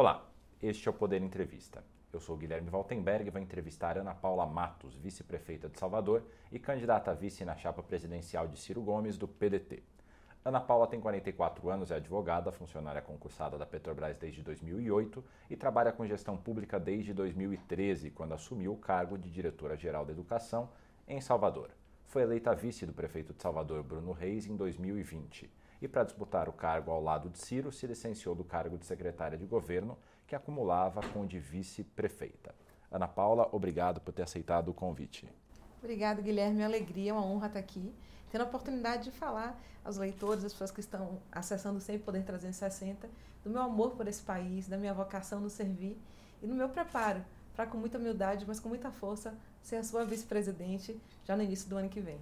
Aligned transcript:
Olá, 0.00 0.24
este 0.62 0.86
é 0.86 0.92
o 0.92 0.94
Poder 0.94 1.20
Entrevista. 1.20 1.82
Eu 2.12 2.20
sou 2.20 2.36
Guilherme 2.36 2.70
Valtenberg 2.70 3.26
e 3.26 3.30
vou 3.32 3.42
entrevistar 3.42 3.98
Ana 3.98 4.14
Paula 4.14 4.46
Matos, 4.46 4.94
vice-prefeita 4.94 5.68
de 5.68 5.76
Salvador 5.76 6.22
e 6.52 6.58
candidata 6.60 7.10
a 7.10 7.14
vice 7.14 7.44
na 7.44 7.56
chapa 7.56 7.82
presidencial 7.82 8.46
de 8.46 8.56
Ciro 8.60 8.80
Gomes, 8.80 9.18
do 9.18 9.26
PDT. 9.26 9.82
Ana 10.44 10.60
Paula 10.60 10.86
tem 10.86 11.00
44 11.00 11.68
anos, 11.68 11.90
é 11.90 11.96
advogada, 11.96 12.52
funcionária 12.52 13.02
concursada 13.02 13.58
da 13.58 13.66
Petrobras 13.66 14.16
desde 14.16 14.40
2008 14.40 15.24
e 15.50 15.56
trabalha 15.56 15.90
com 15.90 16.06
gestão 16.06 16.36
pública 16.36 16.78
desde 16.78 17.12
2013, 17.12 18.12
quando 18.12 18.34
assumiu 18.34 18.74
o 18.74 18.78
cargo 18.78 19.18
de 19.18 19.28
diretora-geral 19.28 20.06
da 20.06 20.12
Educação 20.12 20.70
em 21.08 21.20
Salvador. 21.20 21.70
Foi 22.06 22.22
eleita 22.22 22.54
vice 22.54 22.86
do 22.86 22.92
prefeito 22.92 23.34
de 23.34 23.42
Salvador, 23.42 23.82
Bruno 23.82 24.12
Reis, 24.12 24.46
em 24.46 24.54
2020 24.54 25.57
e, 25.80 25.88
para 25.88 26.04
disputar 26.04 26.48
o 26.48 26.52
cargo 26.52 26.90
ao 26.90 27.02
lado 27.02 27.28
de 27.28 27.38
Ciro, 27.38 27.70
se 27.70 27.86
licenciou 27.86 28.34
do 28.34 28.44
cargo 28.44 28.76
de 28.76 28.86
secretária 28.86 29.38
de 29.38 29.46
governo, 29.46 29.96
que 30.26 30.34
acumulava 30.34 31.00
com 31.08 31.22
o 31.22 31.26
de 31.26 31.38
vice-prefeita. 31.38 32.54
Ana 32.90 33.06
Paula, 33.06 33.48
obrigado 33.52 34.00
por 34.00 34.12
ter 34.12 34.22
aceitado 34.22 34.68
o 34.68 34.74
convite. 34.74 35.28
Obrigado, 35.82 36.22
Guilherme. 36.22 36.60
É 36.60 36.64
uma 36.64 36.68
alegria, 36.68 37.14
uma 37.14 37.24
honra 37.24 37.46
estar 37.46 37.58
aqui, 37.58 37.94
tendo 38.30 38.42
a 38.42 38.44
oportunidade 38.44 39.04
de 39.04 39.10
falar 39.10 39.58
aos 39.84 39.96
leitores, 39.96 40.44
às 40.44 40.52
pessoas 40.52 40.70
que 40.70 40.80
estão 40.80 41.20
acessando 41.30 41.80
sempre 41.80 42.02
Poder 42.02 42.24
360, 42.24 43.08
do 43.44 43.50
meu 43.50 43.62
amor 43.62 43.92
por 43.92 44.06
esse 44.08 44.22
país, 44.22 44.68
da 44.68 44.76
minha 44.76 44.92
vocação 44.92 45.40
no 45.40 45.48
servir 45.48 45.96
e 46.42 46.46
do 46.46 46.54
meu 46.54 46.68
preparo 46.68 47.24
para, 47.54 47.66
com 47.66 47.78
muita 47.78 47.98
humildade, 47.98 48.44
mas 48.46 48.60
com 48.60 48.68
muita 48.68 48.90
força, 48.90 49.34
ser 49.62 49.76
a 49.76 49.84
sua 49.84 50.04
vice-presidente 50.04 51.00
já 51.24 51.36
no 51.36 51.42
início 51.42 51.68
do 51.68 51.76
ano 51.76 51.88
que 51.88 52.00
vem. 52.00 52.20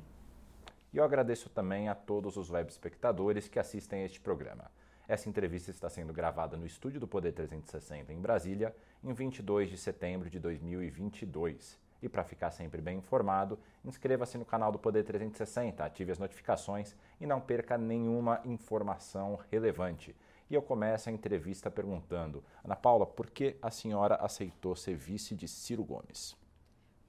E 0.96 0.98
eu 0.98 1.04
agradeço 1.04 1.50
também 1.50 1.90
a 1.90 1.94
todos 1.94 2.38
os 2.38 2.50
web 2.50 2.70
espectadores 2.70 3.46
que 3.48 3.58
assistem 3.58 4.00
a 4.00 4.06
este 4.06 4.18
programa. 4.18 4.70
Essa 5.06 5.28
entrevista 5.28 5.70
está 5.70 5.90
sendo 5.90 6.10
gravada 6.10 6.56
no 6.56 6.64
estúdio 6.64 6.98
do 6.98 7.06
Poder 7.06 7.32
360 7.32 8.14
em 8.14 8.18
Brasília, 8.18 8.74
em 9.04 9.12
22 9.12 9.68
de 9.68 9.76
setembro 9.76 10.30
de 10.30 10.40
2022. 10.40 11.78
E 12.00 12.08
para 12.08 12.24
ficar 12.24 12.50
sempre 12.50 12.80
bem 12.80 12.96
informado, 12.96 13.58
inscreva-se 13.84 14.38
no 14.38 14.46
canal 14.46 14.72
do 14.72 14.78
Poder 14.78 15.04
360, 15.04 15.84
ative 15.84 16.12
as 16.12 16.18
notificações 16.18 16.96
e 17.20 17.26
não 17.26 17.42
perca 17.42 17.76
nenhuma 17.76 18.40
informação 18.46 19.38
relevante. 19.52 20.16
E 20.48 20.54
eu 20.54 20.62
começo 20.62 21.10
a 21.10 21.12
entrevista 21.12 21.70
perguntando: 21.70 22.42
Ana 22.64 22.74
Paula, 22.74 23.04
por 23.04 23.28
que 23.28 23.58
a 23.60 23.70
senhora 23.70 24.14
aceitou 24.14 24.74
ser 24.74 24.96
vice 24.96 25.34
de 25.34 25.46
Ciro 25.46 25.84
Gomes? 25.84 26.34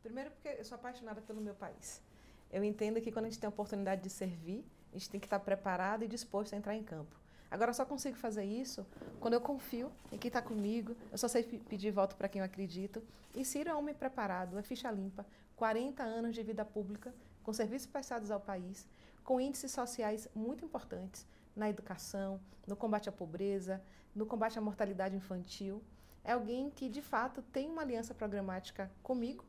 Primeiro, 0.04 0.30
porque 0.32 0.50
eu 0.60 0.66
sou 0.66 0.76
apaixonada 0.76 1.22
pelo 1.22 1.40
meu 1.40 1.56
país. 1.56 2.06
Eu 2.52 2.64
entendo 2.64 3.02
que 3.02 3.12
quando 3.12 3.26
a 3.26 3.30
gente 3.30 3.40
tem 3.40 3.48
a 3.48 3.50
oportunidade 3.50 4.02
de 4.02 4.10
servir, 4.10 4.66
a 4.92 4.98
gente 4.98 5.10
tem 5.10 5.20
que 5.20 5.26
estar 5.26 5.40
preparado 5.40 6.04
e 6.04 6.08
disposto 6.08 6.54
a 6.54 6.58
entrar 6.58 6.76
em 6.76 6.84
campo. 6.84 7.16
Agora, 7.50 7.70
eu 7.70 7.74
só 7.74 7.86
consigo 7.86 8.18
fazer 8.18 8.44
isso 8.44 8.86
quando 9.20 9.34
eu 9.34 9.42
confio 9.42 9.92
em 10.12 10.18
quem 10.18 10.28
está 10.28 10.42
comigo, 10.42 10.96
eu 11.12 11.18
só 11.18 11.28
sei 11.28 11.44
pedir 11.44 11.92
voto 11.92 12.16
para 12.16 12.28
quem 12.28 12.40
eu 12.40 12.46
acredito. 12.46 13.02
E 13.34 13.46
Ciro 13.46 13.70
é 13.70 13.76
homem 13.76 13.96
preparado, 13.96 14.58
é 14.58 14.62
ficha 14.62 14.92
limpa, 14.92 15.26
40 15.56 16.04
anos 16.04 16.36
de 16.36 16.44
vida 16.44 16.66
pública, 16.66 17.14
com 17.44 17.54
serviços 17.54 17.88
prestados 17.88 18.32
ao 18.32 18.40
país, 18.40 18.88
com 19.24 19.40
índices 19.40 19.72
sociais 19.72 20.28
muito 20.36 20.66
importantes 20.66 21.26
na 21.56 21.70
educação, 21.70 22.40
no 22.68 22.76
combate 22.76 23.10
à 23.10 23.12
pobreza, 23.12 23.82
no 24.14 24.26
combate 24.26 24.58
à 24.58 24.62
mortalidade 24.62 25.16
infantil. 25.16 25.82
É 26.24 26.34
alguém 26.34 26.70
que, 26.70 26.90
de 26.90 27.02
fato, 27.02 27.42
tem 27.42 27.70
uma 27.70 27.82
aliança 27.82 28.14
programática 28.14 28.92
comigo, 29.02 29.46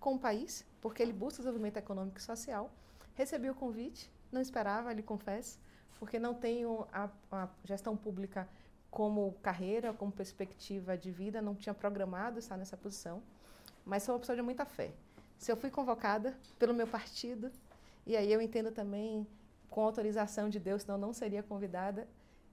com 0.00 0.14
o 0.14 0.18
país, 0.18 0.66
porque 0.80 1.02
ele 1.02 1.12
busca 1.12 1.36
desenvolvimento 1.36 1.76
econômico 1.76 2.18
e 2.18 2.22
social. 2.22 2.72
Recebi 3.14 3.50
o 3.50 3.54
convite, 3.54 4.10
não 4.32 4.40
esperava, 4.40 4.92
lhe 4.92 5.02
confesso, 5.02 5.60
porque 5.98 6.18
não 6.18 6.34
tenho 6.34 6.86
a, 6.92 7.10
a 7.30 7.48
gestão 7.62 7.96
pública 7.96 8.48
como 8.90 9.34
carreira, 9.42 9.92
como 9.92 10.10
perspectiva 10.10 10.96
de 10.96 11.10
vida, 11.10 11.40
não 11.40 11.54
tinha 11.54 11.74
programado 11.74 12.38
estar 12.38 12.56
nessa 12.56 12.76
posição, 12.76 13.22
mas 13.84 14.02
sou 14.02 14.14
uma 14.14 14.20
pessoa 14.20 14.34
de 14.34 14.42
muita 14.42 14.64
fé. 14.64 14.92
Se 15.38 15.52
eu 15.52 15.56
fui 15.56 15.70
convocada 15.70 16.36
pelo 16.58 16.74
meu 16.74 16.86
partido, 16.86 17.52
e 18.06 18.16
aí 18.16 18.32
eu 18.32 18.40
entendo 18.40 18.72
também, 18.72 19.26
com 19.68 19.82
autorização 19.82 20.48
de 20.48 20.58
Deus, 20.58 20.82
senão 20.82 20.98
não 20.98 21.12
seria 21.12 21.42
convidada, 21.42 22.08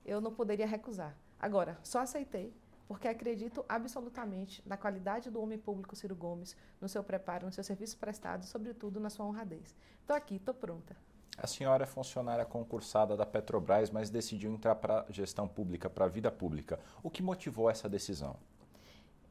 eu 0.05 0.21
não 0.21 0.33
poderia 0.33 0.67
recusar. 0.67 1.17
Agora, 1.39 1.77
só 1.83 1.99
aceitei 1.99 2.53
porque 2.87 3.07
acredito 3.07 3.65
absolutamente 3.67 4.63
na 4.65 4.77
qualidade 4.77 5.29
do 5.29 5.41
homem 5.41 5.57
público 5.57 5.95
Ciro 5.95 6.15
Gomes, 6.15 6.55
no 6.79 6.87
seu 6.87 7.03
preparo, 7.03 7.45
no 7.45 7.51
seu 7.51 7.63
serviço 7.63 7.97
prestado, 7.97 8.45
sobretudo 8.45 8.99
na 8.99 9.09
sua 9.09 9.25
honradez. 9.25 9.75
Estou 9.99 10.15
aqui, 10.15 10.35
estou 10.35 10.53
pronta. 10.53 10.95
A 11.37 11.45
senhora 11.45 11.83
é 11.83 11.85
funcionária 11.85 12.45
concursada 12.45 13.15
da 13.15 13.25
Petrobras, 13.25 13.91
mas 13.91 14.09
decidiu 14.09 14.51
entrar 14.51 14.75
para 14.75 15.01
a 15.01 15.11
gestão 15.11 15.47
pública, 15.47 15.87
para 15.89 16.05
a 16.05 16.07
vida 16.07 16.31
pública. 16.31 16.79
O 17.03 17.11
que 17.11 17.21
motivou 17.21 17.69
essa 17.69 17.87
decisão? 17.87 18.35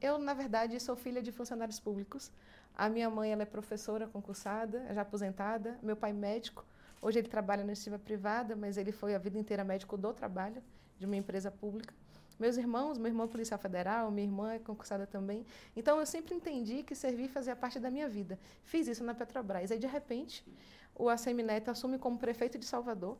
Eu, 0.00 0.18
na 0.18 0.34
verdade, 0.34 0.78
sou 0.78 0.94
filha 0.94 1.20
de 1.20 1.32
funcionários 1.32 1.80
públicos. 1.80 2.30
A 2.76 2.88
minha 2.88 3.10
mãe 3.10 3.32
ela 3.32 3.42
é 3.42 3.46
professora 3.46 4.06
concursada, 4.06 4.86
já 4.94 5.00
aposentada. 5.00 5.78
Meu 5.82 5.96
pai 5.96 6.12
médico. 6.12 6.64
Hoje 7.02 7.18
ele 7.18 7.28
trabalha 7.28 7.64
na 7.64 7.70
iniciativa 7.70 7.98
privada, 7.98 8.54
mas 8.54 8.76
ele 8.76 8.92
foi 8.92 9.14
a 9.14 9.18
vida 9.18 9.38
inteira 9.38 9.64
médico 9.64 9.96
do 9.96 10.12
trabalho 10.12 10.62
de 10.98 11.06
uma 11.06 11.16
empresa 11.16 11.50
pública. 11.50 11.92
Meus 12.38 12.56
irmãos, 12.56 12.98
meu 12.98 13.06
irmão 13.06 13.26
é 13.26 13.28
policial 13.28 13.58
federal, 13.58 14.10
minha 14.10 14.26
irmã 14.26 14.52
é 14.52 14.58
concursada 14.58 15.06
também. 15.06 15.46
Então 15.74 15.98
eu 15.98 16.04
sempre 16.04 16.34
entendi 16.34 16.82
que 16.82 16.94
servir 16.94 17.28
fazia 17.28 17.56
parte 17.56 17.80
da 17.80 17.90
minha 17.90 18.08
vida. 18.08 18.38
Fiz 18.62 18.86
isso 18.86 19.02
na 19.02 19.14
Petrobras. 19.14 19.72
Aí 19.72 19.78
de 19.78 19.86
repente, 19.86 20.44
o 20.94 21.08
ACM 21.08 21.42
Neto 21.42 21.70
assume 21.70 21.98
como 21.98 22.18
prefeito 22.18 22.58
de 22.58 22.66
Salvador, 22.66 23.16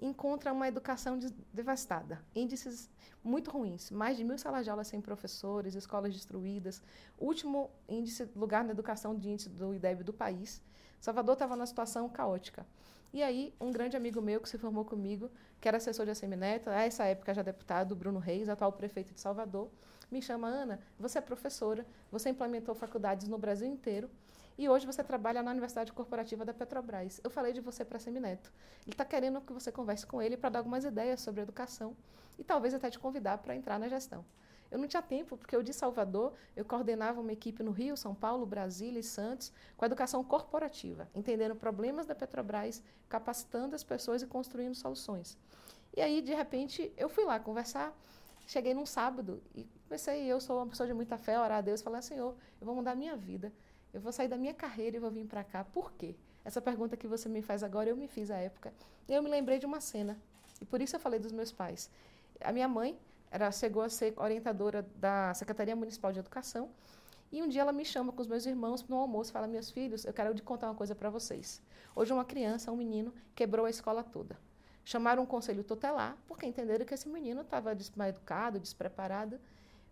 encontra 0.00 0.52
uma 0.52 0.68
educação 0.68 1.18
devastada, 1.52 2.22
índices 2.34 2.88
muito 3.24 3.50
ruins, 3.50 3.90
mais 3.90 4.16
de 4.16 4.22
mil 4.22 4.38
salas 4.38 4.64
de 4.64 4.70
aula 4.70 4.84
sem 4.84 5.00
professores, 5.00 5.74
escolas 5.74 6.12
destruídas, 6.12 6.82
último 7.18 7.70
índice 7.88 8.28
lugar 8.36 8.62
na 8.64 8.70
educação 8.70 9.16
de 9.16 9.28
índice 9.28 9.48
do 9.48 9.74
IDEB 9.74 10.04
do 10.04 10.12
país. 10.12 10.62
Salvador 11.00 11.34
estava 11.34 11.56
numa 11.56 11.66
situação 11.66 12.08
caótica. 12.08 12.66
E 13.12 13.22
aí, 13.22 13.54
um 13.58 13.70
grande 13.70 13.96
amigo 13.96 14.20
meu 14.20 14.40
que 14.40 14.48
se 14.48 14.58
formou 14.58 14.84
comigo, 14.84 15.30
que 15.60 15.66
era 15.66 15.78
assessor 15.78 16.04
de 16.04 16.12
ACM 16.12 16.36
Neto, 16.36 16.68
a 16.68 16.82
essa 16.82 17.04
época 17.04 17.32
já 17.32 17.42
deputado, 17.42 17.96
Bruno 17.96 18.18
Reis, 18.18 18.48
atual 18.48 18.72
prefeito 18.72 19.14
de 19.14 19.20
Salvador, 19.20 19.70
me 20.10 20.20
chama, 20.20 20.48
Ana, 20.48 20.80
você 20.98 21.18
é 21.18 21.20
professora, 21.20 21.86
você 22.10 22.30
implementou 22.30 22.74
faculdades 22.74 23.28
no 23.28 23.38
Brasil 23.38 23.66
inteiro 23.66 24.10
e 24.58 24.68
hoje 24.68 24.86
você 24.86 25.04
trabalha 25.04 25.42
na 25.42 25.50
Universidade 25.50 25.92
Corporativa 25.92 26.44
da 26.44 26.52
Petrobras. 26.52 27.20
Eu 27.22 27.30
falei 27.30 27.52
de 27.52 27.60
você 27.60 27.84
para 27.84 27.98
a 27.98 28.10
Neto. 28.10 28.52
Ele 28.82 28.92
está 28.92 29.04
querendo 29.04 29.40
que 29.40 29.52
você 29.52 29.70
converse 29.70 30.06
com 30.06 30.20
ele 30.20 30.36
para 30.36 30.50
dar 30.50 30.58
algumas 30.58 30.84
ideias 30.84 31.20
sobre 31.20 31.42
educação 31.42 31.96
e 32.38 32.44
talvez 32.44 32.74
até 32.74 32.90
te 32.90 32.98
convidar 32.98 33.38
para 33.38 33.54
entrar 33.54 33.78
na 33.78 33.88
gestão. 33.88 34.24
Eu 34.70 34.78
não 34.78 34.86
tinha 34.86 35.02
tempo, 35.02 35.36
porque 35.36 35.56
eu 35.56 35.62
de 35.62 35.72
Salvador, 35.72 36.34
eu 36.54 36.64
coordenava 36.64 37.20
uma 37.20 37.32
equipe 37.32 37.62
no 37.62 37.70
Rio, 37.70 37.96
São 37.96 38.14
Paulo, 38.14 38.44
Brasília 38.44 39.00
e 39.00 39.02
Santos, 39.02 39.52
com 39.76 39.86
educação 39.86 40.22
corporativa, 40.22 41.08
entendendo 41.14 41.56
problemas 41.56 42.06
da 42.06 42.14
Petrobras, 42.14 42.82
capacitando 43.08 43.74
as 43.74 43.82
pessoas 43.82 44.22
e 44.22 44.26
construindo 44.26 44.74
soluções. 44.74 45.38
E 45.96 46.02
aí, 46.02 46.20
de 46.20 46.34
repente, 46.34 46.92
eu 46.96 47.08
fui 47.08 47.24
lá 47.24 47.40
conversar, 47.40 47.96
cheguei 48.46 48.74
num 48.74 48.86
sábado 48.86 49.42
e 49.54 49.66
comecei, 49.88 50.26
eu 50.26 50.40
sou 50.40 50.58
uma 50.58 50.66
pessoa 50.66 50.86
de 50.86 50.92
muita 50.92 51.16
fé, 51.16 51.40
orar 51.40 51.58
a 51.58 51.60
Deus, 51.62 51.80
falar, 51.80 52.02
Senhor, 52.02 52.34
eu 52.60 52.66
vou 52.66 52.74
mudar 52.74 52.92
a 52.92 52.96
minha 52.96 53.16
vida, 53.16 53.52
eu 53.92 54.00
vou 54.00 54.12
sair 54.12 54.28
da 54.28 54.36
minha 54.36 54.52
carreira 54.52 54.96
e 54.96 55.00
vou 55.00 55.10
vir 55.10 55.26
para 55.26 55.42
cá. 55.42 55.64
Por 55.64 55.92
quê? 55.92 56.14
Essa 56.44 56.60
pergunta 56.60 56.96
que 56.96 57.06
você 57.06 57.28
me 57.28 57.40
faz 57.40 57.62
agora, 57.62 57.88
eu 57.88 57.96
me 57.96 58.06
fiz 58.06 58.30
à 58.30 58.36
época. 58.36 58.72
Eu 59.08 59.22
me 59.22 59.30
lembrei 59.30 59.58
de 59.58 59.66
uma 59.66 59.80
cena, 59.80 60.18
e 60.60 60.64
por 60.64 60.80
isso 60.82 60.94
eu 60.94 61.00
falei 61.00 61.18
dos 61.18 61.32
meus 61.32 61.50
pais. 61.50 61.90
A 62.40 62.52
minha 62.52 62.68
mãe 62.68 62.98
era, 63.30 63.50
chegou 63.50 63.82
a 63.82 63.88
ser 63.88 64.14
orientadora 64.16 64.86
da 64.96 65.34
Secretaria 65.34 65.76
Municipal 65.76 66.12
de 66.12 66.18
Educação. 66.18 66.70
E 67.30 67.42
um 67.42 67.48
dia 67.48 67.60
ela 67.60 67.72
me 67.72 67.84
chama 67.84 68.10
com 68.12 68.22
os 68.22 68.26
meus 68.26 68.46
irmãos 68.46 68.86
no 68.88 68.96
almoço 68.96 69.30
e 69.30 69.32
fala: 69.32 69.46
Meus 69.46 69.70
filhos, 69.70 70.04
eu 70.04 70.12
quero 70.12 70.34
te 70.34 70.42
contar 70.42 70.68
uma 70.68 70.74
coisa 70.74 70.94
para 70.94 71.10
vocês. 71.10 71.60
Hoje, 71.94 72.12
uma 72.12 72.24
criança, 72.24 72.72
um 72.72 72.76
menino, 72.76 73.12
quebrou 73.34 73.66
a 73.66 73.70
escola 73.70 74.02
toda. 74.02 74.38
Chamaram 74.84 75.22
um 75.22 75.26
conselho 75.26 75.62
tutelar, 75.62 76.16
porque 76.26 76.46
entenderam 76.46 76.86
que 76.86 76.94
esse 76.94 77.08
menino 77.08 77.42
estava 77.42 77.76
mal 77.94 78.08
educado, 78.08 78.58
despreparado. 78.58 79.38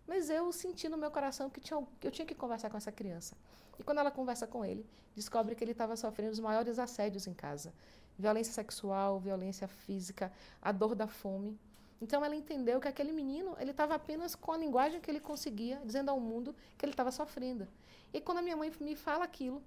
Mas 0.06 0.31
eu 0.31 0.50
senti 0.52 0.88
no 0.88 0.96
meu 0.96 1.11
coração 1.11 1.50
que, 1.50 1.61
tinha, 1.61 1.84
que 2.00 2.06
eu 2.06 2.11
tinha 2.11 2.25
que 2.25 2.34
conversar 2.34 2.70
com 2.70 2.76
essa 2.76 2.93
criança. 2.93 3.37
E 3.78 3.82
quando 3.82 3.99
ela 3.99 4.11
conversa 4.11 4.46
com 4.46 4.64
ele, 4.64 4.87
descobre 5.14 5.55
que 5.55 5.62
ele 5.62 5.72
estava 5.72 5.96
sofrendo 5.96 6.32
os 6.32 6.40
maiores 6.40 6.78
assédios 6.78 7.26
em 7.26 7.34
casa: 7.34 7.75
violência 8.19 8.52
sexual, 8.52 9.20
violência 9.20 9.69
física, 9.69 10.32
a 10.62 10.72
dor 10.72 10.94
da 10.94 11.06
fome. 11.06 11.58
Então 12.00 12.25
ela 12.25 12.37
entendeu 12.37 12.81
que 12.81 12.88
aquele 12.88 13.12
menino, 13.12 13.56
ele 13.58 13.70
estava 13.70 13.94
apenas 13.94 14.34
com 14.34 14.52
a 14.52 14.56
linguagem 14.56 15.00
que 15.00 15.10
ele 15.10 15.20
conseguia, 15.20 15.81
dizendo 15.84 16.10
ao 16.10 16.20
mundo 16.20 16.54
que 16.76 16.84
ele 16.84 16.93
estava 16.93 17.10
sofrendo. 17.10 17.66
E 18.12 18.20
quando 18.20 18.38
a 18.38 18.43
minha 18.43 18.56
mãe 18.56 18.70
me 18.81 18.94
fala 18.94 19.25
aquilo, 19.25 19.62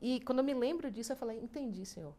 e 0.00 0.20
quando 0.20 0.40
eu 0.40 0.44
me 0.44 0.54
lembro 0.54 0.90
disso, 0.90 1.12
eu 1.12 1.16
falei: 1.16 1.38
entendi, 1.38 1.86
Senhor. 1.86 2.14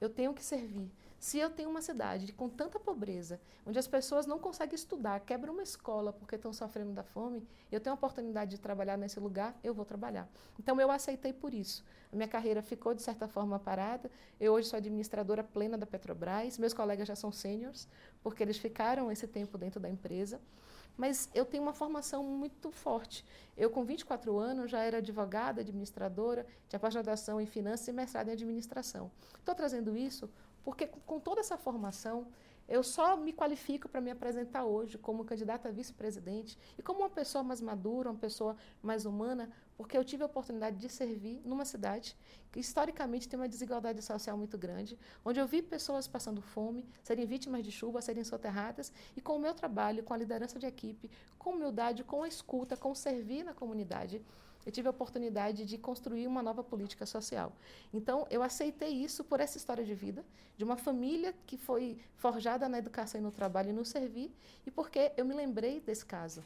Eu 0.00 0.08
tenho 0.08 0.34
que 0.34 0.44
servir. 0.44 0.90
Se 1.18 1.36
eu 1.36 1.50
tenho 1.50 1.68
uma 1.68 1.82
cidade 1.82 2.32
com 2.32 2.48
tanta 2.48 2.78
pobreza, 2.78 3.40
onde 3.66 3.76
as 3.76 3.88
pessoas 3.88 4.24
não 4.24 4.38
conseguem 4.38 4.76
estudar, 4.76 5.18
quebram 5.20 5.52
uma 5.52 5.64
escola 5.64 6.12
porque 6.12 6.36
estão 6.36 6.52
sofrendo 6.52 6.92
da 6.92 7.02
fome, 7.02 7.44
eu 7.72 7.80
tenho 7.80 7.92
a 7.92 7.96
oportunidade 7.96 8.52
de 8.52 8.60
trabalhar 8.60 8.96
nesse 8.96 9.18
lugar, 9.18 9.58
eu 9.64 9.74
vou 9.74 9.84
trabalhar. 9.84 10.28
Então 10.60 10.80
eu 10.80 10.90
aceitei 10.92 11.32
por 11.32 11.52
isso. 11.52 11.84
A 12.12 12.16
minha 12.16 12.28
carreira 12.28 12.62
ficou 12.62 12.94
de 12.94 13.02
certa 13.02 13.26
forma 13.26 13.58
parada. 13.58 14.08
Eu 14.38 14.52
hoje 14.52 14.68
sou 14.68 14.76
administradora 14.76 15.42
plena 15.42 15.76
da 15.76 15.86
Petrobras. 15.86 16.56
Meus 16.56 16.72
colegas 16.72 17.08
já 17.08 17.16
são 17.16 17.32
sêniores, 17.32 17.88
porque 18.22 18.40
eles 18.42 18.56
ficaram 18.56 19.10
esse 19.10 19.26
tempo 19.26 19.58
dentro 19.58 19.80
da 19.80 19.90
empresa. 19.90 20.40
mas 20.96 21.30
eu 21.32 21.44
tenho 21.44 21.62
uma 21.62 21.72
formação 21.72 22.24
muito 22.24 22.72
forte. 22.72 23.24
Eu, 23.56 23.70
com 23.70 23.84
24 23.84 24.36
anos, 24.36 24.68
já 24.70 24.82
era 24.82 24.98
advogada, 24.98 25.60
administradora, 25.60 26.44
tinha 26.68 26.80
pós-graduação 26.80 27.40
em 27.40 27.46
finanças 27.46 27.86
e 27.86 27.92
mestrado 27.92 28.28
em 28.28 28.32
administração. 28.32 29.08
Estou 29.38 29.54
trazendo 29.54 29.96
isso 29.96 30.28
porque, 30.68 30.86
com 30.86 31.18
toda 31.18 31.40
essa 31.40 31.56
formação, 31.56 32.26
eu 32.68 32.82
só 32.82 33.16
me 33.16 33.32
qualifico 33.32 33.88
para 33.88 34.02
me 34.02 34.10
apresentar 34.10 34.66
hoje 34.66 34.98
como 34.98 35.24
candidata 35.24 35.70
a 35.70 35.72
vice-presidente 35.72 36.58
e 36.76 36.82
como 36.82 36.98
uma 36.98 37.08
pessoa 37.08 37.42
mais 37.42 37.62
madura, 37.62 38.10
uma 38.10 38.18
pessoa 38.18 38.54
mais 38.82 39.06
humana, 39.06 39.50
porque 39.78 39.96
eu 39.96 40.04
tive 40.04 40.24
a 40.24 40.26
oportunidade 40.26 40.76
de 40.76 40.90
servir 40.90 41.40
numa 41.42 41.64
cidade 41.64 42.14
que 42.52 42.60
historicamente 42.60 43.26
tem 43.26 43.40
uma 43.40 43.48
desigualdade 43.48 44.02
social 44.02 44.36
muito 44.36 44.58
grande, 44.58 44.98
onde 45.24 45.40
eu 45.40 45.46
vi 45.46 45.62
pessoas 45.62 46.06
passando 46.06 46.42
fome, 46.42 46.86
serem 47.02 47.24
vítimas 47.24 47.64
de 47.64 47.72
chuva, 47.72 48.02
serem 48.02 48.22
soterradas, 48.22 48.92
e 49.16 49.22
com 49.22 49.36
o 49.36 49.40
meu 49.40 49.54
trabalho, 49.54 50.02
com 50.02 50.12
a 50.12 50.18
liderança 50.18 50.58
de 50.58 50.66
equipe, 50.66 51.10
com 51.38 51.52
humildade, 51.52 52.04
com 52.04 52.24
a 52.24 52.28
escuta, 52.28 52.76
com 52.76 52.94
servir 52.94 53.42
na 53.42 53.54
comunidade, 53.54 54.22
eu 54.68 54.72
tive 54.72 54.86
a 54.86 54.90
oportunidade 54.90 55.64
de 55.64 55.78
construir 55.78 56.26
uma 56.26 56.42
nova 56.42 56.62
política 56.62 57.06
social. 57.06 57.54
Então, 57.90 58.26
eu 58.28 58.42
aceitei 58.42 58.90
isso 58.90 59.24
por 59.24 59.40
essa 59.40 59.56
história 59.56 59.82
de 59.82 59.94
vida, 59.94 60.22
de 60.58 60.62
uma 60.62 60.76
família 60.76 61.34
que 61.46 61.56
foi 61.56 61.96
forjada 62.16 62.68
na 62.68 62.76
educação 62.76 63.18
e 63.18 63.24
no 63.24 63.30
trabalho 63.30 63.70
e 63.70 63.72
no 63.72 63.82
servir, 63.82 64.30
e 64.66 64.70
porque 64.70 65.10
eu 65.16 65.24
me 65.24 65.32
lembrei 65.32 65.80
desse 65.80 66.04
caso. 66.04 66.42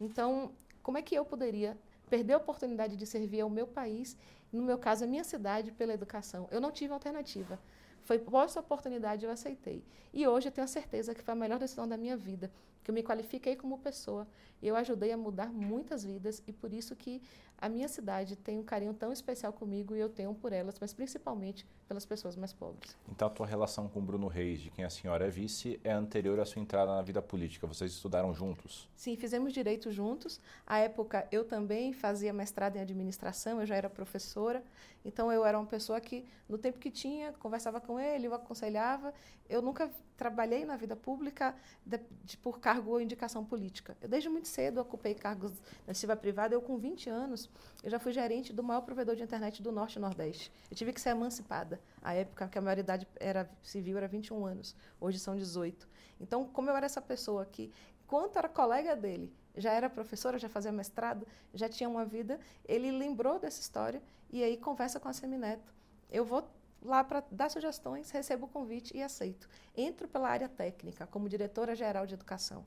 Então, 0.00 0.50
como 0.82 0.98
é 0.98 1.02
que 1.02 1.14
eu 1.14 1.24
poderia 1.24 1.78
perder 2.08 2.32
a 2.32 2.38
oportunidade 2.38 2.96
de 2.96 3.06
servir 3.06 3.40
ao 3.40 3.48
meu 3.48 3.68
país, 3.68 4.16
no 4.52 4.62
meu 4.62 4.76
caso, 4.76 5.04
a 5.04 5.06
minha 5.06 5.22
cidade, 5.22 5.70
pela 5.70 5.94
educação? 5.94 6.48
Eu 6.50 6.60
não 6.60 6.72
tive 6.72 6.92
alternativa. 6.92 7.56
Foi 8.02 8.18
por 8.18 8.42
essa 8.42 8.58
oportunidade 8.58 9.24
eu 9.24 9.30
aceitei. 9.30 9.84
E 10.12 10.26
hoje 10.26 10.48
eu 10.48 10.52
tenho 10.52 10.64
a 10.64 10.68
certeza 10.68 11.14
que 11.14 11.22
foi 11.22 11.32
a 11.32 11.36
melhor 11.36 11.60
decisão 11.60 11.86
da 11.86 11.96
minha 11.96 12.16
vida, 12.16 12.50
que 12.82 12.90
eu 12.90 12.94
me 12.94 13.02
qualifiquei 13.02 13.54
como 13.54 13.78
pessoa. 13.78 14.26
Eu 14.62 14.76
ajudei 14.76 15.12
a 15.12 15.16
mudar 15.16 15.50
muitas 15.52 16.04
vidas 16.04 16.42
e 16.46 16.52
por 16.52 16.72
isso 16.72 16.96
que 16.96 17.22
a 17.60 17.68
minha 17.68 17.88
cidade 17.88 18.36
tem 18.36 18.58
um 18.58 18.62
carinho 18.62 18.94
tão 18.94 19.12
especial 19.12 19.52
comigo 19.52 19.94
e 19.94 20.00
eu 20.00 20.08
tenho 20.08 20.34
por 20.34 20.52
elas, 20.52 20.76
mas 20.80 20.94
principalmente 20.94 21.66
pelas 21.86 22.06
pessoas 22.06 22.36
mais 22.36 22.52
pobres. 22.52 22.96
Então 23.08 23.28
a 23.28 23.30
tua 23.30 23.46
relação 23.46 23.88
com 23.88 24.00
Bruno 24.00 24.28
Reis, 24.28 24.60
de 24.60 24.70
quem 24.70 24.84
a 24.84 24.90
senhora 24.90 25.26
é 25.26 25.30
vice, 25.30 25.78
é 25.84 25.92
anterior 25.92 26.40
à 26.40 26.46
sua 26.46 26.62
entrada 26.62 26.94
na 26.94 27.02
vida 27.02 27.20
política. 27.20 27.66
Vocês 27.66 27.92
estudaram 27.92 28.32
juntos? 28.32 28.88
Sim, 28.96 29.16
fizemos 29.16 29.52
direito 29.52 29.90
juntos. 29.90 30.40
À 30.66 30.78
época 30.78 31.26
eu 31.30 31.44
também 31.44 31.92
fazia 31.92 32.32
mestrado 32.32 32.76
em 32.76 32.80
administração, 32.80 33.60
eu 33.60 33.66
já 33.66 33.76
era 33.76 33.90
professora. 33.90 34.62
Então 35.04 35.32
eu 35.32 35.44
era 35.44 35.58
uma 35.58 35.66
pessoa 35.66 36.00
que 36.00 36.24
no 36.48 36.58
tempo 36.58 36.78
que 36.78 36.90
tinha, 36.90 37.32
conversava 37.34 37.80
com 37.80 37.98
ele, 37.98 38.26
eu 38.26 38.34
aconselhava. 38.34 39.12
Eu 39.48 39.60
nunca 39.60 39.90
trabalhei 40.16 40.64
na 40.64 40.76
vida 40.76 40.94
pública 40.94 41.54
de, 41.84 41.98
de, 42.24 42.36
por 42.36 42.60
cargo 42.60 42.90
ou 42.90 43.00
indicação 43.00 43.44
política. 43.44 43.96
Eu 44.00 44.08
desde 44.08 44.28
muito 44.28 44.48
cedo 44.48 44.78
ocupei 44.78 45.14
cargos 45.14 45.50
na 45.50 45.88
iniciativa 45.88 46.14
privada. 46.14 46.54
Eu 46.54 46.60
com 46.60 46.76
20 46.76 47.08
anos 47.08 47.49
eu 47.82 47.90
já 47.90 47.98
fui 47.98 48.12
gerente 48.12 48.52
do 48.52 48.62
maior 48.62 48.82
provedor 48.82 49.16
de 49.16 49.22
internet 49.22 49.62
do 49.62 49.72
Norte 49.72 49.96
e 49.96 49.98
Nordeste. 49.98 50.52
Eu 50.70 50.76
tive 50.76 50.92
que 50.92 51.00
ser 51.00 51.10
emancipada. 51.10 51.80
À 52.02 52.14
época 52.14 52.48
que 52.48 52.58
a 52.58 52.60
maioridade 52.60 53.06
era 53.18 53.50
civil 53.62 53.96
era 53.96 54.06
21 54.06 54.44
anos, 54.44 54.76
hoje 55.00 55.18
são 55.18 55.36
18. 55.36 55.88
Então, 56.20 56.44
como 56.44 56.68
eu 56.68 56.76
era 56.76 56.86
essa 56.86 57.00
pessoa 57.00 57.46
que, 57.46 57.72
enquanto 58.04 58.36
era 58.36 58.48
colega 58.48 58.94
dele, 58.94 59.32
já 59.56 59.72
era 59.72 59.88
professora, 59.88 60.38
já 60.38 60.48
fazia 60.48 60.72
mestrado, 60.72 61.26
já 61.54 61.68
tinha 61.68 61.88
uma 61.88 62.04
vida, 62.04 62.38
ele 62.66 62.90
lembrou 62.90 63.38
dessa 63.38 63.60
história 63.60 64.02
e 64.30 64.42
aí 64.42 64.56
conversa 64.56 65.00
com 65.00 65.08
a 65.08 65.12
Semineto. 65.12 65.72
Eu 66.10 66.24
vou 66.24 66.48
lá 66.82 67.04
para 67.04 67.22
dar 67.30 67.50
sugestões, 67.50 68.10
recebo 68.10 68.46
o 68.46 68.48
convite 68.48 68.96
e 68.96 69.02
aceito. 69.02 69.48
Entro 69.76 70.08
pela 70.08 70.28
área 70.28 70.48
técnica, 70.48 71.06
como 71.06 71.28
diretora 71.28 71.74
geral 71.74 72.06
de 72.06 72.14
educação. 72.14 72.66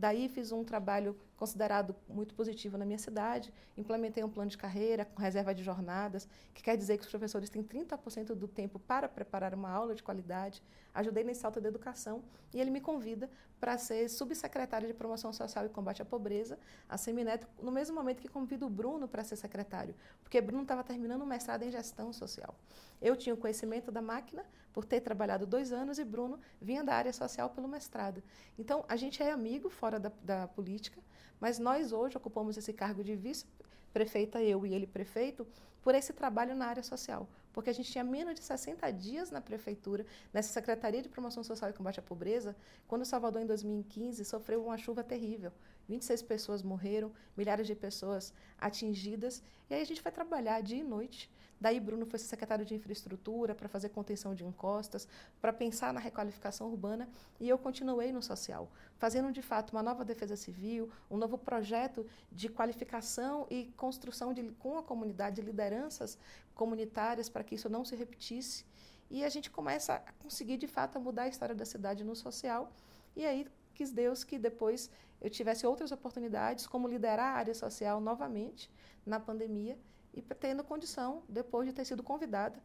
Daí 0.00 0.30
fiz 0.30 0.50
um 0.50 0.64
trabalho 0.64 1.14
considerado 1.36 1.94
muito 2.08 2.34
positivo 2.34 2.78
na 2.78 2.86
minha 2.86 2.96
cidade, 2.98 3.52
implementei 3.76 4.24
um 4.24 4.30
plano 4.30 4.50
de 4.50 4.56
carreira 4.56 5.04
com 5.04 5.20
reserva 5.20 5.54
de 5.54 5.62
jornadas, 5.62 6.26
que 6.54 6.62
quer 6.62 6.74
dizer 6.74 6.96
que 6.96 7.04
os 7.04 7.10
professores 7.10 7.50
têm 7.50 7.62
30% 7.62 8.34
do 8.34 8.48
tempo 8.48 8.78
para 8.78 9.10
preparar 9.10 9.52
uma 9.52 9.70
aula 9.70 9.94
de 9.94 10.02
qualidade. 10.02 10.62
Ajudei 10.94 11.22
nesse 11.22 11.40
salto 11.40 11.60
da 11.60 11.68
educação 11.68 12.24
e 12.54 12.58
ele 12.58 12.70
me 12.70 12.80
convida 12.80 13.28
para 13.60 13.76
ser 13.76 14.08
subsecretário 14.08 14.88
de 14.88 14.94
Promoção 14.94 15.34
Social 15.34 15.66
e 15.66 15.68
Combate 15.68 16.00
à 16.00 16.04
Pobreza, 16.04 16.58
a 16.88 16.96
Semineto, 16.96 17.46
no 17.62 17.70
mesmo 17.70 17.94
momento 17.94 18.22
que 18.22 18.28
convido 18.28 18.66
o 18.66 18.70
Bruno 18.70 19.06
para 19.06 19.22
ser 19.22 19.36
secretário, 19.36 19.94
porque 20.22 20.40
Bruno 20.40 20.62
estava 20.62 20.82
terminando 20.82 21.20
um 21.20 21.26
mestrado 21.26 21.62
em 21.62 21.70
gestão 21.70 22.10
social. 22.10 22.54
Eu 23.02 23.14
tinha 23.14 23.34
o 23.34 23.36
conhecimento 23.36 23.92
da 23.92 24.00
máquina, 24.00 24.44
por 24.72 24.84
ter 24.84 25.00
trabalhado 25.00 25.46
dois 25.46 25.72
anos, 25.72 25.98
e 25.98 26.04
Bruno 26.04 26.38
vinha 26.60 26.84
da 26.84 26.94
área 26.94 27.12
social 27.12 27.50
pelo 27.50 27.68
mestrado. 27.68 28.22
Então, 28.58 28.84
a 28.88 28.96
gente 28.96 29.22
é 29.22 29.30
amigo 29.30 29.68
fora 29.68 29.89
da, 29.98 30.12
da 30.22 30.48
política, 30.48 31.00
mas 31.40 31.58
nós 31.58 31.92
hoje 31.92 32.16
ocupamos 32.16 32.56
esse 32.56 32.72
cargo 32.72 33.02
de 33.02 33.16
vice-prefeita, 33.16 34.42
eu 34.42 34.66
e 34.66 34.74
ele 34.74 34.86
prefeito, 34.86 35.46
por 35.82 35.94
esse 35.94 36.12
trabalho 36.12 36.54
na 36.54 36.66
área 36.66 36.82
social. 36.82 37.28
Porque 37.52 37.70
a 37.70 37.72
gente 37.72 37.90
tinha 37.90 38.04
menos 38.04 38.34
de 38.34 38.42
60 38.44 38.90
dias 38.92 39.30
na 39.30 39.40
prefeitura, 39.40 40.06
nessa 40.32 40.52
Secretaria 40.52 41.02
de 41.02 41.08
Promoção 41.08 41.42
Social 41.42 41.70
e 41.70 41.72
Combate 41.72 41.98
à 41.98 42.02
Pobreza, 42.02 42.54
quando 42.86 43.04
Salvador, 43.04 43.42
em 43.42 43.46
2015, 43.46 44.24
sofreu 44.24 44.64
uma 44.64 44.78
chuva 44.78 45.02
terrível. 45.02 45.50
26 45.88 46.22
pessoas 46.22 46.62
morreram, 46.62 47.12
milhares 47.36 47.66
de 47.66 47.74
pessoas 47.74 48.32
atingidas. 48.58 49.42
E 49.68 49.74
aí 49.74 49.82
a 49.82 49.86
gente 49.86 50.02
foi 50.02 50.12
trabalhar 50.12 50.60
dia 50.60 50.78
e 50.78 50.84
noite 50.84 51.30
Daí 51.60 51.78
Bruno 51.78 52.06
foi 52.06 52.18
secretário 52.18 52.64
de 52.64 52.74
infraestrutura 52.74 53.54
para 53.54 53.68
fazer 53.68 53.90
contenção 53.90 54.34
de 54.34 54.44
encostas, 54.44 55.06
para 55.42 55.52
pensar 55.52 55.92
na 55.92 56.00
requalificação 56.00 56.70
urbana, 56.70 57.06
e 57.38 57.46
eu 57.46 57.58
continuei 57.58 58.10
no 58.12 58.22
social, 58.22 58.70
fazendo 58.96 59.30
de 59.30 59.42
fato 59.42 59.72
uma 59.72 59.82
nova 59.82 60.02
defesa 60.02 60.36
civil, 60.36 60.90
um 61.10 61.18
novo 61.18 61.36
projeto 61.36 62.06
de 62.32 62.48
qualificação 62.48 63.46
e 63.50 63.66
construção 63.76 64.32
de, 64.32 64.42
com 64.52 64.78
a 64.78 64.82
comunidade 64.82 65.36
de 65.36 65.42
lideranças 65.42 66.16
comunitárias 66.54 67.28
para 67.28 67.44
que 67.44 67.56
isso 67.56 67.68
não 67.68 67.84
se 67.84 67.94
repetisse. 67.94 68.64
E 69.10 69.22
a 69.22 69.28
gente 69.28 69.50
começa 69.50 69.96
a 69.96 70.12
conseguir 70.12 70.56
de 70.56 70.66
fato 70.66 70.98
mudar 70.98 71.24
a 71.24 71.28
história 71.28 71.54
da 71.54 71.66
cidade 71.66 72.02
no 72.02 72.16
social. 72.16 72.72
E 73.14 73.26
aí 73.26 73.46
quis 73.74 73.90
Deus 73.92 74.24
que 74.24 74.38
depois 74.38 74.88
eu 75.20 75.30
tivesse 75.30 75.66
outras 75.66 75.92
oportunidades, 75.92 76.66
como 76.66 76.88
liderar 76.88 77.34
a 77.34 77.38
área 77.38 77.54
social 77.54 78.00
novamente 78.00 78.70
na 79.04 79.20
pandemia 79.20 79.78
e 80.14 80.22
tendo 80.22 80.64
condição, 80.64 81.22
depois 81.28 81.68
de 81.68 81.74
ter 81.74 81.84
sido 81.84 82.02
convidada, 82.02 82.58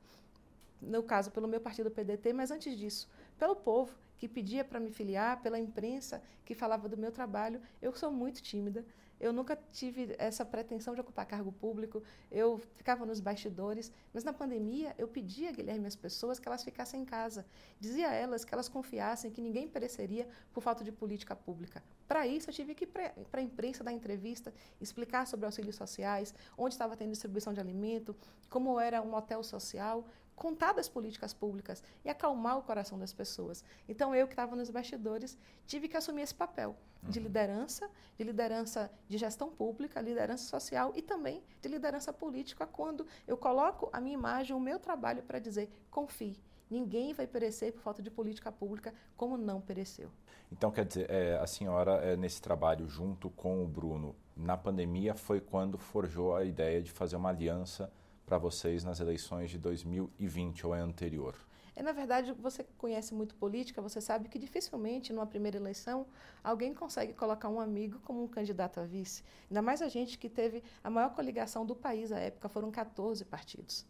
no 0.82 1.04
caso 1.04 1.32
pelo 1.32 1.48
meu 1.48 1.60
partido 1.60 1.92
PDT, 1.92 2.34
mas 2.34 2.52
antes 2.52 2.78
disso, 2.78 3.10
pelo 3.38 3.56
povo 3.56 3.94
que 4.18 4.28
pedia 4.28 4.64
para 4.64 4.80
me 4.80 4.92
filiar, 4.92 5.42
pela 5.42 5.60
imprensa 5.60 6.22
que 6.46 6.56
falava 6.56 6.88
do 6.88 6.98
meu 6.98 7.12
trabalho. 7.12 7.62
Eu 7.82 7.94
sou 7.94 8.12
muito 8.12 8.42
tímida, 8.42 8.86
eu 9.20 9.32
nunca 9.32 9.58
tive 9.72 10.16
essa 10.18 10.46
pretensão 10.46 10.94
de 10.94 11.02
ocupar 11.02 11.26
cargo 11.26 11.52
público, 11.52 12.04
eu 12.32 12.58
ficava 12.76 13.06
nos 13.06 13.20
bastidores, 13.20 13.92
mas 14.14 14.24
na 14.24 14.34
pandemia 14.34 14.94
eu 14.98 15.08
pedia, 15.08 15.52
Guilherme, 15.52 15.88
às 15.88 15.96
pessoas 15.96 16.40
que 16.40 16.48
elas 16.48 16.64
ficassem 16.64 17.02
em 17.02 17.06
casa. 17.06 17.46
Dizia 17.80 18.10
a 18.10 18.14
elas 18.14 18.44
que 18.44 18.54
elas 18.54 18.70
confiassem 18.70 19.32
que 19.32 19.42
ninguém 19.42 19.68
pereceria 19.68 20.28
por 20.54 20.62
falta 20.62 20.84
de 20.84 20.92
política 20.92 21.36
pública. 21.36 21.84
Para 22.08 22.28
isso, 22.28 22.50
eu 22.50 22.54
tive 22.54 22.76
que 22.76 22.84
ir 22.84 22.88
para 22.88 23.40
a 23.40 23.42
imprensa 23.42 23.84
dar 23.84 23.92
entrevista, 23.92 24.54
explicar 24.80 25.26
sobre 25.26 25.46
auxílios 25.46 25.76
sociais, 25.76 26.34
onde 26.58 26.76
estava 26.76 26.96
tendo 26.96 27.12
distribuição 27.12 27.54
de 27.54 27.60
alimento, 27.60 28.16
como 28.50 28.80
era 28.80 29.02
um 29.02 29.14
hotel 29.16 29.44
social, 29.44 30.06
contar 30.36 30.74
das 30.74 30.90
políticas 30.90 31.34
públicas 31.34 31.84
e 32.04 32.10
acalmar 32.10 32.58
o 32.58 32.64
coração 32.64 33.00
das 33.00 33.14
pessoas. 33.14 33.64
Então, 33.88 34.14
eu 34.14 34.28
que 34.28 34.34
estava 34.34 34.56
nos 34.56 34.70
bastidores, 34.70 35.38
tive 35.66 35.88
que 35.88 35.98
assumir 35.98 36.24
esse 36.24 36.36
papel 36.36 36.76
de 37.04 37.20
uhum. 37.20 37.26
liderança, 37.26 37.90
de 38.18 38.24
liderança 38.24 38.92
de 39.08 39.18
gestão 39.18 39.50
pública, 39.50 40.02
liderança 40.02 40.44
social 40.46 40.92
e 40.96 41.02
também 41.02 41.44
de 41.62 41.70
liderança 41.70 42.12
política, 42.12 42.68
quando 42.68 43.06
eu 43.28 43.38
coloco 43.38 43.90
a 43.94 44.02
minha 44.02 44.14
imagem, 44.14 44.56
o 44.56 44.60
meu 44.60 44.80
trabalho 44.80 45.24
para 45.24 45.40
dizer: 45.40 45.70
confie, 45.90 46.38
ninguém 46.70 47.14
vai 47.14 47.28
perecer 47.28 47.74
por 47.74 47.82
falta 47.82 48.02
de 48.02 48.10
política 48.10 48.52
pública 48.52 48.94
como 49.16 49.38
não 49.38 49.62
pereceu. 49.62 50.10
Então, 50.52 50.72
quer 50.72 50.86
dizer, 50.86 51.10
é, 51.10 51.38
a 51.38 51.48
senhora, 51.48 51.94
é, 52.04 52.16
nesse 52.16 52.42
trabalho 52.42 52.88
junto 52.88 53.30
com 53.30 53.64
o 53.64 53.68
Bruno, 53.68 54.16
na 54.36 54.58
pandemia, 54.58 55.16
foi 55.16 55.40
quando 55.40 55.78
forjou 55.78 56.36
a 56.36 56.44
ideia 56.44 56.82
de 56.82 56.92
fazer 56.92 57.16
uma 57.16 57.30
aliança 57.30 57.92
para 58.26 58.38
vocês 58.38 58.84
nas 58.84 59.00
eleições 59.00 59.50
de 59.50 59.58
2020 59.58 60.68
ou 60.68 60.76
é 60.76 60.80
anterior? 60.80 61.36
É, 61.76 61.84
na 61.84 61.92
verdade, 61.92 62.32
você 62.32 62.64
conhece 62.78 63.14
muito 63.14 63.36
política, 63.36 63.82
você 63.82 64.00
sabe 64.00 64.30
que 64.30 64.40
dificilmente, 64.40 65.12
numa 65.12 65.26
primeira 65.26 65.58
eleição, 65.58 66.08
alguém 66.42 66.74
consegue 66.74 67.14
colocar 67.14 67.50
um 67.50 67.60
amigo 67.60 68.00
como 68.00 68.24
um 68.24 68.28
candidato 68.28 68.80
a 68.80 68.86
vice. 68.86 69.24
Ainda 69.50 69.62
mais 69.62 69.82
a 69.82 69.90
gente 69.90 70.18
que 70.18 70.30
teve 70.30 70.64
a 70.84 70.90
maior 70.90 71.14
coligação 71.14 71.66
do 71.66 71.76
país 71.76 72.14
à 72.14 72.20
época, 72.20 72.48
foram 72.48 72.72
14 72.72 73.26
partidos. 73.26 73.86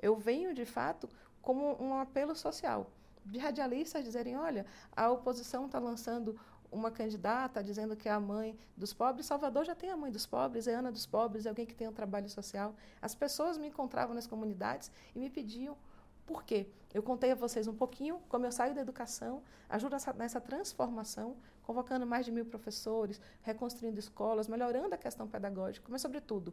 Eu 0.00 0.16
venho, 0.16 0.52
de 0.52 0.64
fato, 0.64 1.08
como 1.48 1.82
um 1.82 1.98
apelo 1.98 2.36
social, 2.36 2.90
de 3.24 3.38
radialistas 3.38 4.04
dizerem, 4.04 4.36
olha, 4.36 4.66
a 4.94 5.10
oposição 5.10 5.64
está 5.64 5.78
lançando 5.78 6.38
uma 6.70 6.90
candidata 6.90 7.64
dizendo 7.64 7.96
que 7.96 8.06
é 8.06 8.12
a 8.12 8.20
mãe 8.20 8.54
dos 8.76 8.92
pobres. 8.92 9.24
Salvador 9.24 9.64
já 9.64 9.74
tem 9.74 9.90
a 9.90 9.96
mãe 9.96 10.12
dos 10.12 10.26
pobres, 10.26 10.66
é 10.66 10.74
Ana 10.74 10.92
dos 10.92 11.06
pobres, 11.06 11.46
é 11.46 11.48
alguém 11.48 11.64
que 11.64 11.74
tem 11.74 11.88
um 11.88 11.92
trabalho 12.00 12.28
social. 12.28 12.74
As 13.00 13.14
pessoas 13.14 13.56
me 13.56 13.68
encontravam 13.68 14.14
nas 14.14 14.26
comunidades 14.26 14.90
e 15.16 15.18
me 15.18 15.30
pediam 15.30 15.74
por 16.26 16.44
quê? 16.44 16.68
Eu 16.92 17.02
contei 17.02 17.32
a 17.32 17.34
vocês 17.34 17.66
um 17.66 17.74
pouquinho 17.74 18.20
como 18.28 18.44
eu 18.44 18.52
saio 18.52 18.74
da 18.74 18.82
educação, 18.82 19.42
ajudo 19.70 19.96
nessa, 20.18 20.42
transformação, 20.42 21.38
convocando 21.62 22.04
mais 22.06 22.26
de 22.26 22.30
mil 22.30 22.44
professores, 22.44 23.18
reconstruindo 23.40 23.98
escolas, 23.98 24.48
melhorando 24.48 24.94
a 24.94 24.98
questão 24.98 25.26
pedagógica, 25.26 25.86
mas, 25.88 26.02
sobretudo, 26.02 26.52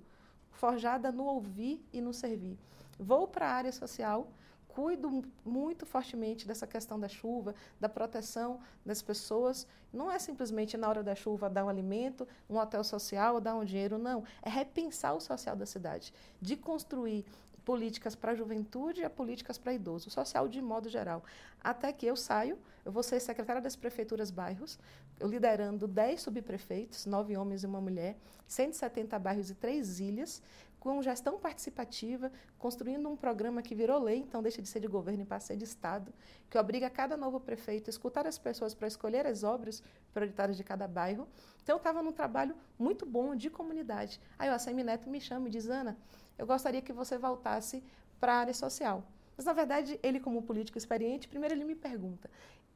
forjada 0.51 1.11
no 1.11 1.25
ouvir 1.25 1.85
e 1.91 1.99
no 1.99 2.13
servir. 2.13 2.57
Vou 2.97 3.27
para 3.27 3.49
a 3.49 3.51
área 3.51 3.71
social, 3.73 4.31
cuido 4.75 5.23
muito 5.45 5.85
fortemente 5.85 6.45
dessa 6.45 6.67
questão 6.67 6.99
da 6.99 7.07
chuva, 7.07 7.55
da 7.79 7.87
proteção 7.87 8.59
das 8.85 9.01
pessoas. 9.01 9.65
Não 9.91 10.11
é 10.11 10.19
simplesmente 10.19 10.75
na 10.75 10.89
hora 10.89 11.01
da 11.01 11.15
chuva 11.15 11.49
dar 11.49 11.63
um 11.63 11.69
alimento, 11.69 12.27
um 12.49 12.57
hotel 12.57 12.83
social, 12.83 13.39
dar 13.39 13.55
um 13.55 13.63
dinheiro, 13.63 13.97
não. 13.97 14.25
É 14.41 14.49
repensar 14.49 15.15
o 15.15 15.21
social 15.21 15.55
da 15.55 15.65
cidade, 15.65 16.13
de 16.41 16.57
construir 16.57 17.25
políticas 17.63 18.15
para 18.15 18.33
a 18.33 18.35
juventude 18.35 19.01
e 19.01 19.09
políticas 19.09 19.57
para 19.57 19.73
idoso, 19.73 20.09
social 20.09 20.47
de 20.47 20.61
modo 20.61 20.89
geral. 20.89 21.23
Até 21.63 21.91
que 21.91 22.05
eu 22.05 22.15
saio, 22.15 22.59
eu 22.83 22.91
vou 22.91 23.01
ser 23.01 23.19
secretária 23.19 23.61
das 23.61 23.75
prefeituras 23.75 24.29
bairros, 24.29 24.77
eu 25.19 25.27
liderando 25.27 25.87
10 25.87 26.21
subprefeitos, 26.21 27.05
9 27.05 27.35
homens 27.35 27.63
e 27.63 27.65
uma 27.65 27.81
mulher, 27.81 28.17
170 28.47 29.17
bairros 29.17 29.49
e 29.49 29.55
3 29.55 29.99
ilhas, 29.99 30.43
com 30.85 31.01
gestão 31.01 31.39
participativa, 31.39 32.31
construindo 32.59 33.09
um 33.09 33.17
programa 33.17 33.63
que 33.63 33.73
virou 33.73 33.97
lei, 33.97 34.19
então 34.19 34.43
deixa 34.43 34.61
de 34.61 34.69
ser 34.69 34.79
de 34.79 34.87
governo 34.87 35.23
e 35.23 35.25
passa 35.25 35.45
a 35.45 35.47
ser 35.47 35.57
de 35.57 35.63
Estado, 35.63 36.13
que 36.47 36.59
obriga 36.59 36.87
cada 36.91 37.17
novo 37.17 37.39
prefeito 37.39 37.89
a 37.89 37.89
escutar 37.89 38.27
as 38.27 38.37
pessoas 38.37 38.75
para 38.75 38.87
escolher 38.87 39.25
as 39.25 39.43
obras 39.43 39.81
prioritárias 40.13 40.55
de 40.55 40.63
cada 40.63 40.87
bairro. 40.87 41.27
Então, 41.63 41.73
eu 41.73 41.77
estava 41.77 42.03
num 42.03 42.11
trabalho 42.11 42.55
muito 42.77 43.03
bom 43.03 43.35
de 43.35 43.49
comunidade. 43.49 44.21
Aí 44.37 44.47
o 44.47 44.53
ACM 44.53 44.83
Neto 44.83 45.09
me 45.09 45.19
chama 45.19 45.47
e 45.47 45.49
diz, 45.49 45.67
Ana, 45.67 45.97
eu 46.37 46.45
gostaria 46.45 46.83
que 46.83 46.93
você 46.93 47.17
voltasse 47.17 47.83
para 48.19 48.33
a 48.33 48.37
área 48.41 48.53
social. 48.53 49.03
Mas, 49.35 49.47
na 49.47 49.53
verdade, 49.53 49.99
ele, 50.03 50.19
como 50.19 50.43
político 50.43 50.77
experiente, 50.77 51.27
primeiro 51.27 51.55
ele 51.55 51.65
me 51.65 51.73
pergunta: 51.73 52.29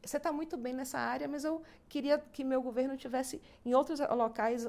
você 0.04 0.18
está 0.18 0.32
muito 0.32 0.58
bem 0.58 0.74
nessa 0.74 0.98
área, 0.98 1.28
mas 1.28 1.44
eu 1.44 1.62
queria 1.88 2.18
que 2.18 2.44
meu 2.44 2.60
governo 2.60 2.98
tivesse 2.98 3.40
em 3.64 3.76
outros 3.76 4.00
locais 4.00 4.68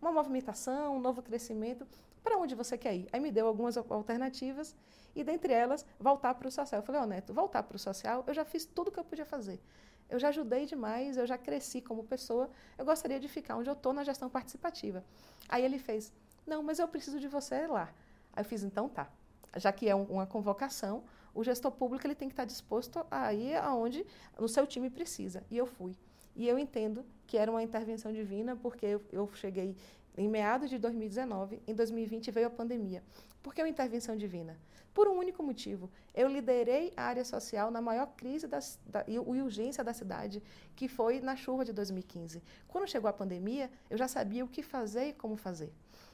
uma 0.00 0.10
movimentação, 0.10 0.96
um 0.96 1.00
novo 1.00 1.22
crescimento. 1.22 1.86
Para 2.22 2.38
onde 2.38 2.54
você 2.54 2.78
quer 2.78 2.94
ir? 2.94 3.08
Aí 3.12 3.20
me 3.20 3.30
deu 3.30 3.46
algumas 3.46 3.76
alternativas 3.76 4.76
e, 5.14 5.24
dentre 5.24 5.52
elas, 5.52 5.84
voltar 5.98 6.34
para 6.34 6.48
o 6.48 6.50
social. 6.50 6.80
Eu 6.80 6.86
falei: 6.86 7.00
Ó, 7.00 7.04
oh, 7.04 7.06
Neto, 7.06 7.34
voltar 7.34 7.62
para 7.62 7.76
o 7.76 7.78
social, 7.78 8.24
eu 8.26 8.34
já 8.34 8.44
fiz 8.44 8.64
tudo 8.64 8.88
o 8.88 8.92
que 8.92 9.00
eu 9.00 9.04
podia 9.04 9.26
fazer. 9.26 9.60
Eu 10.08 10.18
já 10.18 10.28
ajudei 10.28 10.66
demais, 10.66 11.16
eu 11.16 11.26
já 11.26 11.38
cresci 11.38 11.80
como 11.80 12.04
pessoa, 12.04 12.50
eu 12.76 12.84
gostaria 12.84 13.18
de 13.18 13.28
ficar 13.28 13.56
onde 13.56 13.70
eu 13.70 13.72
estou 13.72 13.92
na 13.92 14.04
gestão 14.04 14.28
participativa. 14.28 15.04
Aí 15.48 15.64
ele 15.64 15.78
fez: 15.78 16.12
Não, 16.46 16.62
mas 16.62 16.78
eu 16.78 16.86
preciso 16.86 17.18
de 17.18 17.28
você 17.28 17.66
lá. 17.66 17.92
Aí 18.32 18.42
eu 18.42 18.44
fiz, 18.44 18.62
então 18.62 18.88
tá. 18.88 19.10
Já 19.56 19.72
que 19.72 19.88
é 19.88 19.94
um, 19.94 20.04
uma 20.04 20.26
convocação, 20.26 21.04
o 21.34 21.42
gestor 21.42 21.72
público 21.72 22.06
ele 22.06 22.14
tem 22.14 22.28
que 22.28 22.32
estar 22.32 22.44
disposto 22.44 23.04
a 23.10 23.32
ir 23.34 23.56
aonde 23.56 24.06
o 24.38 24.48
seu 24.48 24.66
time 24.66 24.88
precisa. 24.88 25.42
E 25.50 25.56
eu 25.56 25.66
fui. 25.66 25.96
E 26.34 26.48
eu 26.48 26.58
entendo 26.58 27.04
que 27.26 27.36
era 27.36 27.50
uma 27.50 27.62
intervenção 27.62 28.12
divina, 28.12 28.56
porque 28.56 28.98
eu 29.10 29.28
cheguei 29.34 29.76
em 30.16 30.28
meados 30.28 30.68
de 30.68 30.78
2019, 30.78 31.62
em 31.66 31.74
2020 31.74 32.30
veio 32.30 32.46
a 32.46 32.50
pandemia. 32.50 33.02
Por 33.42 33.54
que 33.54 33.62
uma 33.62 33.68
intervenção 33.68 34.16
divina? 34.16 34.56
Por 34.94 35.08
um 35.08 35.18
único 35.18 35.42
motivo. 35.42 35.90
Eu 36.14 36.28
liderei 36.28 36.92
a 36.96 37.04
área 37.04 37.24
social 37.24 37.70
na 37.70 37.80
maior 37.80 38.06
crise 38.14 38.46
das, 38.46 38.78
da, 38.86 39.04
e 39.08 39.18
urgência 39.18 39.82
da 39.82 39.92
cidade, 39.92 40.42
que 40.76 40.86
foi 40.86 41.20
na 41.20 41.34
chuva 41.34 41.64
de 41.64 41.72
2015. 41.72 42.42
Quando 42.68 42.88
chegou 42.88 43.08
a 43.08 43.12
pandemia, 43.12 43.70
eu 43.88 43.96
já 43.96 44.06
sabia 44.06 44.44
o 44.44 44.48
que 44.48 44.62
fazer 44.62 45.08
e 45.08 45.12
como 45.12 45.36
fazer 45.36 45.72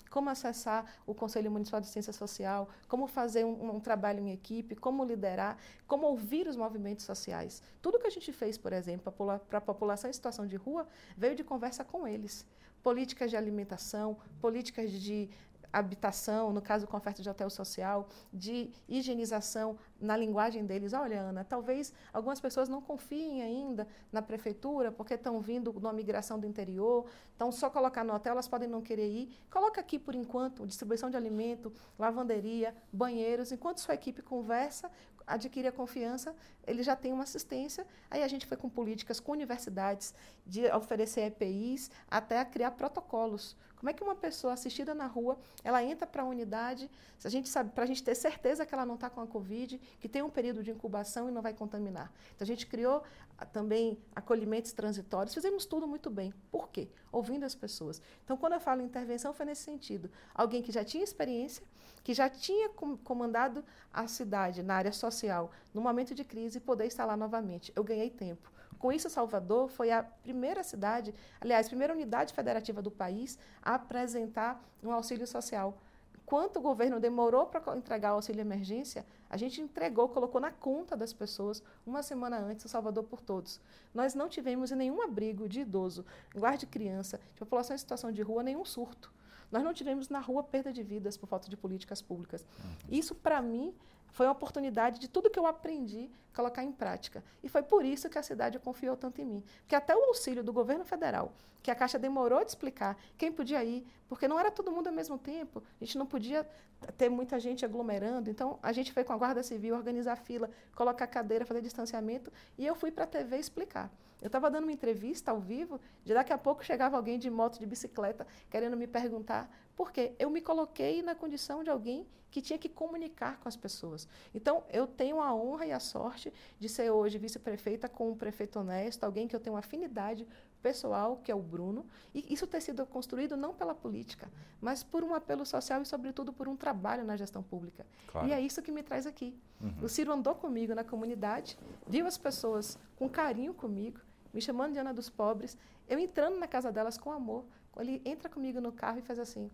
como 0.09 0.31
acessar 0.31 0.87
o 1.07 1.15
Conselho 1.15 1.51
Municipal 1.51 1.81
de 1.81 1.87
Ciência 1.87 2.13
Social, 2.13 2.69
como 2.89 3.07
fazer 3.07 3.45
um, 3.45 3.77
um, 3.77 3.81
trabalho 3.81 4.21
em 4.21 4.33
equipe, 4.33 4.75
como 4.75 5.05
liderar, 5.05 5.59
como 5.87 6.07
ouvir 6.07 6.47
os 6.49 6.57
movimentos 6.57 7.05
sociais. 7.05 7.63
Tudo 7.81 7.99
que 7.99 8.07
a 8.07 8.11
gente 8.11 8.33
fez, 8.33 8.57
por 8.57 8.73
exemplo, 8.73 9.13
para 9.49 9.59
a 9.59 9.61
população 9.61 10.09
em 10.09 10.13
situação 10.13 10.47
de 10.47 10.57
rua, 10.57 10.87
veio 11.17 11.35
de 11.35 11.45
conversa 11.45 11.85
com 11.85 12.07
eles. 12.07 12.47
Políticas 12.83 13.31
de 13.31 13.37
alimentação, 13.37 14.17
políticas 14.41 14.91
de 14.91 15.29
habitação, 15.73 16.53
no 16.53 16.63
caso 16.63 16.87
com 16.87 16.97
oferta 16.97 17.23
de 17.23 17.29
hotel 17.29 17.51
social, 17.51 18.09
de 18.33 18.71
higienização 18.89 19.79
na 20.01 20.17
linguagem 20.17 20.65
deles. 20.65 20.93
Olha, 20.93 21.21
Ana, 21.21 21.45
talvez 21.45 21.93
algumas 22.13 22.41
pessoas 22.41 22.69
não 22.69 22.81
confiem 22.81 23.43
ainda 23.43 23.87
na 24.11 24.23
prefeitura 24.23 24.91
porque 24.91 25.15
estão 25.15 25.41
vindo 25.41 25.73
numa 25.73 25.93
migração 25.93 26.39
do 26.39 26.47
interior, 26.47 27.07
então 27.35 27.53
só 27.53 27.69
colocar 27.69 28.05
no 28.05 28.15
hotel 28.15 28.33
elas 28.33 28.49
podem 28.49 28.69
não 28.69 28.81
querer 28.81 29.09
ir. 29.09 29.39
Coloca 29.51 29.81
aqui 29.81 29.99
por 29.99 30.15
enquanto 30.15 30.67
distribuição 30.67 31.11
de 31.11 31.17
alimento, 31.17 31.73
lavanderia, 31.99 32.75
banheiros, 32.93 33.53
enquanto 33.53 33.79
sua 33.79 33.95
equipe 33.95 34.23
conversa, 34.23 34.91
adquire 35.29 35.69
a 35.69 35.73
confiança, 35.73 36.35
ele 36.67 36.83
já 36.83 36.97
tem 36.97 37.13
uma 37.13 37.23
assistência. 37.23 37.87
Aí 38.11 38.23
a 38.23 38.29
gente 38.29 38.47
foi 38.47 38.57
com 38.57 38.69
políticas 38.69 39.21
com 39.21 39.33
universidades 39.33 40.15
de 40.47 40.67
oferecer 40.73 41.23
EPIs 41.27 41.91
até 42.11 42.45
criar 42.45 42.73
protocolos 42.73 43.57
como 43.79 43.91
é 43.91 43.93
que 43.93 44.03
uma 44.03 44.15
pessoa 44.15 44.55
assistida 44.55 44.93
na 44.93 45.07
rua, 45.07 45.39
ela 45.63 45.83
entra 45.85 46.07
para 46.07 46.23
a 46.23 46.27
unidade, 46.27 46.91
a 47.23 47.29
gente 47.29 47.49
sabe, 47.49 47.71
para 47.71 47.85
a 47.85 47.87
gente 47.87 48.03
ter 48.03 48.15
certeza 48.17 48.67
que 48.67 48.75
ela 48.75 48.85
não 48.85 48.97
está 48.97 49.09
com 49.09 49.21
a 49.21 49.27
Covid, 49.27 49.81
que 50.01 50.09
tem 50.09 50.21
um 50.21 50.31
período 50.31 50.65
de 50.65 50.71
incubação 50.73 51.29
e 51.29 51.33
não 51.33 51.41
vai 51.41 51.55
contaminar. 51.55 52.13
Então 52.35 52.45
a 52.45 52.47
gente 52.47 52.67
criou 52.67 53.05
ah, 53.39 53.47
também 53.47 53.97
acolhimentos 54.17 54.73
transitórios, 54.73 55.33
fizemos 55.33 55.65
tudo 55.65 55.87
muito 55.87 56.11
bem. 56.11 56.35
Por 56.51 56.69
quê? 56.71 56.89
Ouvindo 57.13 57.45
as 57.45 57.55
pessoas. 57.55 58.03
Então, 58.25 58.37
quando 58.37 58.55
eu 58.55 58.61
falo 58.61 58.83
intervenção, 58.83 59.33
foi 59.33 59.47
nesse 59.47 59.63
sentido. 59.63 60.11
Alguém 60.35 60.61
que 60.61 60.73
já 60.73 60.85
tinha 60.85 61.05
experiência, 61.05 61.65
que 62.03 62.13
já 62.13 62.29
tinha 62.29 62.69
comandado 63.05 63.65
a 63.93 64.09
cidade 64.09 64.63
na 64.63 64.75
área 64.75 64.93
social, 64.93 65.53
no 65.73 65.81
momento 65.81 66.15
de 66.17 66.25
crise, 66.25 66.59
poder 66.59 66.87
estar 66.87 67.05
lá 67.05 67.17
novamente. 67.17 67.73
Eu 67.77 67.85
ganhei 67.85 68.11
tempo. 68.11 68.51
Com 68.79 68.93
isso, 68.93 69.11
Salvador 69.11 69.69
foi 69.69 69.91
a 69.91 70.03
primeira 70.03 70.63
cidade, 70.63 71.15
aliás, 71.41 71.69
primeira 71.69 71.93
unidade 71.93 72.33
federativa 72.33 72.81
do 72.81 72.91
país 72.91 73.39
a 73.63 73.75
apresentar 73.75 74.63
um 74.83 74.93
auxílio 74.93 75.27
social. 75.27 75.77
Quanto 76.25 76.59
o 76.59 76.63
governo 76.63 77.01
demorou 77.01 77.47
para 77.47 77.75
entregar 77.75 78.13
o 78.13 78.17
auxílio 78.17 78.43
emergência, 78.43 79.07
a 79.31 79.37
gente 79.39 79.63
entregou, 79.63 80.11
colocou 80.11 80.39
na 80.41 80.51
conta 80.51 80.95
das 80.95 81.11
pessoas 81.11 81.63
uma 81.87 82.03
semana 82.03 82.39
antes 82.39 82.67
o 82.67 82.69
Salvador 82.69 83.05
por 83.05 83.23
Todos. 83.23 83.59
Nós 83.95 84.15
não 84.15 84.29
tivemos 84.29 84.71
em 84.71 84.77
nenhum 84.77 85.01
abrigo 85.01 85.49
de 85.49 85.61
idoso, 85.61 86.05
guarde 86.35 86.67
criança, 86.67 87.19
de 87.33 87.39
população 87.39 87.75
em 87.75 87.79
situação 87.79 88.13
de 88.13 88.21
rua, 88.21 88.43
nenhum 88.43 88.65
surto. 88.65 89.11
Nós 89.51 89.65
não 89.65 89.73
tivemos 89.73 90.11
na 90.11 90.21
rua 90.21 90.43
perda 90.43 90.71
de 90.71 90.83
vidas 90.83 91.17
por 91.17 91.27
falta 91.27 91.49
de 91.49 91.57
políticas 91.57 92.03
públicas. 92.03 92.43
Uhum. 92.63 92.75
Isso, 92.91 93.15
para 93.15 93.41
mim, 93.41 93.75
foi 94.13 94.27
uma 94.27 94.33
oportunidade 94.33 94.99
de 94.99 95.09
tudo 95.09 95.31
que 95.31 95.39
eu 95.39 95.47
aprendi 95.47 96.11
colocar 96.35 96.63
em 96.63 96.73
prática. 96.73 97.25
E 97.43 97.49
foi 97.49 97.63
por 97.63 97.85
isso 97.85 98.09
que 98.09 98.19
a 98.19 98.23
cidade 98.23 98.59
confiou 98.59 98.97
tanto 98.97 99.21
em 99.21 99.25
mim. 99.25 99.45
Porque 99.61 99.75
até 99.75 99.95
o 99.97 100.05
auxílio 100.05 100.43
do 100.45 100.53
governo 100.53 100.85
federal, 100.85 101.33
que 101.63 101.71
a 101.71 101.75
Caixa 101.75 101.99
demorou 101.99 102.45
de 102.45 102.51
explicar 102.51 102.97
quem 103.17 103.33
podia 103.33 103.63
ir, 103.65 103.85
porque 104.09 104.29
não 104.29 104.39
era 104.39 104.51
todo 104.51 104.71
mundo 104.71 104.87
ao 104.87 104.93
mesmo 104.93 105.19
tempo, 105.19 105.63
a 105.81 105.85
gente 105.85 105.99
não 105.99 106.07
podia 106.07 106.49
ter 106.97 107.09
muita 107.09 107.41
gente 107.41 107.65
aglomerando. 107.65 108.31
Então, 108.31 108.59
a 108.63 108.73
gente 108.73 108.93
foi 108.93 109.03
com 109.03 109.13
a 109.13 109.17
Guarda 109.17 109.43
Civil 109.43 109.75
organizar 109.75 110.17
fila, 110.17 110.49
colocar 110.75 111.07
cadeira, 111.07 111.45
fazer 111.45 111.61
distanciamento, 111.61 112.33
e 112.57 112.65
eu 112.65 112.75
fui 112.75 112.91
para 112.91 113.05
a 113.05 113.07
TV 113.07 113.37
explicar. 113.37 113.91
Eu 114.21 114.27
estava 114.27 114.51
dando 114.51 114.65
uma 114.65 114.73
entrevista 114.73 115.31
ao 115.31 115.41
vivo, 115.41 115.81
de 116.05 116.15
daqui 116.15 116.33
a 116.33 116.39
pouco 116.39 116.65
chegava 116.65 116.97
alguém 116.97 117.19
de 117.19 117.31
moto, 117.31 117.59
de 117.59 117.67
bicicleta, 117.67 118.27
querendo 118.51 118.77
me 118.77 118.87
perguntar 118.87 119.49
por 119.79 119.93
quê. 119.93 120.13
Eu 120.19 120.29
me 120.29 120.41
coloquei 120.41 121.03
na 121.03 121.15
condição 121.15 121.63
de 121.63 121.71
alguém 121.71 122.05
que 122.33 122.43
tinha 122.43 122.59
que 122.59 122.69
comunicar 122.69 123.39
com 123.39 123.49
as 123.49 123.55
pessoas. 123.55 124.09
Então, 124.35 124.65
eu 124.71 124.89
tenho 124.89 125.21
a 125.21 125.33
honra 125.33 125.67
e 125.67 125.73
a 125.73 125.79
sorte 125.79 126.33
de 126.59 126.69
ser 126.69 126.91
hoje 126.91 127.17
vice-prefeita 127.17 127.89
com 127.89 128.11
um 128.11 128.17
prefeito 128.17 128.59
honesto, 128.59 129.05
alguém 129.05 129.29
que 129.29 129.37
eu 129.37 129.39
tenho 129.39 129.57
afinidade 129.57 130.27
pessoal, 130.61 131.21
que 131.23 131.31
é 131.31 131.35
o 131.35 131.41
Bruno, 131.41 131.87
e 132.13 132.35
isso 132.35 132.45
ter 132.45 132.61
sido 132.61 132.85
construído 132.87 133.37
não 133.37 133.55
pela 133.55 133.73
política, 133.73 134.29
mas 134.61 134.83
por 134.83 135.05
um 135.05 135.15
apelo 135.15 135.47
social 135.47 135.81
e, 135.81 135.87
sobretudo, 135.87 136.33
por 136.33 136.49
um 136.49 136.57
trabalho 136.57 137.05
na 137.05 137.17
gestão 137.17 137.41
pública. 137.41 137.87
Claro. 138.09 138.27
E 138.27 138.33
é 138.33 138.41
isso 138.41 138.61
que 138.61 138.73
me 138.73 138.83
traz 138.83 139.07
aqui. 139.07 139.33
Uhum. 139.61 139.85
O 139.85 139.89
Ciro 139.89 140.13
andou 140.13 140.35
comigo 140.35 140.75
na 140.75 140.83
comunidade, 140.83 141.57
viu 141.87 142.05
as 142.05 142.19
pessoas 142.19 142.77
com 142.97 143.09
carinho 143.09 143.55
comigo, 143.55 144.01
me 144.35 144.41
chamando 144.41 144.73
de 144.73 144.81
Ana 144.81 144.93
dos 144.93 145.09
Pobres, 145.09 145.57
eu 145.89 146.01
entrando 146.01 146.37
na 146.37 146.49
casa 146.49 146.73
delas 146.73 146.99
com 146.99 147.13
amor. 147.13 147.45
Ele 147.79 148.03
entra 148.05 148.29
comigo 148.29 148.61
no 148.61 148.73
carro 148.73 148.99
e 148.99 149.03
faz 149.03 149.21
assim: 149.21 149.49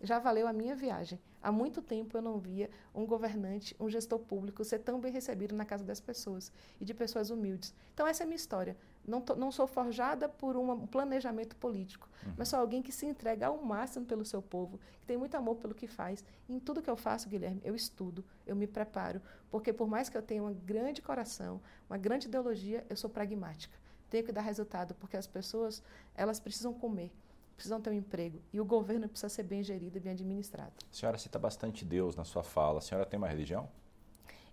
já 0.00 0.18
valeu 0.18 0.46
a 0.46 0.52
minha 0.52 0.74
viagem. 0.74 1.20
Há 1.40 1.52
muito 1.52 1.80
tempo 1.80 2.16
eu 2.16 2.22
não 2.22 2.38
via 2.38 2.68
um 2.94 3.06
governante, 3.06 3.74
um 3.78 3.88
gestor 3.88 4.18
público 4.18 4.64
ser 4.64 4.80
tão 4.80 5.00
bem 5.00 5.12
recebido 5.12 5.54
na 5.54 5.64
casa 5.64 5.84
das 5.84 6.00
pessoas 6.00 6.52
e 6.80 6.84
de 6.84 6.92
pessoas 6.92 7.30
humildes. 7.30 7.74
Então, 7.94 8.06
essa 8.06 8.22
é 8.22 8.24
a 8.24 8.26
minha 8.26 8.36
história. 8.36 8.76
Não, 9.06 9.20
tô, 9.20 9.34
não 9.36 9.50
sou 9.50 9.66
forjada 9.66 10.28
por 10.28 10.56
um 10.56 10.86
planejamento 10.86 11.56
político, 11.56 12.08
uhum. 12.26 12.34
mas 12.36 12.48
sou 12.48 12.58
alguém 12.58 12.82
que 12.82 12.92
se 12.92 13.06
entrega 13.06 13.46
ao 13.46 13.62
máximo 13.62 14.04
pelo 14.04 14.24
seu 14.24 14.42
povo, 14.42 14.78
que 15.00 15.06
tem 15.06 15.16
muito 15.16 15.36
amor 15.36 15.56
pelo 15.56 15.74
que 15.74 15.86
faz. 15.86 16.24
E 16.48 16.54
em 16.54 16.60
tudo 16.60 16.82
que 16.82 16.90
eu 16.90 16.96
faço, 16.96 17.28
Guilherme, 17.28 17.60
eu 17.64 17.74
estudo, 17.74 18.24
eu 18.46 18.54
me 18.54 18.66
preparo, 18.66 19.22
porque 19.50 19.72
por 19.72 19.88
mais 19.88 20.08
que 20.08 20.16
eu 20.18 20.22
tenha 20.22 20.42
um 20.42 20.52
grande 20.52 21.00
coração, 21.00 21.60
uma 21.88 21.96
grande 21.96 22.26
ideologia, 22.26 22.84
eu 22.90 22.96
sou 22.96 23.08
pragmática. 23.08 23.78
Tenho 24.10 24.24
que 24.24 24.32
dar 24.32 24.42
resultado, 24.42 24.94
porque 24.94 25.16
as 25.16 25.26
pessoas, 25.26 25.82
elas 26.14 26.40
precisam 26.40 26.74
comer 26.74 27.12
precisam 27.58 27.80
ter 27.80 27.90
um 27.90 27.94
emprego 27.94 28.40
e 28.52 28.60
o 28.60 28.64
governo 28.64 29.08
precisa 29.08 29.28
ser 29.28 29.42
bem 29.42 29.64
gerido 29.64 29.96
e 29.96 30.00
bem 30.00 30.12
administrado. 30.12 30.72
A 30.80 30.94
senhora 30.94 31.18
cita 31.18 31.40
bastante 31.40 31.84
Deus 31.84 32.14
na 32.14 32.24
sua 32.24 32.44
fala. 32.44 32.78
A 32.78 32.80
senhora 32.80 33.04
tem 33.04 33.18
uma 33.18 33.26
religião? 33.26 33.68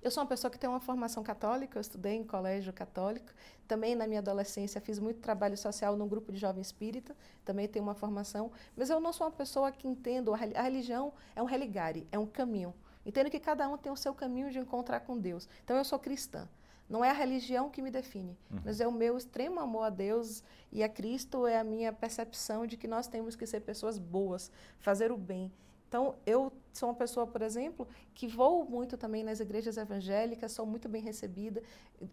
Eu 0.01 0.09
sou 0.09 0.23
uma 0.23 0.29
pessoa 0.29 0.49
que 0.49 0.57
tem 0.57 0.67
uma 0.67 0.79
formação 0.79 1.23
católica, 1.23 1.77
eu 1.77 1.81
estudei 1.81 2.13
em 2.13 2.23
colégio 2.23 2.73
católico. 2.73 3.31
Também 3.67 3.95
na 3.95 4.07
minha 4.07 4.19
adolescência 4.19 4.81
fiz 4.81 4.97
muito 4.97 5.19
trabalho 5.19 5.55
social 5.55 5.95
num 5.95 6.07
grupo 6.07 6.31
de 6.31 6.39
jovem 6.39 6.61
espírita, 6.61 7.15
também 7.43 7.67
tenho 7.67 7.85
uma 7.85 7.95
formação. 7.95 8.51
Mas 8.75 8.89
eu 8.89 8.99
não 8.99 9.13
sou 9.13 9.27
uma 9.27 9.33
pessoa 9.33 9.71
que 9.71 9.87
entendo, 9.87 10.33
a 10.33 10.61
religião 10.63 11.13
é 11.35 11.41
um 11.41 11.45
religare, 11.45 12.07
é 12.11 12.17
um 12.17 12.25
caminho. 12.25 12.73
Entendo 13.05 13.29
que 13.29 13.39
cada 13.39 13.69
um 13.69 13.77
tem 13.77 13.91
o 13.91 13.95
seu 13.95 14.15
caminho 14.15 14.51
de 14.51 14.57
encontrar 14.57 15.01
com 15.01 15.17
Deus. 15.17 15.47
Então 15.63 15.77
eu 15.77 15.85
sou 15.85 15.99
cristã. 15.99 16.47
Não 16.87 17.03
é 17.03 17.09
a 17.09 17.13
religião 17.13 17.69
que 17.69 17.81
me 17.81 17.89
define, 17.89 18.37
uhum. 18.51 18.59
mas 18.63 18.79
é 18.79 18.87
o 18.87 18.91
meu 18.91 19.17
extremo 19.17 19.59
amor 19.59 19.83
a 19.85 19.89
Deus 19.89 20.43
e 20.71 20.83
a 20.83 20.89
Cristo 20.89 21.47
é 21.47 21.57
a 21.57 21.63
minha 21.63 21.91
percepção 21.91 22.67
de 22.67 22.77
que 22.77 22.87
nós 22.87 23.07
temos 23.07 23.35
que 23.35 23.47
ser 23.47 23.61
pessoas 23.61 23.97
boas, 23.97 24.51
fazer 24.77 25.11
o 25.11 25.17
bem 25.17 25.51
então, 25.87 26.15
eu 26.25 26.51
sou 26.73 26.89
uma 26.89 26.95
pessoa, 26.95 27.25
por 27.25 27.41
exemplo, 27.41 27.87
que 28.13 28.27
vou 28.27 28.65
muito 28.65 28.97
também 28.97 29.23
nas 29.23 29.39
igrejas 29.39 29.77
evangélicas, 29.77 30.51
sou 30.51 30.65
muito 30.65 30.89
bem 30.89 31.01
recebida. 31.01 31.61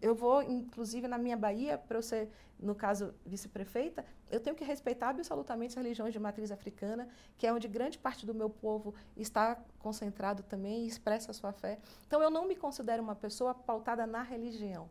Eu 0.01 0.15
vou, 0.15 0.41
inclusive, 0.41 1.07
na 1.07 1.17
minha 1.17 1.35
Bahia, 1.35 1.77
para 1.77 1.97
eu 1.97 2.01
ser, 2.01 2.29
no 2.59 2.75
caso, 2.75 3.13
vice-prefeita, 3.25 4.05
eu 4.31 4.39
tenho 4.39 4.55
que 4.55 4.63
respeitar 4.63 5.09
absolutamente 5.09 5.77
as 5.77 5.83
religiões 5.83 6.13
de 6.13 6.19
matriz 6.19 6.51
africana, 6.51 7.09
que 7.37 7.45
é 7.45 7.53
onde 7.53 7.67
grande 7.67 7.97
parte 7.97 8.25
do 8.25 8.33
meu 8.33 8.49
povo 8.49 8.93
está 9.17 9.61
concentrado 9.79 10.43
também 10.43 10.85
e 10.85 10.87
expressa 10.87 11.31
a 11.31 11.33
sua 11.33 11.51
fé. 11.51 11.79
Então, 12.07 12.21
eu 12.21 12.29
não 12.29 12.47
me 12.47 12.55
considero 12.55 13.03
uma 13.03 13.15
pessoa 13.15 13.53
pautada 13.53 14.07
na 14.07 14.21
religião. 14.21 14.89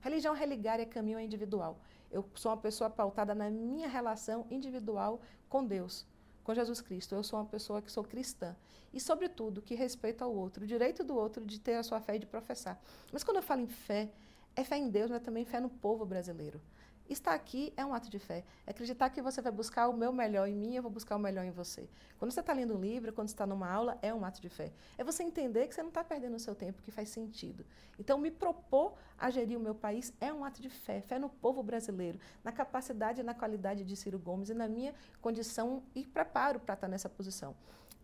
Religião 0.00 0.34
religar 0.34 0.78
é 0.78 0.84
caminho 0.84 1.18
individual. 1.18 1.80
Eu 2.10 2.24
sou 2.34 2.52
uma 2.52 2.58
pessoa 2.58 2.88
pautada 2.88 3.34
na 3.34 3.50
minha 3.50 3.88
relação 3.88 4.46
individual 4.48 5.20
com 5.48 5.64
Deus 5.66 6.06
com 6.48 6.54
Jesus 6.54 6.80
Cristo. 6.80 7.14
Eu 7.14 7.22
sou 7.22 7.38
uma 7.38 7.44
pessoa 7.44 7.82
que 7.82 7.92
sou 7.92 8.02
cristã. 8.02 8.56
E, 8.90 8.98
sobretudo, 8.98 9.60
que 9.60 9.74
respeito 9.74 10.24
ao 10.24 10.34
outro, 10.34 10.64
o 10.64 10.66
direito 10.66 11.04
do 11.04 11.14
outro 11.14 11.44
de 11.44 11.60
ter 11.60 11.74
a 11.74 11.82
sua 11.82 12.00
fé 12.00 12.16
e 12.16 12.18
de 12.18 12.24
professar. 12.24 12.80
Mas 13.12 13.22
quando 13.22 13.36
eu 13.36 13.42
falo 13.42 13.60
em 13.60 13.66
fé, 13.66 14.08
é 14.56 14.64
fé 14.64 14.78
em 14.78 14.88
Deus, 14.88 15.10
mas 15.10 15.22
também 15.22 15.44
fé 15.44 15.60
no 15.60 15.68
povo 15.68 16.06
brasileiro. 16.06 16.58
Estar 17.08 17.32
aqui 17.32 17.72
é 17.74 17.84
um 17.86 17.94
ato 17.94 18.10
de 18.10 18.18
fé. 18.18 18.44
É 18.66 18.70
acreditar 18.70 19.08
que 19.08 19.22
você 19.22 19.40
vai 19.40 19.50
buscar 19.50 19.88
o 19.88 19.96
meu 19.96 20.12
melhor 20.12 20.46
em 20.46 20.54
mim, 20.54 20.74
eu 20.74 20.82
vou 20.82 20.90
buscar 20.90 21.16
o 21.16 21.18
melhor 21.18 21.42
em 21.44 21.50
você. 21.50 21.88
Quando 22.18 22.30
você 22.30 22.40
está 22.40 22.52
lendo 22.52 22.74
um 22.74 22.80
livro, 22.80 23.12
quando 23.14 23.28
está 23.28 23.46
numa 23.46 23.70
aula, 23.70 23.98
é 24.02 24.12
um 24.12 24.24
ato 24.24 24.42
de 24.42 24.48
fé. 24.50 24.70
É 24.98 25.02
você 25.02 25.22
entender 25.22 25.66
que 25.66 25.74
você 25.74 25.82
não 25.82 25.88
está 25.88 26.04
perdendo 26.04 26.36
o 26.36 26.38
seu 26.38 26.54
tempo, 26.54 26.82
que 26.82 26.90
faz 26.90 27.08
sentido. 27.08 27.64
Então, 27.98 28.18
me 28.18 28.30
propor 28.30 28.94
a 29.16 29.30
gerir 29.30 29.56
o 29.56 29.60
meu 29.60 29.74
país 29.74 30.12
é 30.20 30.30
um 30.30 30.44
ato 30.44 30.60
de 30.60 30.68
fé. 30.68 31.00
Fé 31.00 31.18
no 31.18 31.30
povo 31.30 31.62
brasileiro, 31.62 32.20
na 32.44 32.52
capacidade 32.52 33.20
e 33.20 33.24
na 33.24 33.32
qualidade 33.32 33.84
de 33.84 33.96
Ciro 33.96 34.18
Gomes 34.18 34.50
e 34.50 34.54
na 34.54 34.68
minha 34.68 34.94
condição 35.22 35.82
e 35.94 36.04
preparo 36.04 36.60
para 36.60 36.74
estar 36.74 36.88
nessa 36.88 37.08
posição. 37.08 37.56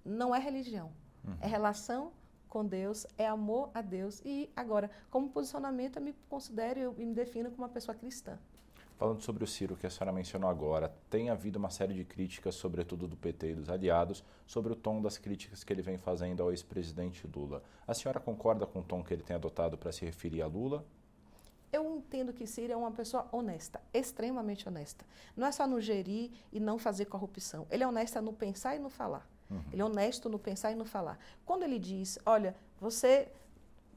Não 0.02 0.34
é 0.34 0.38
religião, 0.38 0.90
uhum. 1.24 1.36
é 1.40 1.46
relação 1.46 2.10
com 2.48 2.64
Deus, 2.64 3.06
é 3.18 3.26
amor 3.26 3.70
a 3.74 3.82
Deus. 3.82 4.22
E 4.24 4.48
agora, 4.56 4.90
como 5.10 5.28
posicionamento, 5.28 5.96
eu 5.96 6.02
me 6.02 6.14
considero 6.28 6.94
e 6.96 7.04
me 7.04 7.12
defino 7.12 7.50
como 7.50 7.64
uma 7.64 7.68
pessoa 7.68 7.94
cristã. 7.94 8.38
Falando 8.96 9.20
sobre 9.22 9.42
o 9.42 9.46
Ciro, 9.46 9.76
que 9.76 9.86
a 9.86 9.90
senhora 9.90 10.12
mencionou 10.12 10.48
agora, 10.48 10.94
tem 11.10 11.28
havido 11.28 11.58
uma 11.58 11.70
série 11.70 11.94
de 11.94 12.04
críticas, 12.04 12.54
sobretudo 12.54 13.08
do 13.08 13.16
PT 13.16 13.50
e 13.50 13.54
dos 13.54 13.68
aliados, 13.68 14.24
sobre 14.46 14.72
o 14.72 14.76
tom 14.76 15.02
das 15.02 15.18
críticas 15.18 15.64
que 15.64 15.72
ele 15.72 15.82
vem 15.82 15.98
fazendo 15.98 16.42
ao 16.42 16.50
ex-presidente 16.50 17.26
Lula. 17.26 17.62
A 17.88 17.92
senhora 17.92 18.20
concorda 18.20 18.66
com 18.66 18.78
o 18.80 18.84
tom 18.84 19.02
que 19.02 19.12
ele 19.12 19.22
tem 19.22 19.34
adotado 19.34 19.76
para 19.76 19.90
se 19.90 20.04
referir 20.04 20.42
a 20.42 20.46
Lula? 20.46 20.84
Eu 21.72 21.96
entendo 21.96 22.32
que 22.32 22.46
Ciro 22.46 22.72
é 22.72 22.76
uma 22.76 22.92
pessoa 22.92 23.26
honesta, 23.32 23.80
extremamente 23.92 24.68
honesta. 24.68 25.04
Não 25.36 25.48
é 25.48 25.50
só 25.50 25.66
no 25.66 25.80
gerir 25.80 26.30
e 26.52 26.60
não 26.60 26.78
fazer 26.78 27.06
corrupção. 27.06 27.66
Ele 27.68 27.82
é 27.82 27.88
honesto 27.88 28.22
no 28.22 28.32
pensar 28.32 28.76
e 28.76 28.78
no 28.78 28.88
falar. 28.88 29.28
Uhum. 29.50 29.60
Ele 29.72 29.82
é 29.82 29.84
honesto 29.84 30.28
no 30.28 30.38
pensar 30.38 30.70
e 30.70 30.76
no 30.76 30.84
falar. 30.84 31.18
Quando 31.44 31.64
ele 31.64 31.80
diz, 31.80 32.16
olha, 32.24 32.54
você 32.80 33.28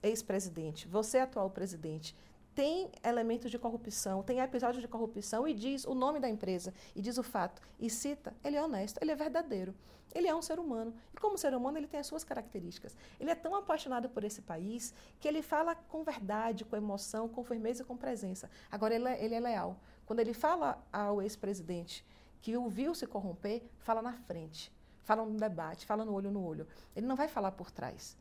ex-presidente, 0.02 0.88
você 0.88 1.20
atual 1.20 1.52
presidente, 1.52 2.16
tem 2.58 2.90
elementos 3.04 3.52
de 3.52 3.60
corrupção, 3.60 4.24
tem 4.24 4.40
episódios 4.40 4.82
de 4.82 4.88
corrupção 4.88 5.48
e 5.48 5.54
diz 5.54 5.86
o 5.86 5.94
nome 5.94 6.20
da 6.20 6.28
empresa 6.28 6.74
e 6.96 7.04
diz 7.04 7.20
o 7.20 7.22
fato 7.22 7.62
e 7.80 7.88
cita, 7.88 8.34
ele 8.44 8.56
é 8.56 8.64
honesto, 8.64 8.98
ele 9.00 9.12
é 9.12 9.16
verdadeiro. 9.16 9.76
Ele 10.12 10.28
é 10.28 10.34
um 10.34 10.42
ser 10.42 10.58
humano. 10.60 10.92
E 11.14 11.20
como 11.20 11.38
ser 11.38 11.54
humano, 11.54 11.78
ele 11.78 11.86
tem 11.86 12.00
as 12.00 12.08
suas 12.08 12.24
características. 12.24 12.98
Ele 13.20 13.30
é 13.30 13.36
tão 13.36 13.54
apaixonado 13.54 14.10
por 14.10 14.24
esse 14.24 14.42
país 14.42 14.92
que 15.20 15.28
ele 15.28 15.44
fala 15.44 15.76
com 15.76 16.04
verdade, 16.04 16.66
com 16.66 16.76
emoção, 16.76 17.30
com 17.30 17.44
firmeza 17.44 17.84
e 17.84 17.86
com 17.86 17.96
presença. 17.96 18.50
Agora, 18.72 18.96
ele 18.96 19.08
é, 19.08 19.24
ele 19.24 19.36
é 19.36 19.40
leal. 19.40 19.78
Quando 20.08 20.20
ele 20.22 20.34
fala 20.34 20.84
ao 20.92 21.22
ex-presidente 21.22 22.04
que 22.42 22.58
o 22.58 22.68
viu 22.68 22.96
se 22.96 23.06
corromper, 23.06 23.62
fala 23.78 24.02
na 24.02 24.14
frente, 24.14 24.74
fala 25.04 25.24
no 25.24 25.38
debate, 25.38 25.86
fala 25.86 26.04
no 26.04 26.12
olho 26.12 26.32
no 26.32 26.44
olho. 26.44 26.66
Ele 26.96 27.06
não 27.06 27.16
vai 27.16 27.28
falar 27.28 27.52
por 27.52 27.70
trás. 27.70 28.18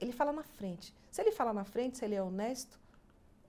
Ele 0.00 0.10
fala 0.10 0.32
na 0.32 0.42
frente. 0.42 0.92
Se 1.12 1.20
ele 1.20 1.30
fala 1.30 1.52
na 1.52 1.64
frente, 1.64 1.98
se 1.98 2.04
ele 2.04 2.16
é 2.16 2.22
honesto, 2.22 2.80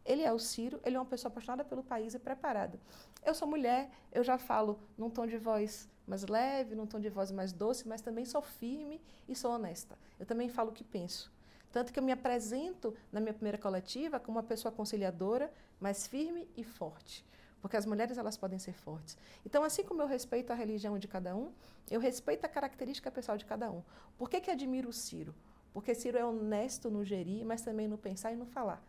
ele 0.08 0.24
é 0.24 0.32
o 0.32 0.40
Ciro, 0.40 0.80
ele 0.86 0.96
é 0.96 1.00
uma 1.00 1.06
pessoa 1.06 1.30
apaixonada 1.30 1.66
pelo 1.66 1.84
país 1.84 2.14
e 2.14 2.20
preparada. 2.20 2.80
Eu 3.26 3.36
sou 3.36 3.48
mulher, 3.48 3.92
eu 4.12 4.24
já 4.24 4.38
falo 4.38 4.80
num 4.98 5.10
tom 5.10 5.28
de 5.28 5.38
voz 5.38 5.90
mais 6.08 6.26
leve, 6.26 6.74
num 6.74 6.88
tom 6.88 7.00
de 7.00 7.10
voz 7.10 7.30
mais 7.30 7.52
doce, 7.52 7.86
mas 7.86 8.02
também 8.02 8.24
sou 8.24 8.42
firme 8.42 9.02
e 9.28 9.36
sou 9.36 9.52
honesta. 9.52 10.00
Eu 10.18 10.26
também 10.26 10.48
falo 10.48 10.70
o 10.70 10.74
que 10.74 10.84
penso. 10.84 11.30
Tanto 11.74 11.92
que 11.92 12.00
eu 12.00 12.04
me 12.04 12.14
apresento 12.14 12.96
na 13.12 13.20
minha 13.20 13.34
primeira 13.34 13.58
coletiva 13.58 14.18
como 14.18 14.38
uma 14.38 14.44
pessoa 14.44 14.72
conciliadora, 14.72 15.52
mais 15.78 16.08
firme 16.08 16.48
e 16.56 16.64
forte. 16.64 17.26
Porque 17.62 17.76
as 17.76 17.86
mulheres 17.86 18.18
elas 18.18 18.38
podem 18.38 18.58
ser 18.58 18.74
fortes. 18.74 19.18
Então, 19.46 19.62
assim 19.62 19.84
como 19.84 20.02
eu 20.02 20.08
respeito 20.08 20.54
a 20.54 20.56
religião 20.56 20.98
de 20.98 21.08
cada 21.08 21.36
um, 21.36 21.52
eu 21.92 22.00
respeito 22.00 22.46
a 22.46 22.50
característica 22.50 23.12
pessoal 23.12 23.38
de 23.38 23.46
cada 23.46 23.70
um. 23.70 23.84
Por 24.18 24.30
que, 24.30 24.40
que 24.40 24.50
admiro 24.50 24.88
o 24.88 24.94
Ciro? 24.94 25.36
Porque 25.74 25.94
Ciro 25.94 26.18
é 26.18 26.24
honesto 26.24 26.90
no 26.90 27.04
gerir, 27.04 27.46
mas 27.46 27.62
também 27.62 27.90
no 27.90 27.98
pensar 27.98 28.32
e 28.32 28.38
no 28.38 28.46
falar. 28.46 28.82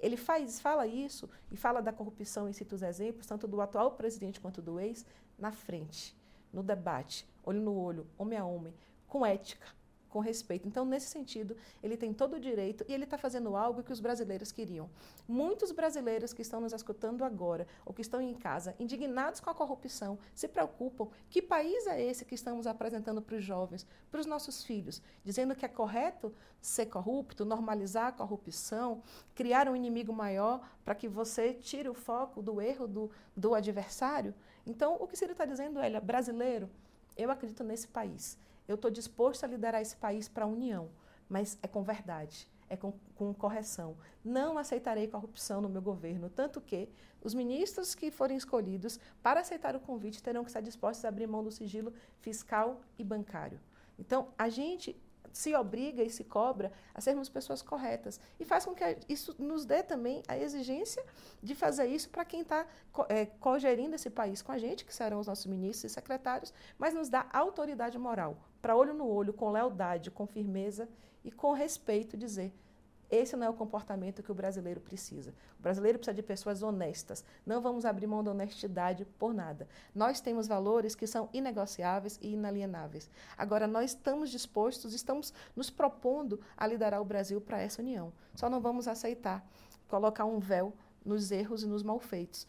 Ele 0.00 0.16
faz, 0.16 0.60
fala 0.60 0.86
isso 0.86 1.28
e 1.50 1.56
fala 1.56 1.82
da 1.82 1.92
corrupção 1.92 2.48
e 2.48 2.54
cita 2.54 2.74
os 2.74 2.82
exemplos, 2.82 3.26
tanto 3.26 3.46
do 3.48 3.60
atual 3.60 3.92
presidente 3.92 4.40
quanto 4.40 4.62
do 4.62 4.78
ex, 4.78 5.04
na 5.38 5.52
frente, 5.52 6.16
no 6.52 6.62
debate, 6.62 7.28
olho 7.44 7.60
no 7.60 7.74
olho, 7.74 8.06
homem 8.16 8.38
a 8.38 8.44
homem, 8.44 8.74
com 9.06 9.24
ética, 9.24 9.66
com 10.08 10.20
respeito. 10.20 10.66
Então, 10.66 10.84
nesse 10.84 11.06
sentido, 11.06 11.56
ele 11.82 11.96
tem 11.96 12.12
todo 12.12 12.36
o 12.36 12.40
direito 12.40 12.84
e 12.88 12.94
ele 12.94 13.04
está 13.04 13.18
fazendo 13.18 13.56
algo 13.56 13.82
que 13.82 13.92
os 13.92 14.00
brasileiros 14.00 14.50
queriam. 14.50 14.88
Muitos 15.26 15.72
brasileiros 15.72 16.32
que 16.32 16.42
estão 16.42 16.60
nos 16.60 16.72
escutando 16.72 17.24
agora 17.24 17.66
ou 17.84 17.92
que 17.92 18.00
estão 18.00 18.20
em 18.20 18.34
casa, 18.34 18.74
indignados 18.78 19.40
com 19.40 19.50
a 19.50 19.54
corrupção, 19.54 20.18
se 20.34 20.48
preocupam: 20.48 21.08
que 21.28 21.42
país 21.42 21.86
é 21.86 22.02
esse 22.02 22.24
que 22.24 22.34
estamos 22.34 22.66
apresentando 22.66 23.20
para 23.20 23.36
os 23.36 23.44
jovens, 23.44 23.86
para 24.10 24.20
os 24.20 24.26
nossos 24.26 24.64
filhos, 24.64 25.02
dizendo 25.24 25.54
que 25.54 25.64
é 25.64 25.68
correto 25.68 26.32
ser 26.60 26.86
corrupto, 26.86 27.44
normalizar 27.44 28.08
a 28.08 28.12
corrupção, 28.12 29.02
criar 29.34 29.68
um 29.68 29.76
inimigo 29.76 30.12
maior 30.12 30.60
para 30.84 30.94
que 30.94 31.08
você 31.08 31.54
tire 31.54 31.88
o 31.88 31.94
foco 31.94 32.42
do 32.42 32.60
erro 32.60 32.88
do, 32.88 33.10
do 33.36 33.54
adversário? 33.54 34.34
Então, 34.66 34.96
o 34.98 35.06
que 35.06 35.16
Ciro 35.16 35.32
está 35.32 35.44
dizendo 35.44 35.78
é: 35.78 36.00
brasileiro, 36.00 36.68
eu 37.16 37.30
acredito 37.30 37.62
nesse 37.62 37.88
país 37.88 38.38
eu 38.68 38.74
estou 38.74 38.90
disposto 38.90 39.44
a 39.44 39.46
liderar 39.46 39.80
esse 39.80 39.96
país 39.96 40.28
para 40.28 40.44
a 40.44 40.46
união, 40.46 40.90
mas 41.28 41.58
é 41.62 41.66
com 41.66 41.82
verdade, 41.82 42.46
é 42.68 42.76
com, 42.76 42.92
com, 43.16 43.32
correção. 43.32 43.96
Não 44.22 44.58
aceitarei 44.58 45.08
corrupção 45.08 45.60
no 45.62 45.68
meu 45.68 45.80
governo, 45.80 46.28
tanto 46.28 46.60
que 46.60 46.88
os 47.22 47.34
ministros 47.34 47.94
que 47.94 48.10
forem 48.10 48.36
escolhidos 48.36 49.00
para 49.22 49.40
aceitar 49.40 49.74
o 49.74 49.80
convite 49.80 50.22
terão 50.22 50.44
que 50.44 50.50
estar 50.50 50.60
dispostos 50.60 51.04
a 51.04 51.08
abrir 51.08 51.26
mão 51.26 51.42
do 51.42 51.50
sigilo 51.50 51.92
fiscal 52.20 52.82
e 52.98 53.02
bancário. 53.02 53.58
Então, 53.98 54.28
a 54.36 54.48
gente 54.48 54.94
se 55.32 55.54
obriga 55.54 56.02
e 56.02 56.10
se 56.10 56.24
cobra 56.24 56.72
a 56.94 57.00
sermos 57.00 57.28
pessoas 57.28 57.62
corretas. 57.62 58.20
E 58.38 58.44
faz 58.44 58.64
com 58.64 58.74
que 58.74 58.98
isso 59.08 59.34
nos 59.38 59.64
dê 59.64 59.82
também 59.82 60.22
a 60.26 60.36
exigência 60.36 61.04
de 61.42 61.54
fazer 61.54 61.86
isso 61.86 62.10
para 62.10 62.24
quem 62.24 62.40
está 62.40 62.66
é, 63.08 63.26
cogerindo 63.26 63.94
esse 63.94 64.10
país 64.10 64.42
com 64.42 64.52
a 64.52 64.58
gente, 64.58 64.84
que 64.84 64.94
serão 64.94 65.20
os 65.20 65.26
nossos 65.26 65.46
ministros 65.46 65.92
e 65.92 65.94
secretários, 65.94 66.52
mas 66.76 66.94
nos 66.94 67.08
dá 67.08 67.26
autoridade 67.32 67.98
moral, 67.98 68.36
para 68.60 68.76
olho 68.76 68.94
no 68.94 69.06
olho, 69.06 69.32
com 69.32 69.50
lealdade, 69.50 70.10
com 70.10 70.26
firmeza 70.26 70.88
e 71.24 71.30
com 71.30 71.52
respeito, 71.52 72.16
dizer 72.16 72.52
esse 73.10 73.36
não 73.36 73.46
é 73.46 73.50
o 73.50 73.54
comportamento 73.54 74.22
que 74.22 74.30
o 74.30 74.34
brasileiro 74.34 74.80
precisa. 74.80 75.34
O 75.58 75.62
brasileiro 75.62 75.98
precisa 75.98 76.14
de 76.14 76.22
pessoas 76.22 76.62
honestas. 76.62 77.24
Não 77.46 77.60
vamos 77.60 77.86
abrir 77.86 78.06
mão 78.06 78.22
da 78.22 78.32
honestidade 78.32 79.06
por 79.18 79.32
nada. 79.32 79.66
Nós 79.94 80.20
temos 80.20 80.46
valores 80.46 80.94
que 80.94 81.06
são 81.06 81.28
inegociáveis 81.32 82.18
e 82.20 82.32
inalienáveis. 82.32 83.10
Agora, 83.36 83.66
nós 83.66 83.92
estamos 83.92 84.30
dispostos, 84.30 84.92
estamos 84.92 85.32
nos 85.56 85.70
propondo 85.70 86.38
a 86.54 86.66
liderar 86.66 87.00
o 87.00 87.04
Brasil 87.04 87.40
para 87.40 87.60
essa 87.60 87.80
união. 87.80 88.12
Só 88.34 88.50
não 88.50 88.60
vamos 88.60 88.86
aceitar 88.86 89.46
colocar 89.88 90.26
um 90.26 90.38
véu 90.38 90.74
nos 91.02 91.30
erros 91.30 91.62
e 91.62 91.66
nos 91.66 91.82
malfeitos. 91.82 92.46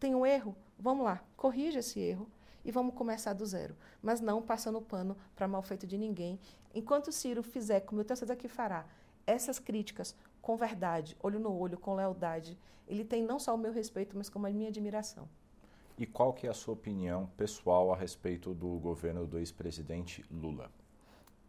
Tem 0.00 0.14
um 0.14 0.24
erro? 0.24 0.56
Vamos 0.78 1.04
lá, 1.04 1.22
corrija 1.36 1.80
esse 1.80 2.00
erro 2.00 2.30
e 2.68 2.70
vamos 2.70 2.94
começar 2.94 3.32
do 3.32 3.46
zero. 3.46 3.74
Mas 4.02 4.20
não 4.20 4.42
passando 4.42 4.78
pano 4.82 5.16
para 5.34 5.48
malfeito 5.48 5.86
de 5.86 5.96
ninguém. 5.96 6.38
Enquanto 6.74 7.10
Ciro 7.10 7.42
fizer, 7.42 7.80
como 7.80 8.02
eu 8.02 8.04
tenho 8.04 8.18
certeza 8.18 8.38
que 8.38 8.46
fará, 8.46 8.84
essas 9.26 9.58
críticas 9.58 10.14
com 10.42 10.54
verdade, 10.54 11.16
olho 11.22 11.40
no 11.40 11.50
olho, 11.50 11.78
com 11.78 11.94
lealdade, 11.94 12.58
ele 12.86 13.06
tem 13.06 13.22
não 13.22 13.38
só 13.38 13.54
o 13.54 13.58
meu 13.58 13.72
respeito, 13.72 14.18
mas 14.18 14.28
como 14.28 14.46
a 14.46 14.50
minha 14.50 14.68
admiração. 14.68 15.26
E 15.96 16.04
qual 16.04 16.34
que 16.34 16.46
é 16.46 16.50
a 16.50 16.54
sua 16.54 16.74
opinião 16.74 17.30
pessoal 17.38 17.90
a 17.90 17.96
respeito 17.96 18.52
do 18.52 18.78
governo 18.78 19.26
do 19.26 19.38
ex-presidente 19.38 20.22
Lula? 20.30 20.70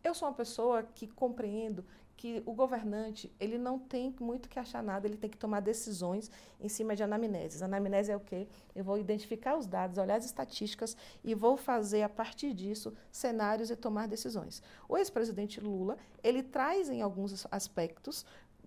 Eu 0.02 0.14
sou 0.14 0.30
uma 0.30 0.34
pessoa 0.34 0.84
que 0.84 1.06
compreendo 1.06 1.84
que 2.20 2.44
o 2.46 2.52
governante 2.52 3.34
ele 3.40 3.58
não 3.58 3.80
tem 3.80 4.14
muito 4.20 4.50
que 4.50 4.60
achar 4.60 4.84
nada, 4.84 5.08
ele 5.08 5.16
tem 5.16 5.30
que 5.30 5.38
tomar 5.38 5.62
decisões 5.62 6.30
em 6.60 6.68
cima 6.68 6.94
de 6.94 7.02
anamneses. 7.02 7.62
Anamnese 7.62 8.12
é 8.12 8.16
o 8.18 8.20
quê? 8.20 8.46
Eu 8.76 8.84
vou 8.84 8.98
identificar 8.98 9.58
os 9.58 9.66
dados, 9.66 9.98
olhar 9.98 10.18
as 10.18 10.26
estatísticas 10.26 10.98
e 11.24 11.34
vou 11.34 11.56
fazer 11.56 12.04
a 12.04 12.10
partir 12.10 12.54
disso 12.54 12.94
cenários 13.10 13.72
e 13.72 13.76
tomar 13.78 14.06
decisões. 14.06 14.62
O 14.90 14.98
ex-presidente 14.98 15.62
Lula 15.62 15.98
ele 16.22 16.44
traz 16.44 16.90
em 16.90 17.02
alguns 17.02 17.48
aspectos 17.50 18.26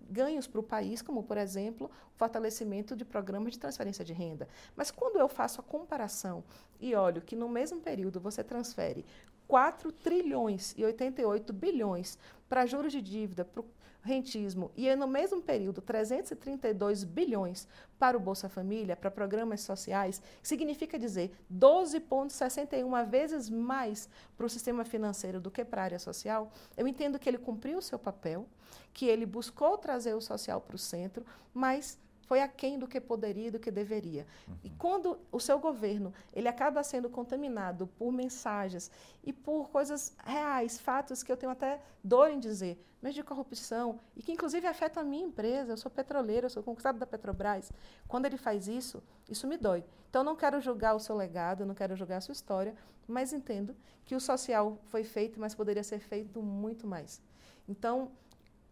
ganhos 0.09 0.47
para 0.47 0.59
o 0.59 0.63
país, 0.63 1.03
como, 1.03 1.21
por 1.21 1.37
exemplo, 1.37 1.91
o 2.15 2.17
fortalecimento 2.17 2.95
de 2.95 3.05
programas 3.05 3.53
de 3.53 3.59
transferência 3.59 4.03
de 4.03 4.13
renda. 4.13 4.47
Mas 4.75 4.89
quando 4.89 5.17
eu 5.17 5.29
faço 5.29 5.61
a 5.61 5.63
comparação 5.63 6.43
e 6.79 6.95
olho 6.95 7.21
que 7.21 7.35
no 7.35 7.47
mesmo 7.47 7.79
período 7.79 8.19
você 8.19 8.43
transfere 8.43 9.05
4 9.47 9.91
trilhões 9.91 10.73
e 10.77 10.83
88 10.83 11.53
bilhões 11.53 12.17
para 12.53 12.67
juros 12.67 12.91
de 12.93 13.01
dívida, 13.01 13.43
para 13.43 13.61
o 13.61 13.65
rentismo, 14.03 14.69
e 14.77 14.95
no 14.95 15.07
mesmo 15.07 15.41
período 15.41 15.81
332 15.81 17.03
bilhões 17.03 17.67
para 17.97 18.15
o 18.15 18.19
Bolsa 18.19 18.47
Família, 18.47 18.95
para 18.95 19.09
programas 19.09 19.61
sociais, 19.61 20.21
significa 20.43 20.99
dizer 20.99 21.31
12,61 21.51 23.09
vezes 23.09 23.49
mais 23.49 24.07
para 24.37 24.45
o 24.45 24.49
sistema 24.49 24.85
financeiro 24.85 25.41
do 25.41 25.49
que 25.49 25.65
para 25.65 25.81
a 25.81 25.85
área 25.85 25.97
social, 25.97 26.51
eu 26.77 26.87
entendo 26.87 27.17
que 27.17 27.27
ele 27.27 27.39
cumpriu 27.39 27.79
o 27.79 27.81
seu 27.81 27.97
papel, 27.97 28.47
que 28.93 29.07
ele 29.07 29.25
buscou 29.25 29.75
trazer 29.75 30.13
o 30.13 30.21
social 30.21 30.61
para 30.61 30.75
o 30.75 30.77
centro, 30.77 31.25
mas 31.51 31.97
foi 32.25 32.41
aquém 32.41 32.79
do 32.79 32.87
que 32.87 32.99
poderia 32.99 33.47
e 33.47 33.51
do 33.51 33.59
que 33.59 33.71
deveria. 33.71 34.25
Uhum. 34.47 34.55
E 34.63 34.69
quando 34.71 35.19
o 35.31 35.39
seu 35.39 35.59
governo 35.59 36.13
ele 36.33 36.47
acaba 36.47 36.83
sendo 36.83 37.09
contaminado 37.09 37.87
por 37.87 38.11
mensagens 38.11 38.91
e 39.23 39.31
por 39.31 39.69
coisas 39.69 40.15
reais, 40.25 40.79
fatos 40.79 41.23
que 41.23 41.31
eu 41.31 41.37
tenho 41.37 41.51
até 41.51 41.81
dor 42.03 42.29
em 42.29 42.39
dizer, 42.39 42.83
mas 43.01 43.13
de 43.13 43.21
corrupção, 43.21 43.99
e 44.15 44.23
que 44.23 44.31
inclusive 44.31 44.65
afetam 44.65 45.03
a 45.03 45.05
minha 45.05 45.25
empresa, 45.25 45.73
eu 45.73 45.77
sou 45.77 45.91
petroleira, 45.91 46.45
eu 46.45 46.49
sou 46.49 46.63
conquistado 46.63 46.97
da 46.97 47.05
Petrobras, 47.05 47.69
quando 48.07 48.25
ele 48.25 48.37
faz 48.37 48.69
isso, 48.69 49.03
isso 49.29 49.45
me 49.45 49.57
dói. 49.57 49.83
Então, 50.09 50.23
não 50.23 50.37
quero 50.37 50.61
julgar 50.61 50.95
o 50.95 50.99
seu 50.99 51.15
legado, 51.15 51.65
não 51.65 51.75
quero 51.75 51.97
julgar 51.97 52.17
a 52.17 52.21
sua 52.21 52.31
história, 52.31 52.73
mas 53.05 53.33
entendo 53.33 53.75
que 54.05 54.15
o 54.15 54.21
social 54.21 54.77
foi 54.85 55.03
feito, 55.03 55.37
mas 55.37 55.53
poderia 55.53 55.83
ser 55.83 55.99
feito 55.99 56.41
muito 56.41 56.87
mais. 56.87 57.21
Então, 57.67 58.11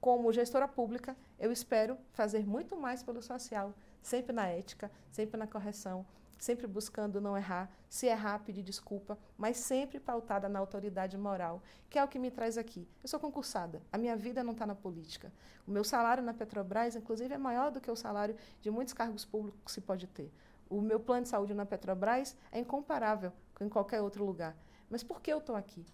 como 0.02 0.34
gestora 0.34 0.68
pública, 0.68 1.16
eu 1.40 1.52
espero 1.52 1.96
fazer 2.12 2.44
muito 2.44 2.76
mais 2.76 3.04
pelo 3.04 3.22
social, 3.22 3.72
sempre 4.02 4.34
na 4.34 4.48
ética, 4.48 4.92
sempre 5.12 5.38
na 5.38 5.46
correção, 5.46 6.04
sempre 6.40 6.66
buscando 6.66 7.22
não 7.22 7.38
errar, 7.38 7.72
se 7.88 8.08
errar, 8.08 8.40
pedir 8.40 8.64
desculpa, 8.64 9.16
mas 9.38 9.58
sempre 9.58 10.00
pautada 10.00 10.50
na 10.50 10.58
autoridade 10.58 11.16
moral, 11.20 11.62
que 11.88 12.00
é 12.00 12.04
o 12.04 12.08
que 12.08 12.18
me 12.18 12.32
traz 12.32 12.58
aqui. 12.58 12.88
Eu 13.04 13.08
sou 13.08 13.20
concursada, 13.20 13.80
a 13.92 13.98
minha 13.98 14.18
vida 14.18 14.44
não 14.44 14.54
está 14.54 14.66
na 14.66 14.74
política. 14.74 15.32
O 15.68 15.72
meu 15.72 15.84
salário 15.84 16.24
na 16.24 16.34
Petrobras, 16.34 16.96
inclusive, 16.96 17.36
é 17.36 17.38
maior 17.38 17.70
do 17.70 17.80
que 17.80 17.92
o 17.92 17.96
salário 17.96 18.36
de 18.60 18.72
muitos 18.72 18.96
cargos 18.96 19.24
públicos 19.24 19.62
que 19.64 19.72
se 19.72 19.82
pode 19.82 20.08
ter. 20.08 20.34
O 20.68 20.82
meu 20.82 21.00
plano 21.00 21.24
de 21.24 21.30
saúde 21.30 21.54
na 21.54 21.66
Petrobras 21.66 22.36
é 22.52 22.60
incomparável 22.60 23.32
com 23.54 23.64
em 23.64 23.70
qualquer 23.70 24.02
outro 24.02 24.26
lugar. 24.26 24.58
Mas 24.90 25.04
por 25.04 25.22
que 25.22 25.32
eu 25.32 25.38
estou 25.38 25.56
aqui? 25.56 25.86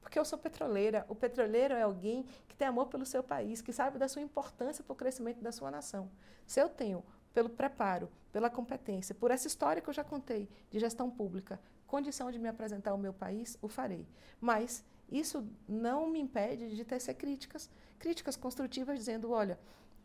Porque 0.00 0.18
eu 0.18 0.24
sou 0.24 0.38
petroleira. 0.38 1.04
O 1.08 1.14
petroleiro 1.14 1.74
é 1.74 1.82
alguém 1.82 2.24
que 2.48 2.56
tem 2.56 2.66
amor 2.66 2.86
pelo 2.86 3.06
seu 3.06 3.22
país, 3.22 3.60
que 3.60 3.72
sabe 3.72 3.98
da 3.98 4.08
sua 4.08 4.22
importância 4.22 4.82
para 4.82 4.92
o 4.92 4.96
crescimento 4.96 5.40
da 5.40 5.52
sua 5.52 5.70
nação. 5.70 6.10
Se 6.46 6.60
eu 6.60 6.68
tenho, 6.68 7.04
pelo 7.32 7.48
preparo, 7.48 8.10
pela 8.32 8.50
competência, 8.50 9.14
por 9.14 9.30
essa 9.30 9.46
história 9.46 9.82
que 9.82 9.88
eu 9.88 9.94
já 9.94 10.04
contei 10.04 10.48
de 10.70 10.78
gestão 10.78 11.10
pública, 11.10 11.60
condição 11.86 12.30
de 12.30 12.38
me 12.38 12.48
apresentar 12.48 12.92
ao 12.92 12.98
meu 12.98 13.12
país, 13.12 13.58
o 13.60 13.68
farei. 13.68 14.06
Mas 14.40 14.84
isso 15.10 15.46
não 15.68 16.08
me 16.08 16.20
impede 16.20 16.74
de 16.74 16.84
tecer 16.84 17.14
críticas, 17.14 17.68
críticas 17.98 18.36
construtivas, 18.36 18.98
dizendo: 18.98 19.30
olha, 19.30 19.58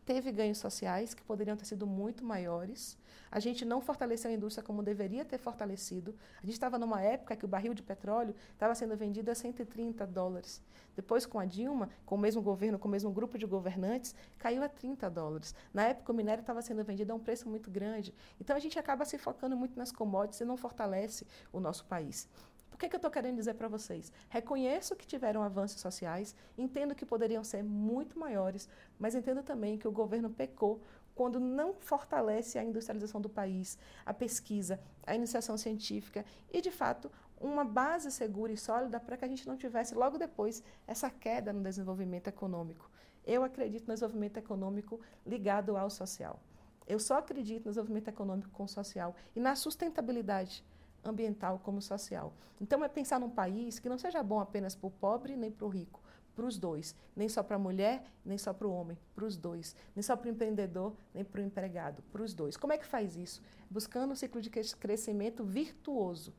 teve 0.05 0.31
ganhos 0.31 0.59
sociais 0.59 1.13
que 1.13 1.23
poderiam 1.23 1.57
ter 1.57 1.65
sido 1.65 1.87
muito 1.87 2.23
maiores. 2.23 2.97
A 3.31 3.39
gente 3.39 3.65
não 3.65 3.81
fortaleceu 3.81 4.29
a 4.29 4.33
indústria 4.33 4.63
como 4.63 4.83
deveria 4.83 5.25
ter 5.25 5.37
fortalecido. 5.37 6.15
A 6.37 6.45
gente 6.45 6.53
estava 6.53 6.77
numa 6.77 7.01
época 7.01 7.35
que 7.35 7.43
o 7.43 7.47
barril 7.47 7.73
de 7.73 7.81
petróleo 7.81 8.35
estava 8.53 8.75
sendo 8.75 8.95
vendido 8.95 9.31
a 9.31 9.35
130 9.35 10.05
dólares. 10.05 10.61
Depois, 10.95 11.25
com 11.25 11.39
a 11.39 11.45
Dilma, 11.45 11.89
com 12.05 12.15
o 12.15 12.17
mesmo 12.17 12.41
governo, 12.41 12.79
com 12.79 12.87
o 12.87 12.91
mesmo 12.91 13.11
grupo 13.11 13.37
de 13.37 13.45
governantes, 13.45 14.15
caiu 14.37 14.63
a 14.63 14.69
30 14.69 15.09
dólares. 15.09 15.53
Na 15.73 15.83
época, 15.83 16.11
o 16.13 16.15
minério 16.15 16.41
estava 16.41 16.61
sendo 16.61 16.83
vendido 16.83 17.11
a 17.11 17.15
um 17.15 17.19
preço 17.19 17.49
muito 17.49 17.69
grande. 17.69 18.13
Então, 18.39 18.55
a 18.55 18.59
gente 18.59 18.79
acaba 18.79 19.03
se 19.03 19.17
focando 19.17 19.57
muito 19.57 19.77
nas 19.77 19.91
commodities 19.91 20.39
e 20.39 20.45
não 20.45 20.55
fortalece 20.55 21.25
o 21.51 21.59
nosso 21.59 21.83
país. 21.85 22.29
O 22.75 22.77
que, 22.77 22.89
que 22.89 22.95
eu 22.95 22.97
estou 22.97 23.09
querendo 23.09 23.37
dizer 23.37 23.53
para 23.53 23.69
vocês? 23.69 24.11
Reconheço 24.27 24.97
que 24.97 25.07
tiveram 25.07 25.41
avanços 25.41 25.79
sociais, 25.79 26.35
entendo 26.57 26.93
que 26.93 27.05
poderiam 27.05 27.41
ser 27.41 27.63
muito 27.63 28.19
maiores, 28.19 28.67
mas 28.99 29.15
entendo 29.15 29.41
também 29.41 29.77
que 29.77 29.87
o 29.87 29.93
governo 29.93 30.29
pecou 30.29 30.81
quando 31.15 31.39
não 31.39 31.73
fortalece 31.75 32.59
a 32.59 32.63
industrialização 32.65 33.21
do 33.21 33.29
país, 33.29 33.77
a 34.05 34.13
pesquisa, 34.13 34.77
a 35.07 35.15
iniciação 35.15 35.57
científica 35.57 36.25
e, 36.51 36.59
de 36.59 36.69
fato, 36.69 37.09
uma 37.39 37.63
base 37.63 38.11
segura 38.11 38.51
e 38.51 38.57
sólida 38.57 38.99
para 38.99 39.15
que 39.15 39.23
a 39.23 39.29
gente 39.29 39.47
não 39.47 39.55
tivesse 39.55 39.95
logo 39.95 40.17
depois 40.17 40.61
essa 40.85 41.09
queda 41.09 41.53
no 41.53 41.63
desenvolvimento 41.63 42.27
econômico. 42.27 42.91
Eu 43.25 43.45
acredito 43.45 43.87
no 43.87 43.93
desenvolvimento 43.93 44.35
econômico 44.35 44.99
ligado 45.25 45.77
ao 45.77 45.89
social. 45.89 46.41
Eu 46.85 46.99
só 46.99 47.19
acredito 47.19 47.63
no 47.63 47.71
desenvolvimento 47.71 48.09
econômico 48.09 48.49
com 48.51 48.65
o 48.65 48.67
social 48.67 49.15
e 49.33 49.39
na 49.39 49.55
sustentabilidade 49.55 50.61
ambiental 51.09 51.59
como 51.63 51.81
social. 51.81 52.33
Então, 52.59 52.83
é 52.83 52.87
pensar 52.87 53.19
num 53.19 53.29
país 53.29 53.79
que 53.79 53.89
não 53.89 53.97
seja 53.97 54.21
bom 54.23 54.39
apenas 54.39 54.75
para 54.75 54.87
o 54.87 54.91
pobre 54.91 55.35
nem 55.35 55.51
para 55.51 55.65
o 55.65 55.69
rico, 55.69 56.01
para 56.35 56.45
os 56.45 56.57
dois. 56.57 56.95
Nem 57.15 57.29
só 57.29 57.41
para 57.41 57.55
a 57.55 57.59
mulher, 57.59 58.03
nem 58.23 58.37
só 58.37 58.53
para 58.53 58.67
o 58.67 58.73
homem, 58.73 58.97
para 59.15 59.25
os 59.25 59.37
dois. 59.37 59.75
Nem 59.95 60.03
só 60.03 60.15
para 60.15 60.27
o 60.27 60.31
empreendedor, 60.31 60.93
nem 61.13 61.23
para 61.23 61.41
o 61.41 61.43
empregado, 61.43 62.03
para 62.11 62.21
os 62.21 62.33
dois. 62.33 62.57
Como 62.57 62.73
é 62.73 62.77
que 62.77 62.85
faz 62.85 63.15
isso? 63.15 63.41
Buscando 63.69 64.11
um 64.11 64.15
ciclo 64.15 64.41
de 64.41 64.49
crescimento 64.49 65.43
virtuoso, 65.43 66.33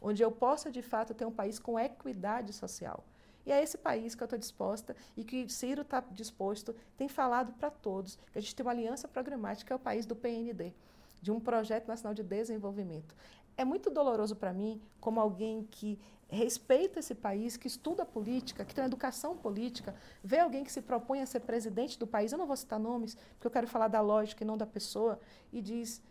onde 0.00 0.22
eu 0.22 0.32
possa, 0.32 0.70
de 0.70 0.82
fato, 0.82 1.14
ter 1.14 1.26
um 1.26 1.32
país 1.32 1.58
com 1.58 1.78
equidade 1.78 2.52
social. 2.52 3.04
E 3.46 3.52
é 3.52 3.62
esse 3.62 3.76
país 3.76 4.14
que 4.14 4.22
eu 4.22 4.26
estou 4.26 4.38
disposta 4.38 4.96
e 5.16 5.22
que 5.22 5.48
Ciro 5.50 5.82
está 5.82 6.00
disposto, 6.00 6.74
tem 6.96 7.08
falado 7.08 7.52
para 7.52 7.70
todos, 7.70 8.16
que 8.32 8.38
a 8.38 8.40
gente 8.40 8.54
tem 8.54 8.64
uma 8.64 8.72
aliança 8.72 9.06
programática, 9.06 9.74
é 9.74 9.76
o 9.76 9.78
país 9.78 10.06
do 10.06 10.16
PND, 10.16 10.72
de 11.20 11.30
um 11.30 11.38
projeto 11.38 11.86
nacional 11.86 12.14
de 12.14 12.22
desenvolvimento 12.22 13.14
é 13.56 13.64
muito 13.64 13.90
doloroso 13.90 14.36
para 14.36 14.52
mim, 14.52 14.80
como 15.00 15.20
alguém 15.20 15.66
que 15.70 15.98
respeita 16.28 16.98
esse 16.98 17.14
país, 17.14 17.56
que 17.56 17.68
estuda 17.68 18.04
política, 18.04 18.64
que 18.64 18.74
tem 18.74 18.82
uma 18.82 18.88
educação 18.88 19.36
política, 19.36 19.94
ver 20.22 20.40
alguém 20.40 20.64
que 20.64 20.72
se 20.72 20.82
propõe 20.82 21.20
a 21.20 21.26
ser 21.26 21.40
presidente 21.40 21.98
do 21.98 22.06
país, 22.06 22.32
eu 22.32 22.38
não 22.38 22.46
vou 22.46 22.56
citar 22.56 22.78
nomes, 22.78 23.14
porque 23.34 23.46
eu 23.46 23.50
quero 23.50 23.66
falar 23.68 23.88
da 23.88 24.00
lógica 24.00 24.42
e 24.42 24.46
não 24.46 24.56
da 24.56 24.66
pessoa, 24.66 25.20
e 25.52 25.60
diz: 25.60 26.02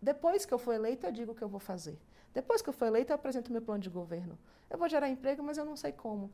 depois 0.00 0.44
que 0.44 0.52
eu 0.52 0.58
for 0.58 0.74
eleito, 0.74 1.06
eu 1.06 1.12
digo 1.12 1.32
o 1.32 1.34
que 1.34 1.42
eu 1.42 1.48
vou 1.48 1.60
fazer. 1.60 1.98
Depois 2.32 2.62
que 2.62 2.68
eu 2.68 2.72
for 2.72 2.86
eleito, 2.86 3.12
eu 3.12 3.14
apresento 3.14 3.50
meu 3.52 3.62
plano 3.62 3.82
de 3.82 3.90
governo. 3.90 4.38
Eu 4.68 4.78
vou 4.78 4.88
gerar 4.88 5.08
emprego, 5.08 5.42
mas 5.42 5.58
eu 5.58 5.64
não 5.64 5.76
sei 5.76 5.92
como. 5.92 6.30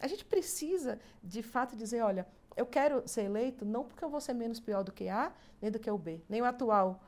A 0.00 0.06
gente 0.06 0.24
precisa, 0.24 0.98
de 1.22 1.42
fato, 1.42 1.76
dizer: 1.76 2.02
olha, 2.02 2.26
eu 2.56 2.66
quero 2.66 3.06
ser 3.06 3.22
eleito 3.22 3.64
não 3.64 3.84
porque 3.84 4.04
eu 4.04 4.08
vou 4.08 4.20
ser 4.20 4.34
menos 4.34 4.58
pior 4.58 4.82
do 4.82 4.92
que 4.92 5.08
A, 5.08 5.32
nem 5.60 5.70
do 5.70 5.78
que 5.78 5.90
o 5.90 5.98
B, 5.98 6.20
nem 6.28 6.40
o 6.40 6.44
atual 6.44 7.00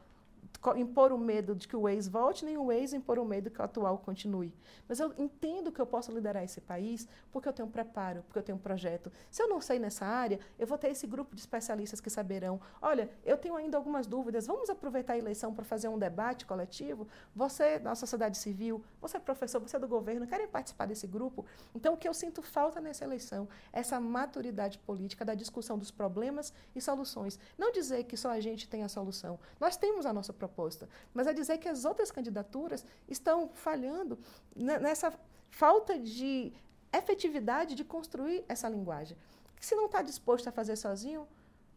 impor 0.77 1.13
o 1.13 1.19
medo 1.19 1.55
de 1.55 1.69
que 1.69 1.77
o 1.77 1.89
ex 1.89 2.09
volte, 2.09 2.45
nem 2.45 2.57
o 2.59 2.73
ex 2.73 2.93
impor 2.93 3.19
o 3.19 3.25
medo 3.25 3.51
que 3.51 3.61
o 3.61 3.65
atual 3.65 3.99
continue. 3.99 4.53
Mas 4.89 4.99
eu 4.99 5.13
entendo 5.17 5.71
que 5.71 5.81
eu 5.81 5.87
posso 5.87 6.11
liderar 6.11 6.43
esse 6.43 6.61
país 6.61 7.07
porque 7.31 7.49
eu 7.49 7.53
tenho 7.53 7.69
preparo, 7.69 8.23
porque 8.25 8.39
eu 8.39 8.43
tenho 8.43 8.59
um 8.59 8.61
projeto. 8.61 9.11
Se 9.31 9.43
eu 9.43 9.49
não 9.49 9.61
sei 9.61 9.79
nessa 9.79 10.05
área, 10.05 10.41
eu 10.59 10.67
vou 10.67 10.77
ter 10.77 10.91
esse 10.91 11.07
grupo 11.07 11.35
de 11.35 11.41
especialistas 11.41 12.01
que 12.01 12.11
saberão. 12.11 12.61
Olha, 12.83 13.09
eu 13.25 13.39
tenho 13.39 13.57
ainda 13.57 13.77
algumas 13.77 14.07
dúvidas, 14.07 14.47
vamos 14.47 14.69
aproveitar 14.69 15.13
a 15.13 15.19
eleição 15.19 15.55
para 15.55 15.65
fazer 15.65 15.89
um 15.89 15.99
debate 15.99 16.45
coletivo? 16.45 17.07
Você, 17.35 17.79
da 17.79 17.95
sociedade 17.95 18.37
civil, 18.37 18.83
você 19.01 19.17
é 19.17 19.21
professor, 19.21 19.61
você 19.61 19.77
é 19.77 19.79
do 19.79 19.89
governo, 19.89 20.27
querem 20.27 20.49
participar 20.49 20.87
desse 20.87 21.07
grupo? 21.07 21.47
Então, 21.75 21.95
o 21.95 21.97
que 21.97 22.09
eu 22.09 22.15
sinto 22.15 22.43
falta 22.43 22.81
nessa 22.81 23.05
eleição 23.05 23.49
é 23.73 23.81
essa 23.81 24.01
maturidade 24.01 24.79
política 24.79 25.25
da 25.25 25.35
discussão 25.35 25.79
dos 25.79 25.91
problemas 25.91 26.53
e 26.75 26.81
soluções. 26.81 27.39
Não 27.57 27.73
dizer 27.73 28.05
que 28.05 28.17
só 28.17 28.31
a 28.31 28.41
gente 28.41 28.69
tem 28.69 28.83
a 28.83 28.89
solução. 28.89 29.39
Nós 29.61 29.77
temos 29.77 30.05
a 30.05 30.13
nossa 30.13 30.33
proposta, 30.39 30.89
mas 31.13 31.27
a 31.27 31.33
dizer 31.33 31.59
que 31.59 31.69
as 31.69 31.85
outras 31.85 32.11
candidaturas 32.11 32.85
estão 33.07 33.51
falhando 33.53 34.19
nessa 34.57 35.13
falta 35.51 35.99
de 35.99 36.53
efetividade 36.93 37.75
de 37.75 37.85
construir 37.85 38.45
essa 38.49 38.69
linguagem. 38.69 39.17
Se 39.61 39.75
não 39.75 39.87
está 39.87 40.01
disposto 40.03 40.49
a 40.49 40.53
fazer 40.53 40.77
sozinho, 40.77 41.27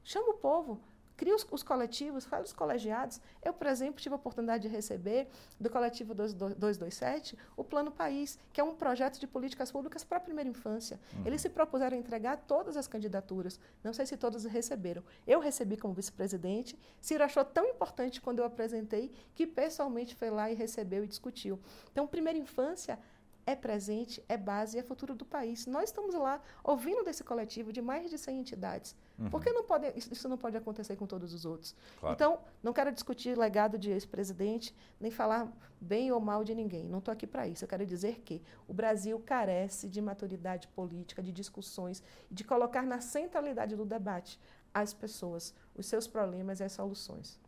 chama 0.04 0.30
o 0.30 0.38
povo, 0.38 0.80
cria 1.22 1.36
os, 1.36 1.46
os, 1.52 1.62
coletivos, 1.62 2.26
faz 2.26 2.48
os 2.48 2.52
colegiados. 2.52 3.22
Eu, 3.46 3.54
por 3.54 3.68
exemplo, 3.68 4.02
tive 4.02 4.14
a 4.14 4.16
oportunidade 4.16 4.64
de 4.64 4.68
receber 4.68 5.28
do 5.60 5.70
coletivo 5.70 6.16
227 6.16 7.38
o 7.56 7.64
Plano 7.64 7.92
País, 7.92 8.40
que 8.52 8.60
é 8.60 8.64
um 8.64 8.74
projeto 8.74 9.20
de 9.20 9.28
políticas 9.28 9.72
públicas 9.72 10.04
para 10.04 10.18
a 10.18 10.20
primeira 10.20 10.50
infância. 10.50 11.00
Uhum. 11.14 11.28
Eles 11.28 11.40
se 11.40 11.48
propuseram 11.48 11.96
a 11.96 12.00
entregar 12.00 12.38
todas 12.48 12.76
as 12.76 12.88
candidaturas. 12.88 13.60
Não 13.84 13.94
sei 13.94 14.08
se 14.08 14.18
todas 14.18 14.46
receberam. 14.46 15.04
Eu 15.28 15.40
recebi 15.40 15.78
como 15.78 15.94
vice-presidente. 15.94 16.76
Ciro 17.00 17.24
achou 17.24 17.46
tão 17.46 17.68
importante 17.68 18.20
quando 18.20 18.40
eu 18.40 18.46
apresentei 18.46 19.14
que 19.36 19.46
pessoalmente 19.46 20.16
foi 20.16 20.32
lá 20.32 20.50
e 20.50 20.56
recebeu 20.56 21.04
e 21.04 21.08
discutiu. 21.08 21.60
Então, 21.92 22.08
primeira 22.08 22.40
infância 22.40 22.98
é 23.46 23.56
presente, 23.56 24.24
é 24.28 24.38
base, 24.38 24.78
é 24.78 24.84
futuro 24.84 25.16
do 25.16 25.26
país. 25.26 25.66
Nós 25.66 25.86
estamos 25.86 26.14
lá 26.16 26.42
ouvindo 26.64 27.04
desse 27.04 27.24
coletivo 27.24 27.74
de 27.74 27.82
mais 27.82 28.10
de 28.10 28.18
100 28.18 28.40
entidades. 28.40 28.96
Uhum. 29.18 29.30
Por 29.30 29.42
que 29.42 29.52
não 29.52 29.64
pode, 29.64 29.92
isso 29.96 30.28
não 30.30 30.38
pode 30.38 30.58
acontecer 30.58 30.96
com 30.96 31.06
todos 31.06 31.34
os 31.34 31.46
outros? 31.46 31.76
Claro. 32.00 32.16
Então, 32.16 32.40
não 32.62 32.74
quero 32.74 32.92
discutir 32.92 33.38
legado 33.38 33.78
de 33.78 33.92
ex-presidente, 33.92 34.76
nem 35.00 35.12
falar 35.12 35.52
bem 35.80 36.12
ou 36.12 36.20
mal 36.20 36.44
de 36.44 36.54
ninguém. 36.54 36.88
Não 36.88 37.00
estou 37.00 37.12
aqui 37.12 37.26
para 37.26 37.48
isso. 37.48 37.64
Eu 37.64 37.68
quero 37.68 37.86
dizer 37.86 38.22
que 38.22 38.42
o 38.68 38.74
Brasil 38.74 39.20
carece 39.20 39.90
de 39.90 40.02
maturidade 40.02 40.68
política, 40.70 41.22
de 41.22 41.32
discussões, 41.32 42.04
de 42.30 42.44
colocar 42.44 42.84
na 42.84 43.02
centralidade 43.02 43.76
do 43.76 43.86
debate 43.86 44.40
as 44.74 44.94
pessoas, 44.94 45.54
os 45.76 45.86
seus 45.86 46.08
problemas 46.08 46.60
e 46.60 46.64
as 46.64 46.72
soluções. 46.72 47.40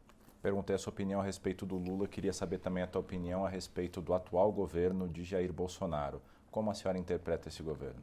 Perguntei 0.43 0.75
a 0.75 0.77
sua 0.77 0.91
opinião 0.91 1.21
a 1.21 1.23
respeito 1.23 1.65
do 1.65 1.77
Lula, 1.77 2.05
queria 2.05 2.33
saber 2.33 2.57
também 2.57 2.83
a 2.83 2.87
tua 2.87 2.99
opinião 2.99 3.45
a 3.45 3.49
respeito 3.49 4.01
do 4.01 4.13
atual 4.13 4.51
governo 4.51 5.07
de 5.07 5.23
Jair 5.23 5.53
Bolsonaro. 5.53 6.21
Como 6.51 6.69
a 6.69 6.73
senhora 6.73 6.99
interpreta 6.99 7.47
esse 7.47 7.63
governo? 7.63 8.01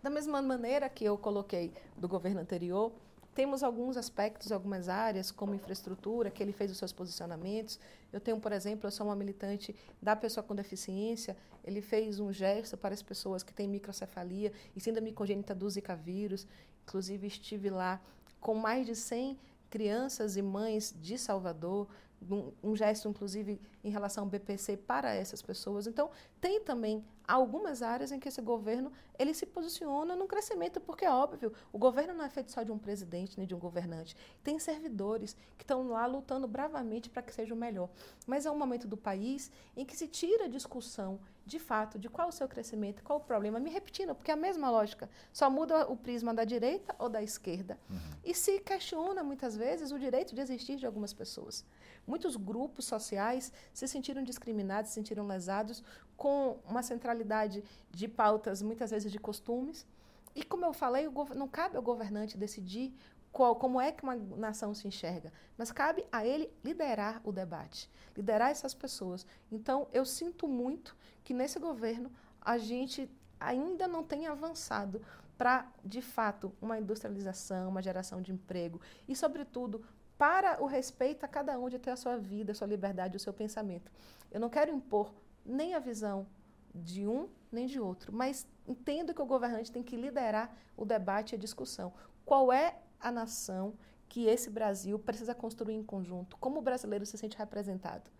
Da 0.00 0.08
mesma 0.08 0.40
maneira 0.40 0.88
que 0.88 1.04
eu 1.04 1.18
coloquei 1.18 1.72
do 1.96 2.06
governo 2.06 2.38
anterior, 2.38 2.92
temos 3.34 3.64
alguns 3.64 3.96
aspectos, 3.96 4.52
algumas 4.52 4.88
áreas, 4.88 5.32
como 5.32 5.56
infraestrutura, 5.56 6.30
que 6.30 6.40
ele 6.40 6.52
fez 6.52 6.70
os 6.70 6.78
seus 6.78 6.92
posicionamentos. 6.92 7.80
Eu 8.12 8.20
tenho, 8.20 8.38
por 8.38 8.52
exemplo, 8.52 8.86
eu 8.86 8.92
sou 8.92 9.08
uma 9.08 9.16
militante 9.16 9.74
da 10.00 10.14
pessoa 10.14 10.44
com 10.44 10.54
deficiência. 10.54 11.36
Ele 11.64 11.82
fez 11.82 12.20
um 12.20 12.32
gesto 12.32 12.76
para 12.76 12.94
as 12.94 13.02
pessoas 13.02 13.42
que 13.42 13.52
têm 13.52 13.66
microcefalia 13.66 14.52
e 14.76 14.80
síndrome 14.80 15.10
congênita 15.10 15.52
do 15.52 15.68
Zika 15.68 15.96
vírus. 15.96 16.46
Inclusive, 16.84 17.26
estive 17.26 17.70
lá 17.70 18.00
com 18.40 18.54
mais 18.54 18.86
de 18.86 18.94
100 18.94 19.36
crianças 19.76 20.38
e 20.38 20.42
mães 20.42 20.94
de 21.02 21.18
Salvador, 21.18 21.86
um, 22.30 22.50
um, 22.62 22.74
gesto, 22.74 23.10
inclusive, 23.10 23.60
em 23.84 23.90
relação 23.90 24.24
ao 24.24 24.30
BPC 24.30 24.74
para 24.74 25.12
essas 25.12 25.42
pessoas. 25.42 25.86
Então, 25.86 26.08
tem 26.40 26.62
também 26.62 27.04
algumas 27.26 27.82
áreas 27.82 28.12
em 28.12 28.20
que 28.20 28.28
esse 28.28 28.40
governo 28.40 28.92
ele 29.18 29.34
se 29.34 29.46
posiciona 29.46 30.14
no 30.14 30.26
crescimento, 30.26 30.80
porque 30.80 31.04
é 31.04 31.10
óbvio, 31.10 31.52
o 31.72 31.78
governo 31.78 32.14
não 32.14 32.24
é 32.24 32.28
feito 32.28 32.52
só 32.52 32.62
de 32.62 32.70
um 32.70 32.78
presidente 32.78 33.38
nem 33.38 33.46
de 33.46 33.54
um 33.54 33.58
governante. 33.58 34.16
Tem 34.42 34.58
servidores 34.58 35.36
que 35.56 35.64
estão 35.64 35.88
lá 35.88 36.06
lutando 36.06 36.46
bravamente 36.46 37.08
para 37.10 37.22
que 37.22 37.34
seja 37.34 37.54
o 37.54 37.56
melhor. 37.56 37.88
Mas 38.26 38.46
é 38.46 38.50
um 38.50 38.58
momento 38.58 38.86
do 38.86 38.96
país 38.96 39.50
em 39.76 39.84
que 39.84 39.96
se 39.96 40.06
tira 40.06 40.44
a 40.44 40.48
discussão 40.48 41.18
de 41.46 41.60
fato 41.60 41.96
de 41.96 42.08
qual 42.08 42.28
o 42.28 42.32
seu 42.32 42.48
crescimento, 42.48 43.02
qual 43.04 43.20
o 43.20 43.22
problema. 43.22 43.60
Me 43.60 43.70
repetindo, 43.70 44.14
porque 44.14 44.32
é 44.32 44.34
a 44.34 44.36
mesma 44.36 44.68
lógica, 44.68 45.08
só 45.32 45.48
muda 45.48 45.86
o 45.88 45.96
prisma 45.96 46.34
da 46.34 46.44
direita 46.44 46.94
ou 46.98 47.08
da 47.08 47.22
esquerda. 47.22 47.78
Uhum. 47.88 47.98
E 48.24 48.34
se 48.34 48.58
questiona 48.58 49.22
muitas 49.22 49.56
vezes 49.56 49.92
o 49.92 49.98
direito 49.98 50.34
de 50.34 50.40
existir 50.40 50.76
de 50.76 50.84
algumas 50.84 51.12
pessoas. 51.12 51.64
Muitos 52.04 52.36
grupos 52.36 52.84
sociais 52.84 53.52
se 53.72 53.86
sentiram 53.86 54.22
discriminados, 54.22 54.90
se 54.90 54.94
sentiram 54.94 55.26
lesados 55.26 55.82
com 56.16 56.58
uma 56.66 56.82
centralidade 56.82 57.62
de 57.90 58.08
pautas, 58.08 58.62
muitas 58.62 58.90
vezes 58.90 59.10
de 59.12 59.18
costumes. 59.18 59.86
E 60.34 60.42
como 60.42 60.64
eu 60.64 60.72
falei, 60.72 61.08
não 61.34 61.48
cabe 61.48 61.76
ao 61.76 61.82
governante 61.82 62.36
decidir 62.36 62.94
qual, 63.32 63.56
como 63.56 63.80
é 63.80 63.92
que 63.92 64.02
uma 64.02 64.16
nação 64.16 64.74
se 64.74 64.88
enxerga, 64.88 65.30
mas 65.58 65.70
cabe 65.70 66.06
a 66.10 66.24
ele 66.24 66.50
liderar 66.64 67.20
o 67.22 67.30
debate, 67.30 67.90
liderar 68.16 68.50
essas 68.50 68.72
pessoas. 68.72 69.26
Então, 69.52 69.88
eu 69.92 70.06
sinto 70.06 70.48
muito 70.48 70.96
que 71.22 71.34
nesse 71.34 71.58
governo 71.58 72.10
a 72.40 72.56
gente 72.56 73.10
ainda 73.38 73.86
não 73.86 74.02
tem 74.02 74.26
avançado 74.26 75.02
para, 75.36 75.70
de 75.84 76.00
fato, 76.00 76.50
uma 76.62 76.78
industrialização, 76.78 77.68
uma 77.68 77.82
geração 77.82 78.22
de 78.22 78.32
emprego 78.32 78.80
e, 79.06 79.14
sobretudo, 79.14 79.84
para 80.16 80.62
o 80.62 80.66
respeito 80.66 81.24
a 81.24 81.28
cada 81.28 81.58
um 81.58 81.68
de 81.68 81.78
ter 81.78 81.90
a 81.90 81.96
sua 81.96 82.16
vida, 82.16 82.52
a 82.52 82.54
sua 82.54 82.66
liberdade, 82.66 83.18
o 83.18 83.20
seu 83.20 83.34
pensamento. 83.34 83.92
Eu 84.30 84.40
não 84.40 84.48
quero 84.48 84.70
impor 84.70 85.12
nem 85.46 85.74
a 85.74 85.78
visão 85.78 86.26
de 86.74 87.06
um 87.06 87.28
nem 87.50 87.66
de 87.66 87.80
outro, 87.80 88.12
mas 88.12 88.46
entendo 88.66 89.14
que 89.14 89.22
o 89.22 89.26
governante 89.26 89.72
tem 89.72 89.82
que 89.82 89.96
liderar 89.96 90.54
o 90.76 90.84
debate 90.84 91.32
e 91.32 91.36
a 91.36 91.38
discussão. 91.38 91.92
Qual 92.24 92.52
é 92.52 92.76
a 93.00 93.10
nação 93.10 93.74
que 94.08 94.26
esse 94.26 94.50
Brasil 94.50 94.98
precisa 94.98 95.34
construir 95.34 95.74
em 95.74 95.82
conjunto? 95.82 96.36
Como 96.38 96.58
o 96.58 96.62
brasileiro 96.62 97.06
se 97.06 97.16
sente 97.16 97.38
representado? 97.38 98.10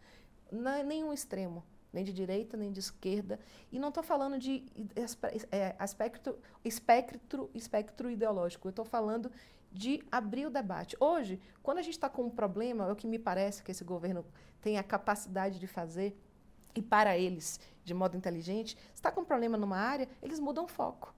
Não 0.50 0.70
é 0.70 0.82
nenhum 0.82 1.12
extremo, 1.12 1.64
nem 1.92 2.04
de 2.04 2.12
direita, 2.12 2.56
nem 2.56 2.72
de 2.72 2.80
esquerda. 2.80 3.38
E 3.70 3.78
não 3.78 3.88
estou 3.88 4.02
falando 4.02 4.38
de 4.38 4.64
é, 5.50 5.74
aspecto, 5.78 6.38
espectro, 6.64 7.50
espectro 7.54 8.10
ideológico, 8.10 8.68
eu 8.68 8.70
estou 8.70 8.84
falando 8.84 9.30
de 9.72 10.02
abrir 10.10 10.46
o 10.46 10.50
debate. 10.50 10.96
Hoje, 10.98 11.40
quando 11.62 11.78
a 11.78 11.82
gente 11.82 11.94
está 11.94 12.08
com 12.08 12.22
um 12.22 12.30
problema, 12.30 12.88
é 12.88 12.92
o 12.92 12.96
que 12.96 13.06
me 13.06 13.18
parece 13.18 13.62
que 13.62 13.70
esse 13.70 13.84
governo 13.84 14.24
tem 14.60 14.78
a 14.78 14.82
capacidade 14.82 15.58
de 15.58 15.66
fazer, 15.66 16.16
e 16.76 16.82
para 16.82 17.16
eles, 17.16 17.58
de 17.82 17.94
modo 17.94 18.16
inteligente, 18.16 18.76
está 18.94 19.10
com 19.10 19.22
um 19.22 19.24
problema 19.24 19.56
numa 19.56 19.78
área, 19.78 20.08
eles 20.22 20.38
mudam 20.38 20.68
foco. 20.68 21.14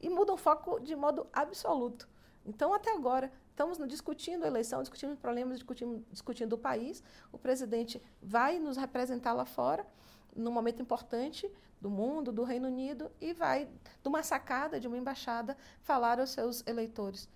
E 0.00 0.10
mudam 0.10 0.36
foco 0.36 0.80
de 0.80 0.96
modo 0.96 1.26
absoluto. 1.32 2.08
Então, 2.44 2.74
até 2.74 2.92
agora, 2.92 3.32
estamos 3.50 3.78
discutindo 3.86 4.42
a 4.42 4.48
eleição, 4.48 4.82
discutindo 4.82 5.16
problemas, 5.16 5.58
discutindo, 5.58 6.04
discutindo 6.10 6.54
o 6.54 6.58
país. 6.58 7.00
O 7.30 7.38
presidente 7.38 8.02
vai 8.20 8.58
nos 8.58 8.76
representar 8.76 9.32
lá 9.32 9.44
fora, 9.44 9.86
num 10.34 10.50
momento 10.50 10.82
importante 10.82 11.48
do 11.80 11.88
mundo, 11.88 12.32
do 12.32 12.42
Reino 12.42 12.66
Unido, 12.66 13.12
e 13.20 13.32
vai, 13.32 13.66
de 14.02 14.08
uma 14.08 14.24
sacada, 14.24 14.80
de 14.80 14.88
uma 14.88 14.98
embaixada, 14.98 15.56
falar 15.82 16.18
aos 16.18 16.30
seus 16.30 16.66
eleitores 16.66 17.28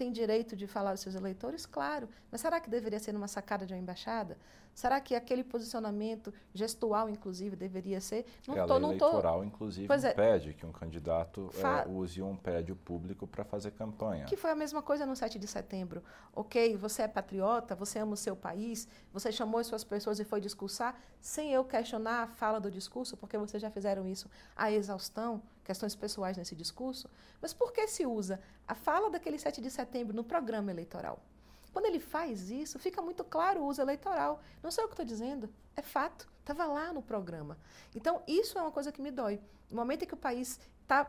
tem 0.00 0.10
direito 0.10 0.56
de 0.56 0.66
falar 0.66 0.92
aos 0.92 1.00
seus 1.00 1.14
eleitores? 1.14 1.66
Claro. 1.66 2.08
Mas 2.30 2.40
será 2.40 2.58
que 2.58 2.70
deveria 2.70 2.98
ser 2.98 3.12
numa 3.12 3.28
sacada 3.28 3.66
de 3.66 3.74
uma 3.74 3.78
embaixada? 3.78 4.38
Será 4.74 5.00
que 5.00 5.14
aquele 5.14 5.44
posicionamento 5.44 6.32
gestual, 6.54 7.08
inclusive, 7.08 7.56
deveria 7.56 8.00
ser? 8.00 8.24
Não 8.46 8.56
é, 8.56 8.66
tô, 8.66 8.72
a 8.72 8.76
lei 8.76 8.82
não 8.82 8.88
eleitoral, 8.90 9.38
tô... 9.38 9.44
inclusive, 9.44 9.92
é. 9.92 10.12
pede 10.14 10.54
que 10.54 10.64
um 10.64 10.72
candidato 10.72 11.50
Fa... 11.52 11.84
é, 11.86 11.88
use 11.88 12.22
um 12.22 12.36
prédio 12.36 12.74
público 12.76 13.26
para 13.26 13.44
fazer 13.44 13.72
campanha. 13.72 14.24
Que 14.24 14.36
foi 14.36 14.50
a 14.50 14.54
mesma 14.54 14.82
coisa 14.82 15.04
no 15.04 15.14
7 15.14 15.38
de 15.38 15.46
setembro. 15.46 16.02
Ok, 16.34 16.76
você 16.76 17.02
é 17.02 17.08
patriota, 17.08 17.74
você 17.74 17.98
ama 17.98 18.14
o 18.14 18.16
seu 18.16 18.34
país, 18.34 18.88
você 19.12 19.30
chamou 19.30 19.60
as 19.60 19.66
suas 19.66 19.84
pessoas 19.84 20.18
e 20.18 20.24
foi 20.24 20.40
discursar, 20.40 20.96
sem 21.20 21.52
eu 21.52 21.64
questionar 21.64 22.22
a 22.22 22.26
fala 22.26 22.60
do 22.60 22.70
discurso, 22.70 23.16
porque 23.16 23.36
vocês 23.36 23.60
já 23.60 23.70
fizeram 23.70 24.06
isso 24.06 24.30
à 24.56 24.72
exaustão, 24.72 25.42
questões 25.64 25.94
pessoais 25.94 26.36
nesse 26.36 26.54
discurso. 26.54 27.08
Mas 27.40 27.52
por 27.52 27.72
que 27.72 27.86
se 27.86 28.06
usa 28.06 28.40
a 28.66 28.74
fala 28.74 29.10
daquele 29.10 29.38
7 29.38 29.60
de 29.60 29.70
setembro 29.70 30.14
no 30.14 30.24
programa 30.24 30.70
eleitoral? 30.70 31.20
Quando 31.72 31.86
ele 31.86 32.00
faz 32.00 32.50
isso, 32.50 32.78
fica 32.78 33.00
muito 33.00 33.22
claro 33.24 33.60
o 33.60 33.66
uso 33.66 33.80
eleitoral. 33.80 34.40
Não 34.62 34.70
sei 34.70 34.84
o 34.84 34.88
que 34.88 34.94
estou 34.94 35.06
dizendo, 35.06 35.48
é 35.76 35.82
fato. 35.82 36.28
Estava 36.40 36.66
lá 36.66 36.92
no 36.92 37.02
programa. 37.02 37.56
Então, 37.94 38.22
isso 38.26 38.58
é 38.58 38.62
uma 38.62 38.72
coisa 38.72 38.90
que 38.90 39.00
me 39.00 39.10
dói. 39.10 39.40
No 39.70 39.76
momento 39.76 40.02
em 40.02 40.06
que 40.06 40.14
o 40.14 40.16
país 40.16 40.58
está 40.82 41.08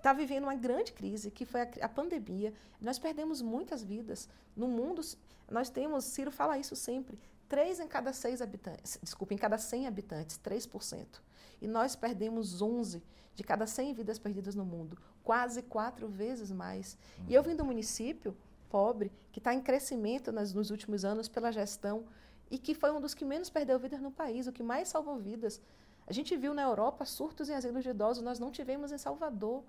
tá 0.00 0.12
vivendo 0.12 0.44
uma 0.44 0.54
grande 0.54 0.92
crise, 0.92 1.30
que 1.30 1.44
foi 1.44 1.62
a, 1.62 1.68
a, 1.82 1.88
pandemia, 1.88 2.54
nós 2.80 2.98
perdemos 2.98 3.42
muitas 3.42 3.82
vidas. 3.82 4.28
No 4.54 4.68
mundo, 4.68 5.02
nós 5.50 5.68
temos, 5.68 6.04
Ciro 6.04 6.30
fala 6.30 6.58
isso 6.58 6.76
sempre, 6.76 7.18
três 7.48 7.80
em 7.80 7.88
cada 7.88 8.12
seis 8.12 8.40
habitantes, 8.40 8.98
desculpa, 9.02 9.34
em 9.34 9.38
cada 9.38 9.58
100 9.58 9.86
habitantes, 9.86 10.38
3%. 10.38 11.20
E 11.60 11.66
nós 11.66 11.96
perdemos 11.96 12.60
11 12.60 13.02
de 13.34 13.42
cada 13.42 13.66
100 13.66 13.94
vidas 13.94 14.18
perdidas 14.18 14.54
no 14.54 14.64
mundo, 14.64 14.96
quase 15.22 15.62
quatro 15.62 16.08
vezes 16.08 16.50
mais. 16.50 16.96
E 17.28 17.34
eu 17.34 17.42
vim 17.42 17.54
do 17.54 17.64
município 17.64 18.36
pobre, 18.70 19.12
que 19.32 19.38
está 19.38 19.52
em 19.54 19.60
crescimento 19.60 20.32
nas, 20.32 20.52
nos 20.52 20.70
últimos 20.70 21.04
anos 21.04 21.28
pela 21.28 21.52
gestão 21.52 22.04
e 22.50 22.58
que 22.58 22.74
foi 22.74 22.90
um 22.92 23.00
dos 23.00 23.14
que 23.14 23.24
menos 23.24 23.50
perdeu 23.50 23.78
vidas 23.78 24.00
no 24.00 24.10
país, 24.10 24.46
o 24.46 24.52
que 24.52 24.62
mais 24.62 24.88
salvou 24.88 25.18
vidas. 25.18 25.60
A 26.06 26.12
gente 26.12 26.36
viu 26.36 26.54
na 26.54 26.62
Europa 26.62 27.04
surtos 27.04 27.48
em 27.48 27.54
asilos 27.54 27.82
de 27.82 27.90
idosos, 27.90 28.22
nós 28.22 28.38
não 28.38 28.50
tivemos 28.50 28.92
em 28.92 28.98
Salvador. 28.98 29.64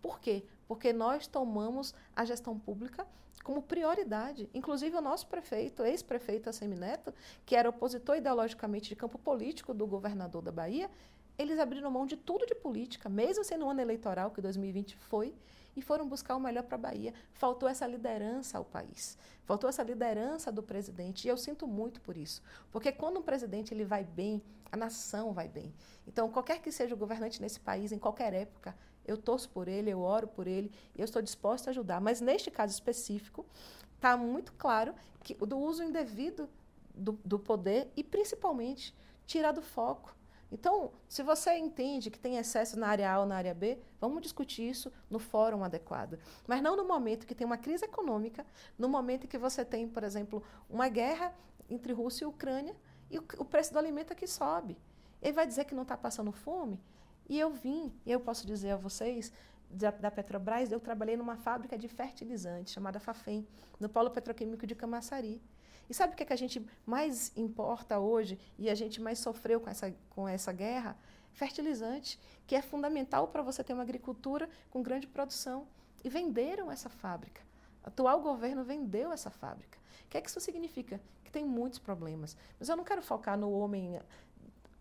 Por 0.00 0.18
quê? 0.18 0.44
Porque 0.66 0.92
nós 0.92 1.26
tomamos 1.26 1.94
a 2.16 2.24
gestão 2.24 2.58
pública 2.58 3.06
como 3.42 3.62
prioridade. 3.62 4.48
Inclusive 4.54 4.96
o 4.96 5.00
nosso 5.02 5.26
prefeito, 5.26 5.84
ex-prefeito 5.84 6.48
Assemineto, 6.48 7.12
que 7.44 7.54
era 7.54 7.68
opositor 7.68 8.16
ideologicamente 8.16 8.88
de 8.88 8.96
campo 8.96 9.18
político 9.18 9.74
do 9.74 9.86
governador 9.86 10.40
da 10.40 10.50
Bahia, 10.50 10.90
eles 11.36 11.58
abriram 11.58 11.90
mão 11.90 12.06
de 12.06 12.16
tudo 12.16 12.46
de 12.46 12.54
política, 12.54 13.08
mesmo 13.08 13.44
sendo 13.44 13.66
um 13.66 13.70
ano 13.70 13.80
eleitoral, 13.80 14.30
que 14.30 14.40
2020 14.40 14.96
foi, 14.96 15.34
e 15.76 15.82
foram 15.82 16.08
buscar 16.08 16.36
o 16.36 16.40
melhor 16.40 16.62
para 16.64 16.76
a 16.76 16.78
Bahia. 16.78 17.12
Faltou 17.32 17.68
essa 17.68 17.86
liderança 17.86 18.58
ao 18.58 18.64
país. 18.64 19.18
Faltou 19.44 19.68
essa 19.68 19.82
liderança 19.82 20.50
do 20.50 20.62
presidente. 20.62 21.26
E 21.26 21.28
eu 21.28 21.36
sinto 21.36 21.66
muito 21.66 22.00
por 22.00 22.16
isso. 22.16 22.42
Porque 22.70 22.92
quando 22.92 23.18
um 23.18 23.22
presidente 23.22 23.72
ele 23.74 23.84
vai 23.84 24.04
bem, 24.04 24.42
a 24.70 24.76
nação 24.76 25.32
vai 25.32 25.48
bem. 25.48 25.72
Então, 26.06 26.30
qualquer 26.30 26.60
que 26.60 26.72
seja 26.72 26.94
o 26.94 26.98
governante 26.98 27.40
nesse 27.40 27.60
país, 27.60 27.92
em 27.92 27.98
qualquer 27.98 28.32
época, 28.32 28.76
eu 29.06 29.16
torço 29.16 29.48
por 29.50 29.68
ele, 29.68 29.90
eu 29.90 30.00
oro 30.00 30.26
por 30.26 30.46
ele 30.46 30.72
eu 30.96 31.04
estou 31.04 31.20
disposta 31.20 31.70
a 31.70 31.72
ajudar. 31.72 32.00
Mas 32.00 32.20
neste 32.20 32.50
caso 32.50 32.72
específico, 32.72 33.46
está 33.94 34.16
muito 34.16 34.52
claro 34.54 34.94
que 35.22 35.34
do 35.34 35.58
uso 35.58 35.82
indevido 35.82 36.48
do, 36.94 37.12
do 37.24 37.38
poder 37.38 37.90
e, 37.96 38.02
principalmente, 38.02 38.94
tirar 39.26 39.52
do 39.52 39.62
foco 39.62 40.14
então, 40.54 40.92
se 41.08 41.20
você 41.24 41.58
entende 41.58 42.12
que 42.12 42.18
tem 42.18 42.36
excesso 42.36 42.78
na 42.78 42.86
área 42.86 43.12
A 43.12 43.18
ou 43.18 43.26
na 43.26 43.34
área 43.34 43.52
B, 43.52 43.76
vamos 44.00 44.22
discutir 44.22 44.70
isso 44.70 44.92
no 45.10 45.18
fórum 45.18 45.64
adequado. 45.64 46.16
Mas 46.46 46.62
não 46.62 46.76
no 46.76 46.84
momento 46.84 47.26
que 47.26 47.34
tem 47.34 47.44
uma 47.44 47.58
crise 47.58 47.84
econômica, 47.84 48.46
no 48.78 48.88
momento 48.88 49.26
que 49.26 49.36
você 49.36 49.64
tem, 49.64 49.88
por 49.88 50.04
exemplo, 50.04 50.44
uma 50.70 50.88
guerra 50.88 51.34
entre 51.68 51.92
Rússia 51.92 52.22
e 52.22 52.28
Ucrânia 52.28 52.76
e 53.10 53.18
o 53.18 53.44
preço 53.44 53.72
do 53.72 53.80
alimento 53.80 54.12
aqui 54.12 54.28
sobe. 54.28 54.78
Ele 55.20 55.32
vai 55.32 55.44
dizer 55.44 55.64
que 55.64 55.74
não 55.74 55.82
está 55.82 55.96
passando 55.96 56.30
fome? 56.30 56.80
E 57.28 57.36
eu 57.36 57.50
vim, 57.50 57.92
e 58.06 58.12
eu 58.12 58.20
posso 58.20 58.46
dizer 58.46 58.70
a 58.70 58.76
vocês, 58.76 59.32
da, 59.68 59.90
da, 59.90 60.08
Petrobras, 60.08 60.70
eu 60.70 60.78
trabalhei 60.78 61.16
numa 61.16 61.36
fábrica 61.36 61.76
de 61.76 61.88
fertilizantes 61.88 62.72
chamada 62.72 63.00
Fafem, 63.00 63.44
no 63.80 63.88
polo 63.88 64.08
petroquímico 64.08 64.68
de 64.68 64.76
Camaçari. 64.76 65.42
E 65.88 65.94
sabe 65.94 66.12
o 66.12 66.16
que, 66.16 66.22
é 66.22 66.26
que 66.26 66.32
a 66.32 66.36
gente 66.36 66.64
mais 66.86 67.32
importa 67.36 67.98
hoje 67.98 68.38
e 68.58 68.70
a 68.70 68.74
gente 68.74 69.00
mais 69.00 69.18
sofreu 69.18 69.60
com 69.60 69.70
essa, 69.70 69.94
com 70.10 70.28
essa 70.28 70.52
guerra? 70.52 70.96
Fertilizante, 71.32 72.18
que 72.46 72.54
é 72.54 72.62
fundamental 72.62 73.28
para 73.28 73.42
você 73.42 73.64
ter 73.64 73.72
uma 73.72 73.82
agricultura 73.82 74.48
com 74.70 74.82
grande 74.82 75.06
produção. 75.06 75.66
E 76.02 76.08
venderam 76.08 76.70
essa 76.70 76.88
fábrica. 76.88 77.42
O 77.82 77.88
atual 77.88 78.20
governo 78.20 78.62
vendeu 78.62 79.10
essa 79.10 79.30
fábrica. 79.30 79.78
O 80.06 80.08
que 80.08 80.18
é 80.18 80.20
que 80.20 80.28
isso 80.28 80.40
significa? 80.40 81.00
Que 81.24 81.32
tem 81.32 81.44
muitos 81.44 81.78
problemas. 81.78 82.36
Mas 82.58 82.68
eu 82.68 82.76
não 82.76 82.84
quero 82.84 83.02
focar 83.02 83.38
no 83.38 83.50
homem 83.50 84.00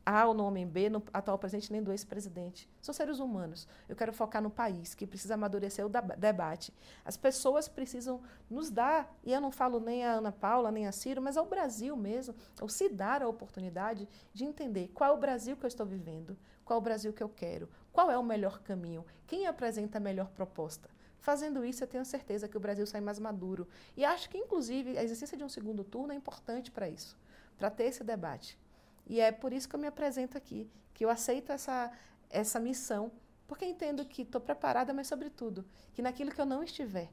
a 0.05 0.25
ou 0.27 0.33
no 0.33 0.45
homem 0.45 0.67
B, 0.67 0.89
no 0.89 1.01
atual 1.13 1.37
presidente 1.37 1.71
nem 1.71 1.81
do 1.81 1.91
ex-presidente. 1.91 2.69
São 2.81 2.93
seres 2.93 3.19
humanos. 3.19 3.67
Eu 3.87 3.95
quero 3.95 4.11
focar 4.11 4.41
no 4.41 4.49
país, 4.49 4.93
que 4.93 5.07
precisa 5.07 5.35
amadurecer 5.35 5.85
o 5.85 5.91
debate. 6.17 6.73
As 7.05 7.15
pessoas 7.15 7.67
precisam 7.67 8.21
nos 8.49 8.69
dar, 8.69 9.15
e 9.23 9.31
eu 9.31 9.39
não 9.39 9.51
falo 9.51 9.79
nem 9.79 10.03
a 10.03 10.13
Ana 10.13 10.31
Paula, 10.31 10.71
nem 10.71 10.87
a 10.87 10.91
Ciro, 10.91 11.21
mas 11.21 11.37
ao 11.37 11.45
Brasil 11.45 11.95
mesmo, 11.95 12.35
ou 12.61 12.67
se 12.67 12.89
dar 12.89 13.23
a 13.23 13.27
oportunidade 13.27 14.07
de 14.33 14.45
entender 14.45 14.89
qual 14.93 15.11
é 15.11 15.13
o 15.13 15.19
Brasil 15.19 15.55
que 15.55 15.65
eu 15.65 15.69
estou 15.69 15.85
vivendo, 15.85 16.37
qual 16.65 16.77
é 16.77 16.81
o 16.81 16.83
Brasil 16.83 17.13
que 17.13 17.23
eu 17.23 17.29
quero, 17.29 17.69
qual 17.91 18.11
é 18.11 18.17
o 18.17 18.23
melhor 18.23 18.59
caminho, 18.59 19.05
quem 19.25 19.47
apresenta 19.47 19.97
a 19.97 20.01
melhor 20.01 20.29
proposta. 20.31 20.89
Fazendo 21.19 21.63
isso, 21.63 21.81
eu 21.81 21.87
tenho 21.87 22.03
certeza 22.03 22.49
que 22.49 22.57
o 22.57 22.59
Brasil 22.59 22.85
sai 22.85 22.99
mais 22.99 23.17
maduro. 23.17 23.65
E 23.95 24.03
acho 24.03 24.29
que, 24.29 24.37
inclusive, 24.37 24.97
a 24.97 25.03
existência 25.03 25.37
de 25.37 25.43
um 25.45 25.47
segundo 25.47 25.81
turno 25.81 26.11
é 26.11 26.15
importante 26.17 26.69
para 26.69 26.89
isso, 26.89 27.17
para 27.57 27.69
ter 27.69 27.85
esse 27.85 28.03
debate. 28.03 28.59
E 29.05 29.19
é 29.19 29.31
por 29.31 29.53
isso 29.53 29.67
que 29.67 29.75
eu 29.75 29.79
me 29.79 29.87
apresento 29.87 30.37
aqui, 30.37 30.69
que 30.93 31.03
eu 31.03 31.09
aceito 31.09 31.51
essa, 31.51 31.91
essa 32.29 32.59
missão, 32.59 33.11
porque 33.47 33.65
entendo 33.65 34.05
que 34.05 34.21
estou 34.21 34.39
preparada, 34.39 34.93
mas, 34.93 35.07
sobretudo, 35.07 35.65
que 35.93 36.01
naquilo 36.01 36.31
que 36.31 36.39
eu 36.39 36.45
não 36.45 36.63
estiver, 36.63 37.09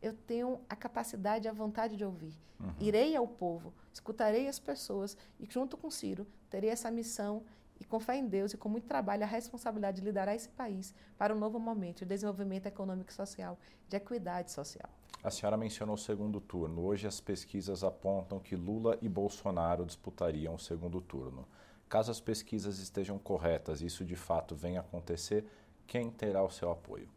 eu 0.00 0.14
tenho 0.14 0.60
a 0.68 0.76
capacidade 0.76 1.46
e 1.46 1.48
a 1.48 1.52
vontade 1.52 1.96
de 1.96 2.04
ouvir. 2.04 2.34
Uhum. 2.58 2.74
Irei 2.80 3.16
ao 3.16 3.26
povo, 3.26 3.72
escutarei 3.92 4.48
as 4.48 4.58
pessoas 4.58 5.16
e, 5.38 5.46
junto 5.50 5.76
com 5.76 5.90
Ciro, 5.90 6.26
terei 6.48 6.70
essa 6.70 6.90
missão 6.90 7.42
e, 7.80 7.84
com 7.84 7.98
fé 7.98 8.16
em 8.16 8.26
Deus 8.26 8.52
e 8.52 8.56
com 8.56 8.68
muito 8.68 8.86
trabalho, 8.86 9.24
a 9.24 9.26
responsabilidade 9.26 10.00
de 10.00 10.06
liderar 10.06 10.34
esse 10.34 10.48
país 10.48 10.94
para 11.18 11.34
um 11.34 11.38
novo 11.38 11.58
momento 11.58 12.00
de 12.00 12.04
desenvolvimento 12.06 12.66
econômico 12.66 13.10
e 13.10 13.14
social, 13.14 13.58
de 13.88 13.96
equidade 13.96 14.50
social. 14.52 14.88
A 15.22 15.30
senhora 15.30 15.56
mencionou 15.56 15.94
o 15.94 15.98
segundo 15.98 16.40
turno. 16.40 16.84
Hoje 16.84 17.06
as 17.06 17.20
pesquisas 17.20 17.84
apontam 17.84 18.40
que 18.40 18.56
Lula 18.56 18.98
e 19.00 19.08
Bolsonaro 19.08 19.86
disputariam 19.86 20.56
o 20.56 20.58
segundo 20.58 21.00
turno. 21.00 21.46
Caso 21.88 22.10
as 22.10 22.20
pesquisas 22.20 22.80
estejam 22.80 23.20
corretas 23.20 23.80
e 23.80 23.86
isso 23.86 24.04
de 24.04 24.16
fato 24.16 24.56
venha 24.56 24.80
acontecer, 24.80 25.44
quem 25.86 26.10
terá 26.10 26.42
o 26.42 26.50
seu 26.50 26.72
apoio? 26.72 27.08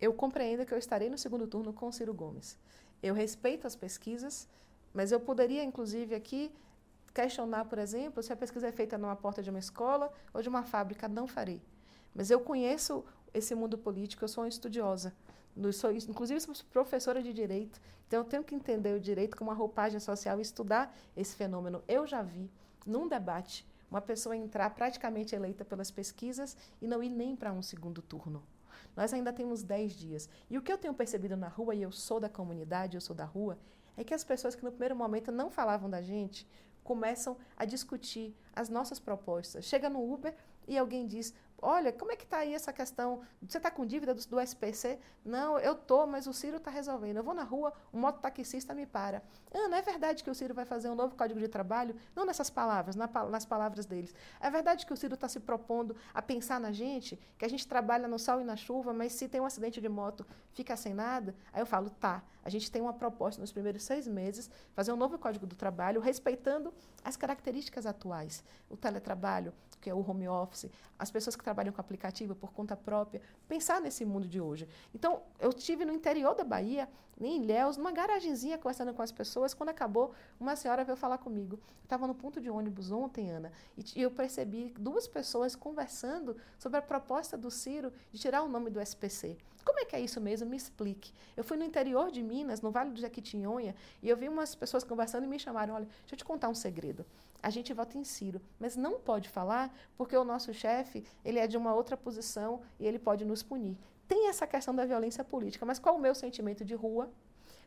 Eu 0.00 0.12
compreendo 0.12 0.66
que 0.66 0.74
eu 0.74 0.78
estarei 0.78 1.08
no 1.08 1.16
segundo 1.16 1.46
turno 1.46 1.72
com 1.72 1.92
Ciro 1.92 2.12
Gomes. 2.12 2.58
Eu 3.00 3.14
respeito 3.14 3.64
as 3.64 3.76
pesquisas, 3.76 4.48
mas 4.92 5.12
eu 5.12 5.20
poderia, 5.20 5.62
inclusive, 5.62 6.16
aqui 6.16 6.52
questionar, 7.14 7.66
por 7.66 7.78
exemplo, 7.78 8.24
se 8.24 8.32
a 8.32 8.36
pesquisa 8.36 8.66
é 8.66 8.72
feita 8.72 8.98
numa 8.98 9.14
porta 9.14 9.40
de 9.40 9.50
uma 9.50 9.60
escola 9.60 10.12
ou 10.34 10.42
de 10.42 10.48
uma 10.48 10.64
fábrica. 10.64 11.06
Não 11.06 11.28
farei. 11.28 11.62
Mas 12.12 12.28
eu 12.28 12.40
conheço 12.40 13.04
esse 13.32 13.54
mundo 13.54 13.78
político, 13.78 14.24
eu 14.24 14.28
sou 14.28 14.42
uma 14.42 14.48
estudiosa. 14.48 15.14
Inclusive, 15.56 16.40
sou 16.40 16.54
professora 16.70 17.22
de 17.22 17.32
direito, 17.32 17.80
então 18.06 18.20
eu 18.20 18.24
tenho 18.24 18.44
que 18.44 18.54
entender 18.54 18.94
o 18.94 19.00
direito 19.00 19.36
como 19.36 19.50
uma 19.50 19.56
roupagem 19.56 20.00
social 20.00 20.38
e 20.38 20.42
estudar 20.42 20.94
esse 21.16 21.36
fenômeno. 21.36 21.82
Eu 21.86 22.06
já 22.06 22.22
vi, 22.22 22.50
num 22.86 23.08
debate, 23.08 23.66
uma 23.90 24.00
pessoa 24.00 24.36
entrar 24.36 24.70
praticamente 24.70 25.34
eleita 25.34 25.64
pelas 25.64 25.90
pesquisas 25.90 26.56
e 26.80 26.86
não 26.86 27.02
ir 27.02 27.10
nem 27.10 27.36
para 27.36 27.52
um 27.52 27.60
segundo 27.60 28.00
turno. 28.00 28.42
Nós 28.96 29.12
ainda 29.12 29.32
temos 29.32 29.62
10 29.62 29.92
dias. 29.92 30.28
E 30.50 30.56
o 30.56 30.62
que 30.62 30.72
eu 30.72 30.78
tenho 30.78 30.94
percebido 30.94 31.36
na 31.36 31.48
rua, 31.48 31.74
e 31.74 31.82
eu 31.82 31.92
sou 31.92 32.18
da 32.18 32.28
comunidade, 32.28 32.96
eu 32.96 33.00
sou 33.00 33.14
da 33.14 33.24
rua, 33.24 33.58
é 33.96 34.02
que 34.02 34.14
as 34.14 34.24
pessoas 34.24 34.54
que 34.54 34.64
no 34.64 34.70
primeiro 34.70 34.96
momento 34.96 35.30
não 35.30 35.50
falavam 35.50 35.88
da 35.88 36.00
gente 36.00 36.46
começam 36.82 37.36
a 37.56 37.64
discutir 37.64 38.34
as 38.54 38.68
nossas 38.68 38.98
propostas. 38.98 39.64
Chega 39.64 39.88
no 39.88 40.12
Uber 40.12 40.34
e 40.66 40.76
alguém 40.76 41.06
diz: 41.06 41.34
Olha, 41.64 41.92
como 41.92 42.10
é 42.10 42.16
que 42.16 42.24
está 42.24 42.38
aí 42.38 42.54
essa 42.54 42.72
questão? 42.72 43.20
Você 43.40 43.58
está 43.58 43.70
com 43.70 43.86
dívida 43.86 44.12
do, 44.12 44.26
do, 44.26 44.40
SPC? 44.40 44.98
Não, 45.24 45.56
eu 45.60 45.76
tô, 45.76 46.04
mas 46.08 46.26
o 46.26 46.32
Ciro 46.32 46.56
está 46.56 46.72
resolvendo. 46.72 47.18
Eu 47.18 47.22
vou 47.22 47.32
na 47.32 47.44
rua, 47.44 47.72
um 47.94 48.00
mototaxista 48.00 48.74
me 48.74 48.84
para. 48.84 49.22
Ah, 49.54 49.68
não 49.68 49.76
é 49.76 49.82
verdade 49.82 50.24
que 50.24 50.30
o 50.30 50.34
Ciro 50.34 50.52
vai 50.52 50.64
fazer 50.64 50.88
um 50.90 50.96
novo 50.96 51.14
código 51.14 51.38
de 51.38 51.46
trabalho? 51.46 51.94
Não 52.16 52.26
nessas 52.26 52.50
palavras, 52.50 52.96
na, 52.96 53.08
nas 53.30 53.46
palavras 53.46 53.86
deles. 53.86 54.12
É 54.40 54.50
verdade 54.50 54.84
que 54.84 54.92
o 54.92 54.96
Ciro 54.96 55.14
está 55.14 55.28
se 55.28 55.38
propondo 55.38 55.94
a 56.12 56.20
pensar 56.20 56.58
na 56.58 56.72
gente, 56.72 57.16
que 57.38 57.44
a 57.44 57.48
gente 57.48 57.64
trabalha 57.68 58.08
no 58.08 58.18
sol 58.18 58.40
e 58.40 58.44
na 58.44 58.56
chuva, 58.56 58.92
mas 58.92 59.12
se 59.12 59.28
tem 59.28 59.40
um 59.40 59.46
acidente 59.46 59.80
de 59.80 59.88
moto, 59.88 60.26
fica 60.50 60.76
sem 60.76 60.92
nada? 60.92 61.32
Aí 61.52 61.62
eu 61.62 61.66
falo, 61.66 61.90
tá, 61.90 62.24
a 62.44 62.50
gente 62.50 62.72
tem 62.72 62.82
uma 62.82 62.92
proposta 62.92 63.40
nos 63.40 63.52
primeiros 63.52 63.84
seis 63.84 64.08
meses, 64.08 64.50
fazer 64.74 64.92
um 64.92 64.96
novo 64.96 65.16
código 65.16 65.46
do 65.46 65.54
trabalho, 65.54 66.00
respeitando 66.00 66.74
as 67.04 67.16
características 67.16 67.86
atuais. 67.86 68.42
O 68.68 68.76
teletrabalho, 68.76 69.54
que 69.82 69.90
é 69.90 69.94
o 69.94 70.08
home 70.08 70.28
office, 70.28 70.70
as 70.96 71.10
pessoas 71.10 71.34
que 71.34 71.42
trabalham 71.42 71.72
com 71.72 71.80
aplicativo 71.80 72.34
por 72.36 72.52
conta 72.52 72.76
própria, 72.76 73.20
pensar 73.48 73.80
nesse 73.80 74.04
mundo 74.04 74.28
de 74.28 74.40
hoje. 74.40 74.68
Então, 74.94 75.20
eu 75.40 75.50
estive 75.50 75.84
no 75.84 75.92
interior 75.92 76.34
da 76.36 76.44
Bahia, 76.44 76.88
em 77.20 77.42
Ilhéus, 77.42 77.76
numa 77.76 77.92
garagenzinha 77.92 78.56
conversando 78.56 78.94
com 78.94 79.02
as 79.02 79.12
pessoas, 79.12 79.52
quando 79.52 79.70
acabou, 79.70 80.14
uma 80.40 80.56
senhora 80.56 80.84
veio 80.84 80.96
falar 80.96 81.18
comigo. 81.18 81.56
Eu 81.56 81.84
estava 81.84 82.06
no 82.06 82.14
ponto 82.14 82.40
de 82.40 82.48
ônibus 82.48 82.92
ontem, 82.92 83.30
Ana, 83.30 83.52
e 83.76 84.00
eu 84.00 84.10
percebi 84.10 84.72
duas 84.78 85.06
pessoas 85.08 85.56
conversando 85.56 86.36
sobre 86.58 86.78
a 86.78 86.82
proposta 86.82 87.36
do 87.36 87.50
Ciro 87.50 87.92
de 88.12 88.18
tirar 88.18 88.42
o 88.42 88.48
nome 88.48 88.70
do 88.70 88.80
SPC. 88.80 89.36
Como 89.64 89.78
é 89.78 89.84
que 89.84 89.94
é 89.94 90.00
isso 90.00 90.20
mesmo? 90.20 90.48
Me 90.48 90.56
explique. 90.56 91.12
Eu 91.36 91.44
fui 91.44 91.56
no 91.56 91.64
interior 91.64 92.10
de 92.10 92.22
Minas, 92.22 92.60
no 92.60 92.70
Vale 92.70 92.90
do 92.90 93.00
Jequitinhonha, 93.00 93.74
e 94.02 94.08
eu 94.08 94.16
vi 94.16 94.28
umas 94.28 94.54
pessoas 94.54 94.82
conversando 94.82 95.24
e 95.24 95.28
me 95.28 95.38
chamaram, 95.38 95.74
olha, 95.74 95.86
deixa 96.00 96.14
eu 96.14 96.18
te 96.18 96.24
contar 96.24 96.48
um 96.48 96.54
segredo 96.54 97.04
a 97.42 97.50
gente 97.50 97.72
vota 97.74 97.98
em 97.98 98.04
Ciro. 98.04 98.40
Mas 98.58 98.76
não 98.76 99.00
pode 99.00 99.28
falar 99.28 99.74
porque 99.96 100.16
o 100.16 100.24
nosso 100.24 100.54
chefe 100.54 101.04
ele 101.24 101.38
é 101.38 101.46
de 101.46 101.56
uma 101.56 101.74
outra 101.74 101.96
posição 101.96 102.62
e 102.78 102.86
ele 102.86 102.98
pode 102.98 103.24
nos 103.24 103.42
punir. 103.42 103.76
Tem 104.06 104.28
essa 104.28 104.46
questão 104.46 104.74
da 104.74 104.84
violência 104.84 105.24
política, 105.24 105.66
mas 105.66 105.78
qual 105.78 105.96
o 105.96 106.00
meu 106.00 106.14
sentimento 106.14 106.64
de 106.64 106.74
rua? 106.74 107.10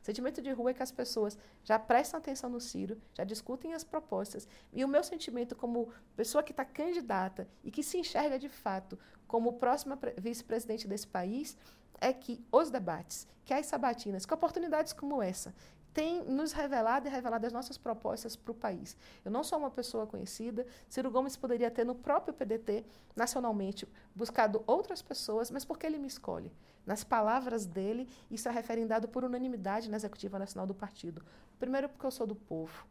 Sentimento 0.02 0.40
de 0.40 0.52
rua 0.52 0.70
é 0.70 0.74
que 0.76 0.84
as 0.84 0.92
pessoas 0.92 1.36
já 1.64 1.80
prestam 1.80 2.20
atenção 2.20 2.48
no 2.48 2.62
Ciro, 2.62 3.02
já 3.16 3.24
discutem 3.24 3.74
as 3.74 3.84
propostas. 3.84 4.48
E 4.72 4.86
o 4.86 4.88
meu 4.88 5.04
sentimento 5.04 5.56
como 5.56 5.92
pessoa 6.16 6.44
que 6.44 6.52
está 6.52 6.64
candidata 6.64 7.48
e 7.64 7.72
que 7.72 7.82
se 7.82 7.98
enxerga 7.98 8.38
de 8.38 8.48
fato 8.48 9.00
como 9.28 9.54
próxima 9.54 9.98
vice-presidente 10.18 10.88
desse 10.88 11.08
país 11.08 11.58
é 12.00 12.14
que 12.14 12.46
os 12.52 12.70
debates, 12.70 13.28
que 13.44 13.54
as 13.54 13.66
sabatinas, 13.66 14.28
que 14.28 14.34
oportunidades 14.34 14.94
como 14.94 15.24
essa, 15.24 15.56
tem 15.96 16.22
nos 16.26 16.52
revelado 16.52 17.08
e 17.08 17.10
revelado 17.10 17.48
as 17.48 17.54
nossas 17.54 17.78
propostas 17.78 18.36
para 18.36 18.52
o 18.52 18.54
país. 18.54 18.98
Eu 19.24 19.32
não 19.32 19.46
sou 19.46 19.58
uma 19.58 19.72
pessoa 19.72 20.06
conhecida. 20.06 20.68
Ciro 20.90 21.10
Gomes 21.10 21.38
poderia 21.38 21.72
ter 21.72 21.86
no 21.86 21.96
próprio 21.96 22.34
PDT, 22.34 22.86
nacionalmente, 23.16 23.88
buscado 24.14 24.62
outras 24.68 25.02
pessoas, 25.02 25.50
mas 25.50 25.64
por 25.64 25.80
que 25.80 25.88
ele 25.88 25.98
me 25.98 26.08
escolhe? 26.08 26.52
Nas 26.86 27.06
palavras 27.06 27.66
dele, 27.66 28.10
isso 28.30 28.50
é 28.50 28.52
referendado 28.52 29.08
por 29.08 29.24
unanimidade 29.24 29.90
na 29.90 29.96
executiva 29.96 30.38
nacional 30.38 30.68
do 30.68 30.76
partido. 30.76 31.24
Primeiro, 31.58 31.88
porque 31.88 32.06
eu 32.06 32.12
sou 32.12 32.28
do 32.28 32.36
povo. 32.36 32.86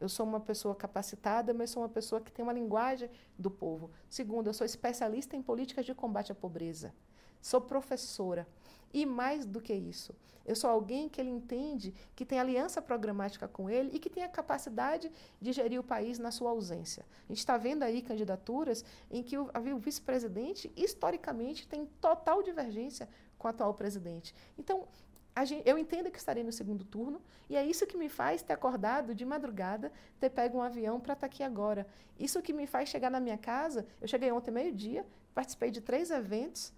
Eu 0.00 0.08
sou 0.08 0.24
uma 0.24 0.40
pessoa 0.40 0.74
capacitada, 0.74 1.52
mas 1.52 1.68
sou 1.68 1.82
uma 1.82 1.88
pessoa 1.88 2.18
que 2.18 2.32
tem 2.32 2.42
uma 2.42 2.54
linguagem 2.54 3.10
do 3.38 3.50
povo. 3.50 3.90
Segundo, 4.08 4.46
eu 4.46 4.54
sou 4.54 4.64
especialista 4.64 5.36
em 5.36 5.42
políticas 5.42 5.84
de 5.84 5.94
combate 5.94 6.32
à 6.32 6.34
pobreza. 6.34 6.94
Sou 7.42 7.60
professora. 7.60 8.48
E 8.92 9.04
mais 9.04 9.44
do 9.44 9.60
que 9.60 9.74
isso, 9.74 10.14
eu 10.46 10.56
sou 10.56 10.70
alguém 10.70 11.08
que 11.08 11.20
ele 11.20 11.28
entende, 11.28 11.94
que 12.16 12.24
tem 12.24 12.40
aliança 12.40 12.80
programática 12.80 13.46
com 13.46 13.68
ele 13.68 13.90
e 13.94 13.98
que 13.98 14.08
tem 14.08 14.22
a 14.22 14.28
capacidade 14.28 15.12
de 15.40 15.52
gerir 15.52 15.78
o 15.78 15.84
país 15.84 16.18
na 16.18 16.30
sua 16.30 16.50
ausência. 16.50 17.04
A 17.26 17.32
gente 17.32 17.38
está 17.38 17.58
vendo 17.58 17.82
aí 17.82 18.00
candidaturas 18.00 18.82
em 19.10 19.22
que 19.22 19.36
o, 19.36 19.50
o 19.74 19.78
vice-presidente, 19.78 20.72
historicamente, 20.74 21.68
tem 21.68 21.84
total 22.00 22.42
divergência 22.42 23.08
com 23.36 23.46
o 23.46 23.50
atual 23.50 23.74
presidente. 23.74 24.34
Então, 24.58 24.88
Gente, 25.44 25.68
eu 25.68 25.78
entendo 25.78 26.10
que 26.10 26.18
estarei 26.18 26.42
no 26.42 26.50
segundo 26.50 26.84
turno, 26.84 27.22
e 27.48 27.56
é 27.56 27.64
isso 27.64 27.86
que 27.86 27.96
me 27.96 28.08
faz 28.08 28.42
ter 28.42 28.52
acordado 28.52 29.14
de 29.14 29.24
madrugada, 29.24 29.92
ter 30.18 30.30
pego 30.30 30.58
um 30.58 30.62
avião 30.62 30.98
para 30.98 31.12
estar 31.12 31.26
aqui 31.26 31.42
agora. 31.42 31.86
Isso 32.18 32.42
que 32.42 32.52
me 32.52 32.66
faz 32.66 32.88
chegar 32.88 33.10
na 33.10 33.20
minha 33.20 33.38
casa. 33.38 33.86
Eu 34.00 34.08
cheguei 34.08 34.32
ontem 34.32 34.50
meio-dia, 34.50 35.06
participei 35.34 35.70
de 35.70 35.80
três 35.80 36.10
eventos, 36.10 36.72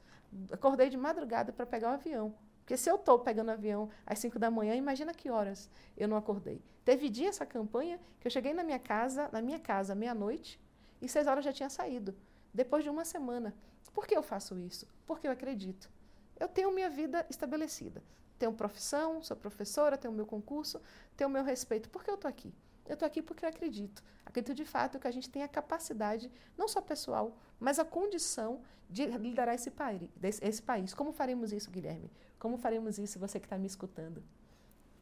acordei 0.51 0.89
de 0.89 0.97
madrugada 0.97 1.53
para 1.53 1.66
pegar 1.66 1.91
o 1.91 1.95
avião. 1.95 2.35
Porque 2.61 2.76
se 2.76 2.89
eu 2.89 2.97
estou 2.97 3.18
pegando 3.18 3.51
avião 3.51 3.91
às 4.07 4.18
5 4.20 4.39
da 4.39 4.51
manhã, 4.51 4.74
imagina 4.76 5.12
que 5.12 5.28
horas 5.28 5.68
eu 5.97 6.07
não 6.07 6.16
acordei. 6.16 6.62
Teve 6.85 7.09
dia 7.09 7.28
essa 7.28 7.45
campanha 7.45 7.99
que 8.20 8.26
eu 8.26 8.31
cheguei 8.31 8.55
na 8.55 8.62
minha 8.62 8.78
casa, 8.78 9.28
na 9.33 9.43
minha 9.43 9.59
casa, 9.59 9.95
meia-noite, 9.95 10.61
e 11.01 11.09
seis 11.09 11.26
horas 11.26 11.45
já 11.45 11.53
tinha 11.53 11.68
saído. 11.68 12.14
Depois 12.53 12.85
de 12.85 12.91
uma 12.91 13.05
semana. 13.05 13.55
Por 13.93 14.07
que 14.07 14.16
eu 14.16 14.22
faço 14.22 14.59
isso? 14.59 14.87
Porque 15.07 15.26
eu 15.26 15.33
acredito. 15.33 15.91
Eu 16.39 16.49
tenho 16.49 16.72
minha 16.72 16.89
vida 16.89 17.26
estabelecida. 17.28 18.03
Tenho 18.39 18.53
profissão, 18.53 19.22
sou 19.22 19.37
professora, 19.37 19.99
tenho 19.99 20.14
meu 20.14 20.26
concurso, 20.26 20.81
tenho 21.16 21.28
meu 21.28 21.43
respeito. 21.43 21.91
Por 21.91 22.03
que 22.05 22.11
eu 22.11 22.14
estou 22.14 22.28
aqui? 22.28 22.55
Eu 22.91 22.95
estou 22.95 23.07
aqui 23.07 23.22
porque 23.22 23.45
eu 23.45 23.49
acredito. 23.49 24.03
Acredito 24.26 24.53
de 24.53 24.64
fato 24.64 24.99
que 24.99 25.07
a 25.07 25.12
gente 25.12 25.30
tem 25.30 25.45
a 25.45 25.49
capacidade, 25.49 26.28
não 26.59 26.66
só 26.66 26.80
pessoal, 26.80 27.38
mas 27.61 27.78
a 27.78 27.84
condição 27.84 28.62
de 28.88 29.07
liderar 29.07 29.55
esse 29.55 29.70
país. 29.70 30.11
Esse 30.20 30.61
país. 30.61 30.93
Como 30.93 31.12
faremos 31.12 31.53
isso, 31.53 31.70
Guilherme? 31.70 32.11
Como 32.36 32.59
faremos 32.59 32.99
isso, 32.99 33.16
você 33.16 33.38
que 33.38 33.47
está 33.47 33.57
me 33.57 33.68
escutando? 33.68 34.24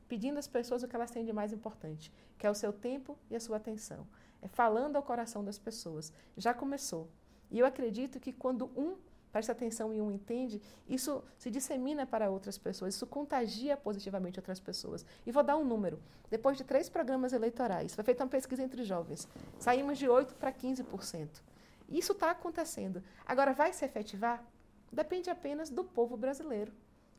Pedindo 0.06 0.38
às 0.38 0.46
pessoas 0.46 0.82
o 0.82 0.88
que 0.88 0.94
elas 0.94 1.10
têm 1.10 1.24
de 1.24 1.32
mais 1.32 1.50
importante, 1.50 2.12
que 2.36 2.46
é 2.46 2.50
o 2.50 2.54
seu 2.54 2.74
tempo 2.74 3.18
e 3.30 3.34
a 3.34 3.40
sua 3.40 3.56
atenção. 3.56 4.06
É 4.42 4.48
falando 4.48 4.96
ao 4.96 5.02
coração 5.02 5.42
das 5.42 5.58
pessoas. 5.58 6.12
Já 6.36 6.52
começou. 6.52 7.08
E 7.50 7.58
eu 7.58 7.64
acredito 7.64 8.20
que 8.20 8.34
quando 8.34 8.70
um 8.76 8.98
presta 9.32 9.52
atenção 9.52 9.92
e 9.92 10.00
um 10.00 10.10
entende, 10.10 10.60
isso 10.88 11.22
se 11.36 11.50
dissemina 11.50 12.06
para 12.06 12.30
outras 12.30 12.58
pessoas, 12.58 12.94
isso 12.94 13.06
contagia 13.06 13.76
positivamente 13.76 14.38
outras 14.38 14.60
pessoas. 14.60 15.04
E 15.26 15.32
vou 15.32 15.42
dar 15.42 15.56
um 15.56 15.64
número. 15.64 16.00
Depois 16.30 16.56
de 16.56 16.64
três 16.64 16.88
programas 16.88 17.32
eleitorais, 17.32 17.94
foi 17.94 18.04
feita 18.04 18.24
uma 18.24 18.30
pesquisa 18.30 18.62
entre 18.62 18.84
jovens, 18.84 19.28
saímos 19.58 19.98
de 19.98 20.06
8% 20.06 20.34
para 20.34 20.52
15%. 20.52 21.28
Isso 21.88 22.12
está 22.12 22.30
acontecendo. 22.30 23.02
Agora, 23.24 23.52
vai 23.52 23.72
se 23.72 23.84
efetivar? 23.84 24.44
Depende 24.92 25.30
apenas 25.30 25.70
do 25.70 25.84
povo 25.84 26.16
brasileiro. 26.16 26.72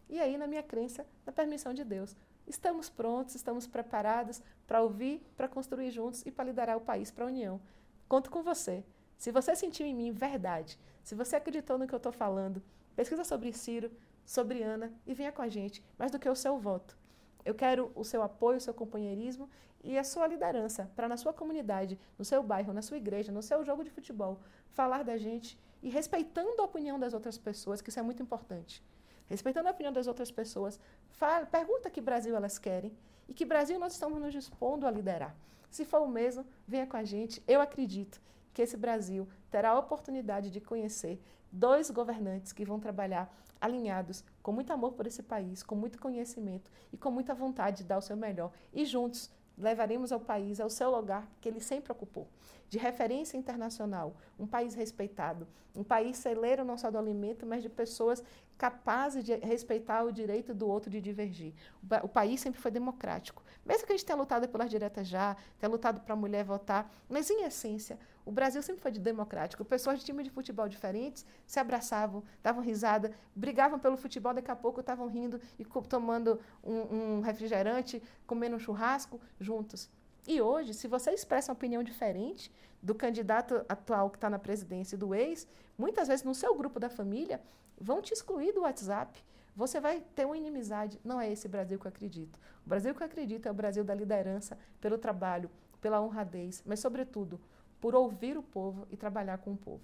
E 0.07 0.19
aí, 0.19 0.37
na 0.37 0.47
minha 0.47 0.63
crença, 0.63 1.05
na 1.25 1.31
permissão 1.31 1.73
de 1.73 1.83
Deus. 1.83 2.15
Estamos 2.47 2.89
prontos, 2.89 3.35
estamos 3.35 3.67
preparados 3.67 4.41
para 4.65 4.81
ouvir, 4.81 5.21
para 5.37 5.47
construir 5.47 5.91
juntos 5.91 6.23
e 6.25 6.31
para 6.31 6.45
liderar 6.45 6.77
o 6.77 6.81
país 6.81 7.11
para 7.11 7.25
a 7.25 7.27
União. 7.27 7.61
Conto 8.07 8.31
com 8.31 8.41
você. 8.41 8.83
Se 9.19 9.33
você 9.33 9.53
sentiu 9.53 9.85
em 9.85 9.93
mim 9.93 10.13
verdade, 10.13 10.79
se 11.03 11.13
você 11.13 11.35
acreditou 11.35 11.77
no 11.77 11.85
que 11.85 11.93
eu 11.93 11.97
estou 11.97 12.11
falando, 12.11 12.63
pesquisa 12.95 13.25
sobre 13.25 13.51
Ciro, 13.51 13.91
sobre 14.25 14.63
Ana 14.63 14.93
e 15.05 15.13
venha 15.13 15.29
com 15.29 15.41
a 15.41 15.49
gente, 15.49 15.83
mais 15.97 16.09
do 16.09 16.17
que 16.17 16.29
o 16.29 16.35
seu 16.35 16.57
voto. 16.57 16.97
Eu 17.43 17.53
quero 17.53 17.91
o 17.95 18.05
seu 18.05 18.23
apoio, 18.23 18.59
o 18.59 18.61
seu 18.61 18.73
companheirismo 18.73 19.49
e 19.83 19.97
a 19.97 20.05
sua 20.05 20.25
liderança 20.25 20.89
para 20.95 21.09
na 21.09 21.17
sua 21.17 21.33
comunidade, 21.33 21.99
no 22.17 22.23
seu 22.23 22.41
bairro, 22.41 22.71
na 22.71 22.81
sua 22.81 22.95
igreja, 22.95 23.29
no 23.29 23.43
seu 23.43 23.61
jogo 23.65 23.83
de 23.83 23.89
futebol, 23.89 24.39
falar 24.69 25.03
da 25.03 25.17
gente 25.17 25.59
e 25.83 25.89
respeitando 25.89 26.61
a 26.61 26.65
opinião 26.65 26.97
das 26.97 27.13
outras 27.13 27.37
pessoas, 27.37 27.81
que 27.81 27.89
isso 27.89 27.99
é 27.99 28.03
muito 28.03 28.23
importante. 28.23 28.81
Respeitando 29.25 29.67
a 29.67 29.71
opinião 29.71 29.91
das 29.91 30.07
outras 30.07 30.31
pessoas, 30.31 30.79
fala, 31.09 31.45
pergunta 31.45 31.89
que 31.89 31.99
Brasil 31.99 32.37
elas 32.37 32.57
querem 32.57 32.93
e 33.27 33.33
que 33.33 33.43
Brasil 33.43 33.77
nós 33.77 33.91
estamos 33.91 34.21
nos 34.21 34.31
dispondo 34.31 34.87
a 34.87 34.91
liderar. 34.91 35.35
Se 35.69 35.83
for 35.83 35.99
o 35.99 36.07
mesmo, 36.07 36.45
venha 36.65 36.87
com 36.87 36.95
a 36.95 37.03
gente. 37.03 37.43
Eu 37.45 37.59
acredito 37.59 38.21
que 38.59 38.63
esse 38.63 38.75
Brasil 38.75 39.25
terá 39.49 39.69
a 39.69 39.79
oportunidade 39.79 40.49
de 40.49 40.59
conhecer 40.59 41.23
dois 41.49 41.89
governantes 41.89 42.51
que 42.51 42.65
vão 42.65 42.77
trabalhar 42.77 43.33
alinhados, 43.61 44.21
com 44.43 44.51
muito 44.51 44.73
amor 44.73 44.91
por 44.91 45.07
esse 45.07 45.23
país, 45.23 45.63
com 45.63 45.75
muito 45.75 45.97
conhecimento 45.97 46.69
e 46.91 46.97
com 46.97 47.09
muita 47.09 47.33
vontade 47.33 47.77
de 47.77 47.83
dar 47.85 47.99
o 47.99 48.01
seu 48.01 48.17
melhor. 48.17 48.51
E 48.73 48.83
juntos 48.85 49.31
levaremos 49.57 50.11
ao 50.11 50.19
país 50.19 50.59
ao 50.59 50.69
seu 50.69 50.91
lugar 50.91 51.25
que 51.39 51.47
ele 51.47 51.61
sempre 51.61 51.93
ocupou, 51.93 52.27
de 52.69 52.77
referência 52.77 53.37
internacional, 53.37 54.15
um 54.37 54.45
país 54.45 54.75
respeitado, 54.75 55.47
um 55.75 55.83
país 55.83 56.17
celeiro 56.17 56.63
não 56.63 56.77
só 56.77 56.91
do 56.91 56.97
alimento, 56.97 57.45
mas 57.45 57.63
de 57.63 57.69
pessoas 57.69 58.23
capazes 58.57 59.23
de 59.23 59.35
respeitar 59.35 60.03
o 60.03 60.11
direito 60.11 60.53
do 60.53 60.67
outro 60.67 60.89
de 60.89 61.01
divergir. 61.01 61.53
O, 61.81 62.05
o 62.05 62.09
país 62.09 62.41
sempre 62.41 62.61
foi 62.61 62.69
democrático. 62.69 63.41
Mesmo 63.65 63.87
que 63.87 63.93
a 63.93 63.95
gente 63.95 64.05
tenha 64.05 64.17
lutado 64.17 64.47
pelas 64.47 64.69
diretas 64.69 65.07
já, 65.07 65.35
tenha 65.59 65.69
lutado 65.69 66.01
para 66.01 66.13
a 66.13 66.17
mulher 66.17 66.43
votar, 66.43 66.91
mas 67.07 67.29
em 67.29 67.43
essência, 67.43 67.97
o 68.25 68.31
Brasil 68.31 68.61
sempre 68.61 68.81
foi 68.81 68.91
de 68.91 68.99
democrático. 68.99 69.65
Pessoas 69.65 69.99
de 69.99 70.05
time 70.05 70.21
de 70.23 70.29
futebol 70.29 70.67
diferentes 70.67 71.25
se 71.47 71.59
abraçavam, 71.59 72.23
davam 72.43 72.61
risada, 72.61 73.11
brigavam 73.35 73.79
pelo 73.79 73.97
futebol, 73.97 74.33
daqui 74.33 74.51
a 74.51 74.55
pouco 74.55 74.81
estavam 74.81 75.07
rindo 75.07 75.41
e 75.57 75.65
tomando 75.65 76.39
um, 76.63 77.17
um 77.17 77.21
refrigerante, 77.21 78.03
comendo 78.27 78.55
um 78.55 78.59
churrasco 78.59 79.19
juntos. 79.39 79.89
E 80.27 80.41
hoje, 80.41 80.73
se 80.73 80.87
você 80.87 81.11
expressa 81.11 81.51
uma 81.51 81.55
opinião 81.55 81.81
diferente 81.81 82.51
do 82.81 82.95
candidato 82.95 83.65
atual 83.67 84.09
que 84.09 84.17
está 84.17 84.29
na 84.29 84.39
presidência 84.39 84.95
e 84.95 84.99
do 84.99 85.13
ex, 85.13 85.47
muitas 85.77 86.07
vezes 86.07 86.23
no 86.23 86.35
seu 86.35 86.55
grupo 86.55 86.79
da 86.79 86.89
família, 86.89 87.41
vão 87.79 88.01
te 88.01 88.13
excluir 88.13 88.53
do 88.53 88.61
WhatsApp. 88.61 89.23
Você 89.55 89.79
vai 89.79 90.01
ter 90.15 90.25
uma 90.25 90.37
inimizade. 90.37 90.99
Não 91.03 91.19
é 91.19 91.31
esse 91.31 91.47
Brasil 91.47 91.79
que 91.79 91.85
eu 91.85 91.89
acredito. 91.89 92.39
O 92.65 92.69
Brasil 92.69 92.93
que 92.93 93.01
eu 93.01 93.07
acredito 93.07 93.47
é 93.47 93.51
o 93.51 93.53
Brasil 93.53 93.83
da 93.83 93.95
liderança, 93.95 94.57
pelo 94.79 94.97
trabalho, 94.97 95.49
pela 95.81 96.01
honradez, 96.01 96.61
mas, 96.65 96.79
sobretudo, 96.79 97.39
por 97.79 97.95
ouvir 97.95 98.37
o 98.37 98.43
povo 98.43 98.87
e 98.89 98.97
trabalhar 98.97 99.37
com 99.39 99.53
o 99.53 99.57
povo. 99.57 99.83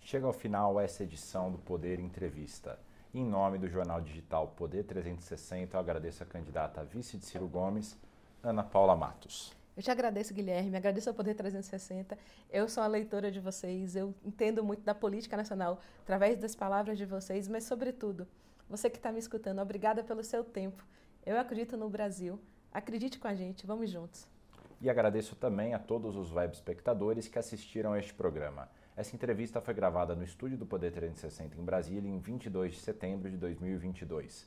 Chega 0.00 0.26
ao 0.26 0.32
final 0.32 0.78
essa 0.78 1.02
edição 1.02 1.50
do 1.50 1.58
Poder 1.58 1.98
Entrevista. 1.98 2.78
Em 3.12 3.24
nome 3.24 3.58
do 3.58 3.68
jornal 3.68 4.00
digital 4.00 4.48
Poder 4.48 4.84
360, 4.84 5.76
eu 5.76 5.80
agradeço 5.80 6.22
a 6.22 6.26
candidata 6.26 6.80
a 6.80 6.84
vice 6.84 7.16
de 7.16 7.24
Ciro 7.24 7.48
Gomes, 7.48 7.96
Ana 8.42 8.62
Paula 8.62 8.96
Matos. 8.96 9.52
Eu 9.76 9.82
te 9.82 9.90
agradeço, 9.90 10.32
Guilherme, 10.32 10.76
agradeço 10.76 11.08
ao 11.08 11.14
Poder 11.14 11.34
360. 11.34 12.16
Eu 12.48 12.68
sou 12.68 12.80
a 12.80 12.86
leitora 12.86 13.28
de 13.28 13.40
vocês, 13.40 13.96
eu 13.96 14.14
entendo 14.24 14.62
muito 14.62 14.82
da 14.82 14.94
política 14.94 15.36
nacional 15.36 15.80
através 16.02 16.38
das 16.38 16.54
palavras 16.54 16.96
de 16.96 17.04
vocês, 17.04 17.48
mas, 17.48 17.64
sobretudo, 17.64 18.24
você 18.70 18.88
que 18.88 18.98
está 18.98 19.10
me 19.10 19.18
escutando, 19.18 19.60
obrigada 19.60 20.04
pelo 20.04 20.22
seu 20.22 20.44
tempo. 20.44 20.84
Eu 21.26 21.36
acredito 21.38 21.76
no 21.76 21.88
Brasil. 21.88 22.38
Acredite 22.72 23.18
com 23.18 23.26
a 23.26 23.34
gente, 23.34 23.66
vamos 23.66 23.90
juntos. 23.90 24.28
E 24.80 24.88
agradeço 24.88 25.34
também 25.34 25.74
a 25.74 25.78
todos 25.78 26.14
os 26.14 26.30
web 26.32 26.54
espectadores 26.54 27.26
que 27.26 27.38
assistiram 27.38 27.94
a 27.94 27.98
este 27.98 28.14
programa. 28.14 28.68
Essa 28.96 29.16
entrevista 29.16 29.60
foi 29.60 29.74
gravada 29.74 30.14
no 30.14 30.22
estúdio 30.22 30.56
do 30.56 30.64
Poder 30.64 30.92
360 30.92 31.60
em 31.60 31.64
Brasília 31.64 32.08
em 32.08 32.20
22 32.20 32.74
de 32.74 32.80
setembro 32.80 33.28
de 33.28 33.36
2022. 33.36 34.46